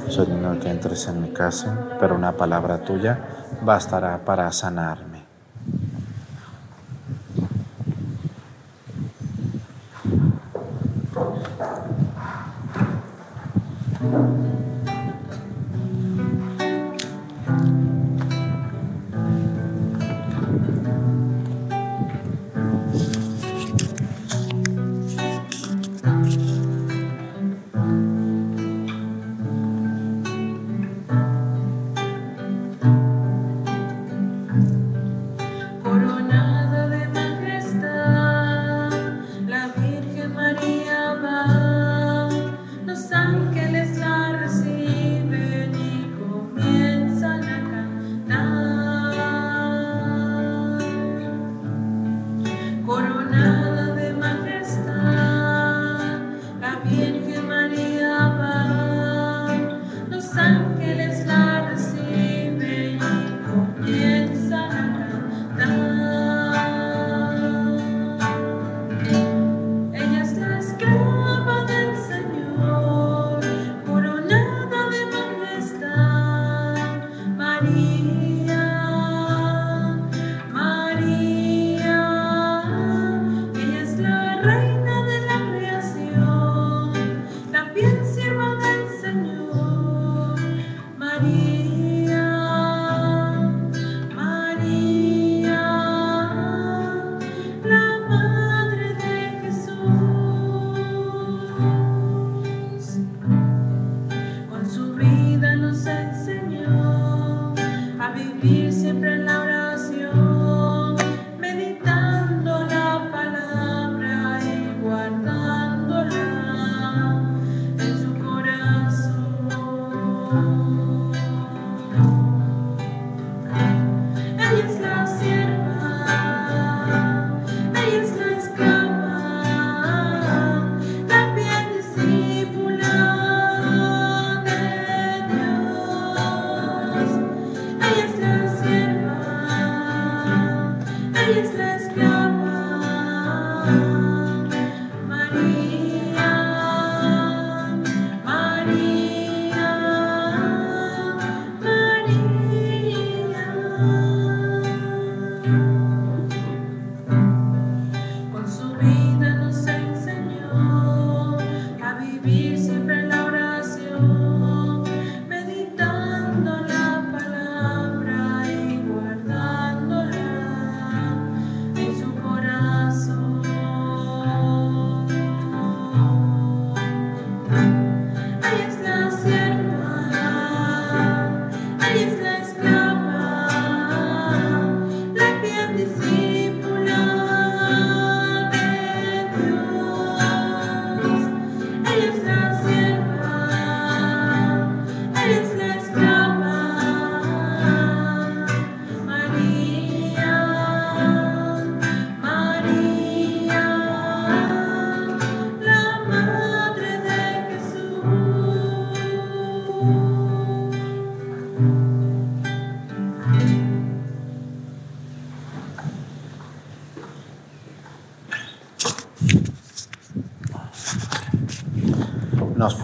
Soy 0.09 0.27
digno 0.27 0.59
que 0.59 0.69
entres 0.69 1.07
en 1.07 1.23
mi 1.23 1.29
casa, 1.29 1.97
pero 1.99 2.13
una 2.13 2.37
palabra 2.37 2.85
tuya 2.85 3.49
bastará 3.65 4.23
para 4.23 4.51
sanarme. 4.51 5.10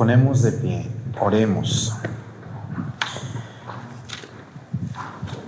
Ponemos 0.08 0.42
de 0.42 0.54
pie, 0.54 0.88
oremos. 1.20 1.94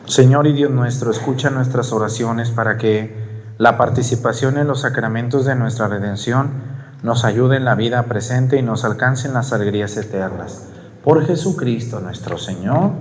Señor 0.05 0.47
y 0.47 0.51
Dios 0.51 0.69
nuestro, 0.69 1.11
escucha 1.11 1.49
nuestras 1.49 1.93
oraciones 1.93 2.49
para 2.49 2.77
que 2.77 3.45
la 3.57 3.77
participación 3.77 4.57
en 4.57 4.67
los 4.67 4.81
sacramentos 4.81 5.45
de 5.45 5.55
nuestra 5.55 5.87
redención 5.87 6.51
nos 7.03 7.23
ayude 7.23 7.55
en 7.55 7.63
la 7.63 7.75
vida 7.75 8.03
presente 8.03 8.57
y 8.57 8.61
nos 8.61 8.83
alcance 8.83 9.29
en 9.29 9.33
las 9.33 9.53
alegrías 9.53 9.95
eternas. 9.95 10.63
Por 11.05 11.25
Jesucristo 11.25 12.01
nuestro 12.01 12.37
Señor. 12.37 12.91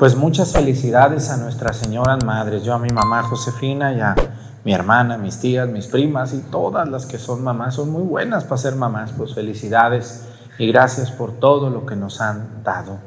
Pues 0.00 0.16
muchas 0.16 0.50
felicidades 0.52 1.30
a 1.30 1.36
nuestras 1.36 1.76
señoras 1.76 2.24
madres, 2.24 2.64
yo 2.64 2.74
a 2.74 2.80
mi 2.80 2.90
mamá 2.90 3.22
Josefina 3.22 3.92
y 3.92 4.00
a 4.00 4.16
mi 4.64 4.72
hermana, 4.72 5.18
mis 5.18 5.38
tías, 5.38 5.68
mis 5.68 5.86
primas 5.86 6.32
y 6.32 6.38
todas 6.38 6.88
las 6.88 7.04
que 7.04 7.18
son 7.18 7.44
mamás, 7.44 7.74
son 7.74 7.90
muy 7.90 8.02
buenas 8.02 8.44
para 8.44 8.56
ser 8.56 8.74
mamás, 8.74 9.12
pues 9.16 9.34
felicidades 9.34 10.24
y 10.58 10.66
gracias 10.68 11.10
por 11.10 11.32
todo 11.32 11.68
lo 11.68 11.84
que 11.84 11.96
nos 11.96 12.20
han 12.22 12.62
dado, 12.64 12.98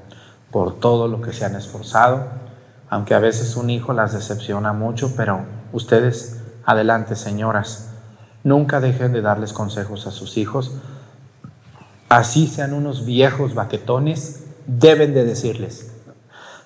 por 0.52 0.80
todo 0.80 1.08
lo 1.08 1.22
que 1.22 1.34
se 1.34 1.46
han 1.46 1.56
esforzado, 1.56 2.26
aunque 2.90 3.16
a 3.16 3.20
veces 3.20 3.56
un 3.56 3.72
hijo 3.72 3.92
las 3.94 4.14
decepciona 4.14 4.72
mucho, 4.72 5.14
pero 5.18 5.42
ustedes, 5.74 6.42
adelante 6.64 7.16
señoras, 7.16 7.90
nunca 8.44 8.80
dejen 8.80 9.12
de 9.12 9.22
darles 9.22 9.52
consejos 9.52 10.06
a 10.06 10.12
sus 10.12 10.38
hijos, 10.38 10.74
así 12.08 12.48
sean 12.48 12.74
unos 12.74 13.04
viejos 13.04 13.56
baquetones, 13.56 14.44
deben 14.68 15.16
de 15.16 15.26
decirles, 15.26 15.97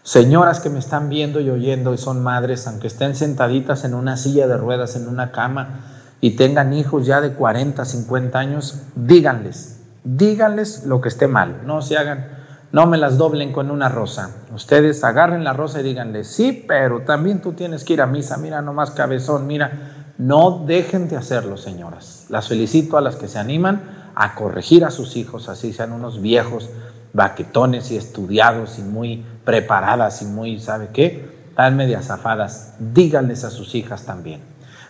Señoras 0.03 0.59
que 0.59 0.71
me 0.71 0.79
están 0.79 1.09
viendo 1.09 1.39
y 1.39 1.49
oyendo 1.51 1.93
y 1.93 1.97
son 1.97 2.23
madres, 2.23 2.65
aunque 2.65 2.87
estén 2.87 3.15
sentaditas 3.15 3.83
en 3.83 3.93
una 3.93 4.17
silla 4.17 4.47
de 4.47 4.57
ruedas, 4.57 4.95
en 4.95 5.07
una 5.07 5.31
cama 5.31 5.81
y 6.21 6.31
tengan 6.31 6.73
hijos 6.73 7.05
ya 7.05 7.21
de 7.21 7.33
40, 7.33 7.85
50 7.85 8.39
años, 8.39 8.81
díganles, 8.95 9.79
díganles 10.03 10.85
lo 10.85 11.01
que 11.01 11.09
esté 11.09 11.27
mal, 11.27 11.61
no 11.65 11.83
se 11.83 11.97
hagan, 11.97 12.27
no 12.71 12.87
me 12.87 12.97
las 12.97 13.17
doblen 13.19 13.53
con 13.53 13.69
una 13.69 13.89
rosa. 13.89 14.31
Ustedes 14.55 15.03
agarren 15.03 15.43
la 15.43 15.53
rosa 15.53 15.81
y 15.81 15.83
díganle, 15.83 16.23
sí, 16.23 16.65
pero 16.67 17.01
también 17.01 17.39
tú 17.39 17.53
tienes 17.53 17.83
que 17.83 17.93
ir 17.93 18.01
a 18.01 18.07
misa, 18.07 18.37
mira 18.37 18.61
nomás 18.61 18.91
cabezón, 18.91 19.45
mira, 19.45 20.13
no 20.17 20.63
dejen 20.65 21.09
de 21.09 21.17
hacerlo, 21.17 21.57
señoras. 21.57 22.25
Las 22.29 22.47
felicito 22.47 22.97
a 22.97 23.01
las 23.01 23.17
que 23.17 23.27
se 23.27 23.37
animan 23.37 23.81
a 24.15 24.33
corregir 24.33 24.83
a 24.83 24.91
sus 24.91 25.15
hijos, 25.15 25.47
así 25.47 25.73
sean 25.73 25.91
unos 25.91 26.21
viejos 26.21 26.69
baquetones 27.13 27.91
y 27.91 27.97
estudiados 27.97 28.79
y 28.79 28.83
muy 28.83 29.25
preparadas 29.43 30.21
y 30.21 30.25
muy, 30.25 30.59
¿sabe 30.59 30.89
qué? 30.93 31.29
Tan 31.55 31.75
medias 31.75 32.07
zafadas. 32.07 32.75
Díganles 32.79 33.43
a 33.43 33.49
sus 33.49 33.75
hijas 33.75 34.05
también. 34.05 34.41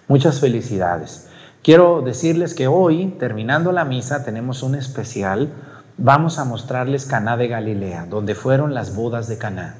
Muchas 0.07 0.39
felicidades. 0.39 1.27
Quiero 1.63 2.01
decirles 2.01 2.53
que 2.53 2.67
hoy, 2.67 3.15
terminando 3.19 3.71
la 3.71 3.85
misa, 3.85 4.23
tenemos 4.23 4.63
un 4.63 4.75
especial. 4.75 5.49
Vamos 5.97 6.39
a 6.39 6.45
mostrarles 6.45 7.05
Caná 7.05 7.37
de 7.37 7.47
Galilea, 7.47 8.07
donde 8.09 8.35
fueron 8.35 8.73
las 8.73 8.95
bodas 8.95 9.27
de 9.27 9.37
Caná. 9.37 9.75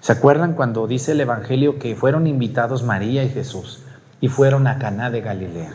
¿Se 0.00 0.12
acuerdan 0.12 0.54
cuando 0.54 0.86
dice 0.86 1.12
el 1.12 1.20
Evangelio 1.20 1.78
que 1.78 1.96
fueron 1.96 2.26
invitados 2.26 2.82
María 2.82 3.24
y 3.24 3.30
Jesús 3.30 3.82
y 4.20 4.28
fueron 4.28 4.66
a 4.66 4.78
Caná 4.78 5.10
de 5.10 5.22
Galilea? 5.22 5.72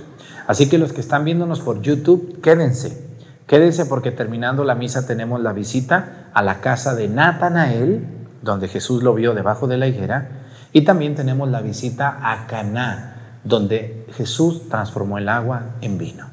Así 0.48 0.70
que 0.70 0.78
los 0.78 0.94
que 0.94 1.02
están 1.02 1.26
viéndonos 1.26 1.60
por 1.60 1.82
YouTube, 1.82 2.40
quédense, 2.42 3.10
Quédense 3.50 3.88
porque 3.88 4.12
terminando 4.12 4.64
la 4.64 4.76
misa 4.76 5.08
tenemos 5.08 5.42
la 5.42 5.54
visita 5.54 6.30
a 6.36 6.44
la 6.44 6.62
casa 6.62 6.94
de 6.94 7.08
Natanael, 7.08 8.06
donde 8.42 8.68
Jesús 8.68 9.04
lo 9.04 9.14
vio 9.14 9.34
debajo 9.34 9.68
de 9.68 9.78
la 9.78 9.88
higuera, 9.88 10.30
y 10.72 10.82
también 10.82 11.16
tenemos 11.16 11.50
la 11.50 11.62
visita 11.62 12.20
a 12.22 12.48
Caná, 12.48 13.40
donde 13.44 14.06
Jesús 14.14 14.70
transformó 14.70 15.18
el 15.18 15.30
agua 15.30 15.76
en 15.82 15.98
vino. 15.98 16.28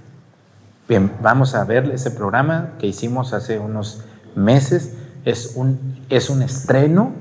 Bien, 0.88 1.10
vamos 1.20 1.54
a 1.54 1.64
ver 1.64 1.90
ese 1.90 2.10
programa 2.10 2.74
que 2.78 2.86
hicimos 2.86 3.32
hace 3.32 3.58
unos 3.58 4.02
meses. 4.36 4.94
Es 5.24 5.54
un, 5.56 6.04
es 6.08 6.30
un 6.30 6.42
estreno, 6.42 7.12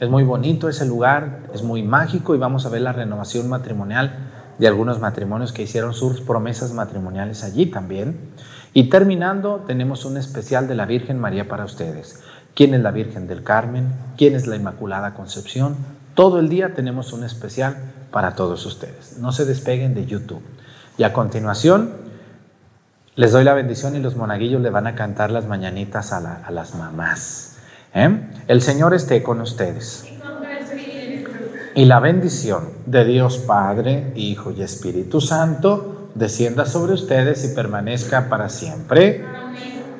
es 0.00 0.08
muy 0.08 0.24
bonito 0.24 0.68
ese 0.68 0.84
lugar, 0.86 1.42
es 1.54 1.62
muy 1.62 1.84
mágico 1.84 2.34
y 2.34 2.38
vamos 2.38 2.66
a 2.66 2.68
ver 2.68 2.80
la 2.80 2.92
renovación 2.92 3.48
matrimonial 3.48 4.30
de 4.58 4.66
algunos 4.66 4.98
matrimonios 4.98 5.52
que 5.52 5.62
hicieron 5.62 5.94
sus 5.94 6.20
promesas 6.20 6.72
matrimoniales 6.72 7.44
allí 7.44 7.66
también. 7.66 8.30
Y 8.74 8.90
terminando, 8.90 9.62
tenemos 9.66 10.04
un 10.04 10.16
especial 10.16 10.66
de 10.66 10.74
la 10.74 10.86
Virgen 10.86 11.20
María 11.20 11.46
para 11.46 11.64
ustedes. 11.64 12.20
¿Quién 12.54 12.74
es 12.74 12.82
la 12.82 12.90
Virgen 12.90 13.26
del 13.26 13.42
Carmen? 13.42 13.92
¿Quién 14.16 14.34
es 14.34 14.46
la 14.46 14.56
Inmaculada 14.56 15.14
Concepción? 15.14 15.76
Todo 16.14 16.38
el 16.38 16.48
día 16.48 16.74
tenemos 16.74 17.12
un 17.12 17.24
especial 17.24 17.76
para 18.10 18.34
todos 18.34 18.66
ustedes. 18.66 19.16
No 19.18 19.32
se 19.32 19.46
despeguen 19.46 19.94
de 19.94 20.04
YouTube. 20.04 20.42
Y 20.98 21.04
a 21.04 21.14
continuación, 21.14 21.92
les 23.16 23.32
doy 23.32 23.44
la 23.44 23.54
bendición 23.54 23.96
y 23.96 24.00
los 24.00 24.16
monaguillos 24.16 24.60
le 24.60 24.68
van 24.68 24.86
a 24.86 24.94
cantar 24.94 25.30
las 25.30 25.46
mañanitas 25.46 26.12
a, 26.12 26.50
las 26.50 26.74
mamás. 26.74 27.56
¿eh? 27.94 28.28
El 28.48 28.60
Señor 28.60 28.92
esté 28.92 29.22
con 29.22 29.40
ustedes. 29.40 30.04
Y 31.74 31.86
la 31.86 32.00
bendición 32.00 32.68
de 32.84 33.06
Dios 33.06 33.38
Padre, 33.38 34.12
Hijo 34.14 34.50
y 34.50 34.60
Espíritu 34.62 35.22
Santo 35.22 36.10
descienda 36.14 36.66
sobre 36.66 36.92
ustedes 36.92 37.44
y 37.44 37.54
permanezca 37.54 38.28
para 38.28 38.50
siempre. 38.50 39.24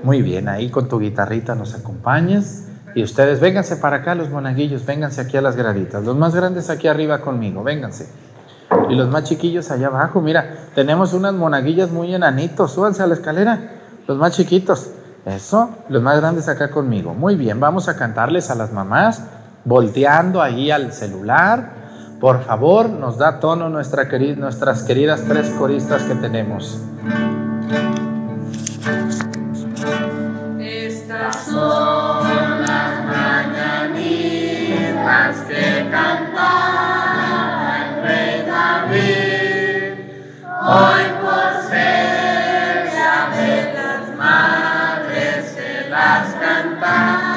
Muy 0.03 0.23
bien, 0.23 0.49
ahí 0.49 0.71
con 0.71 0.89
tu 0.89 0.99
guitarrita 0.99 1.55
nos 1.55 1.75
acompañas. 1.75 2.65
Y 2.95 3.03
ustedes, 3.03 3.41
vénganse 3.41 3.77
para 3.77 3.99
acá, 3.99 4.15
los 4.15 4.31
monaguillos, 4.31 4.85
vénganse 4.85 5.21
aquí 5.21 5.37
a 5.37 5.41
las 5.41 5.57
graditas. 5.57 6.05
Los 6.05 6.17
más 6.17 6.35
grandes 6.35 6.69
aquí 6.71 6.89
arriba 6.89 7.21
conmigo, 7.21 7.63
vénganse. 7.63 8.09
Y 8.89 8.95
los 8.95 9.09
más 9.09 9.25
chiquillos 9.25 9.71
allá 9.71 9.87
abajo, 9.87 10.21
mira, 10.21 10.69
tenemos 10.75 11.13
unas 11.15 11.35
monaguillas 11.35 11.91
muy 11.91 12.15
enanitos, 12.15 12.73
súbanse 12.73 13.03
a 13.03 13.07
la 13.07 13.15
escalera. 13.15 13.59
Los 14.07 14.19
más 14.19 14.33
chiquitos, 14.33 14.91
eso, 15.25 15.71
los 15.89 16.03
más 16.03 16.21
grandes 16.21 16.49
acá 16.49 16.71
conmigo. 16.71 17.15
Muy 17.15 17.37
bien, 17.37 17.61
vamos 17.61 17.89
a 17.89 17.97
cantarles 17.97 18.51
a 18.51 18.55
las 18.55 18.73
mamás, 18.73 19.23
volteando 19.65 20.43
ahí 20.43 20.71
al 20.71 20.93
celular 20.93 21.83
por 22.23 22.45
favor, 22.45 22.89
nos 22.89 23.19
da 23.19 23.41
tono 23.41 23.69
nuestra 23.69 24.05
nuestras 24.37 24.85
queridas 24.85 25.25
tres 25.27 25.51
coristas 25.59 26.05
que 26.05 26.15
tenemos. 26.15 26.81
Madres 45.93 46.35
que 46.41 47.32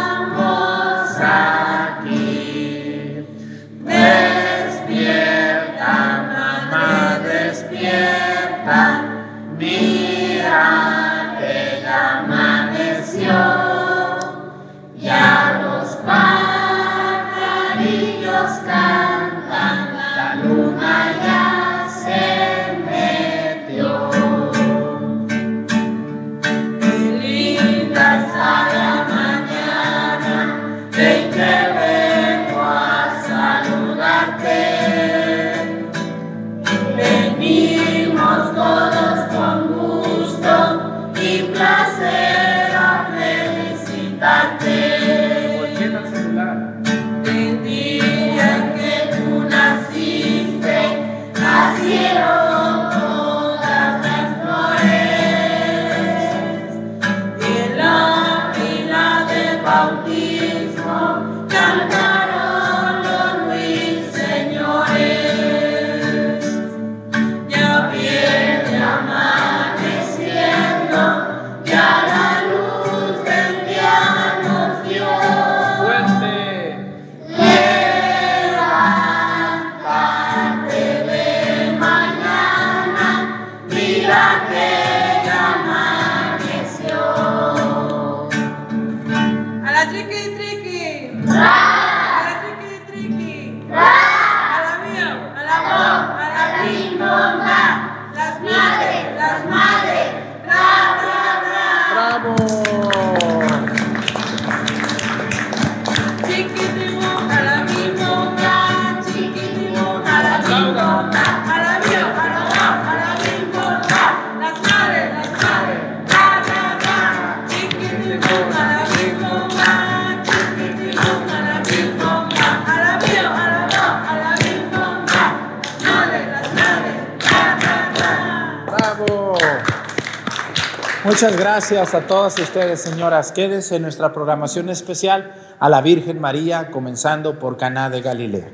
Muchas 131.05 131.37
gracias 131.37 131.93
a 131.93 132.01
todas 132.07 132.39
ustedes, 132.39 132.81
señoras. 132.81 133.31
Quédense 133.31 133.75
en 133.75 133.83
nuestra 133.83 134.11
programación 134.11 134.69
especial 134.69 135.35
a 135.59 135.69
la 135.69 135.81
Virgen 135.81 136.19
María, 136.19 136.71
comenzando 136.71 137.37
por 137.37 137.57
Caná 137.57 137.91
de 137.91 138.01
Galilea. 138.01 138.49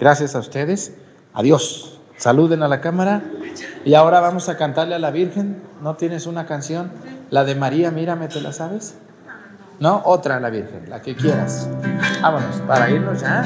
Gracias 0.00 0.34
a 0.34 0.40
ustedes. 0.40 0.94
Adiós. 1.32 2.00
Saluden 2.16 2.64
a 2.64 2.68
la 2.68 2.80
cámara. 2.80 3.22
Y 3.84 3.94
ahora 3.94 4.18
vamos 4.18 4.48
a 4.48 4.56
cantarle 4.56 4.96
a 4.96 4.98
la 4.98 5.12
Virgen. 5.12 5.62
¿No 5.80 5.94
tienes 5.94 6.26
una 6.26 6.44
canción? 6.44 6.90
La 7.30 7.44
de 7.44 7.54
María, 7.54 7.92
mírame, 7.92 8.26
¿te 8.26 8.40
la 8.40 8.52
sabes? 8.52 8.96
No, 9.78 10.02
otra 10.04 10.38
a 10.38 10.40
la 10.40 10.50
Virgen, 10.50 10.90
la 10.90 11.00
que 11.02 11.14
quieras. 11.14 11.68
Vámonos, 12.20 12.56
para 12.66 12.90
irnos 12.90 13.20
ya. 13.20 13.44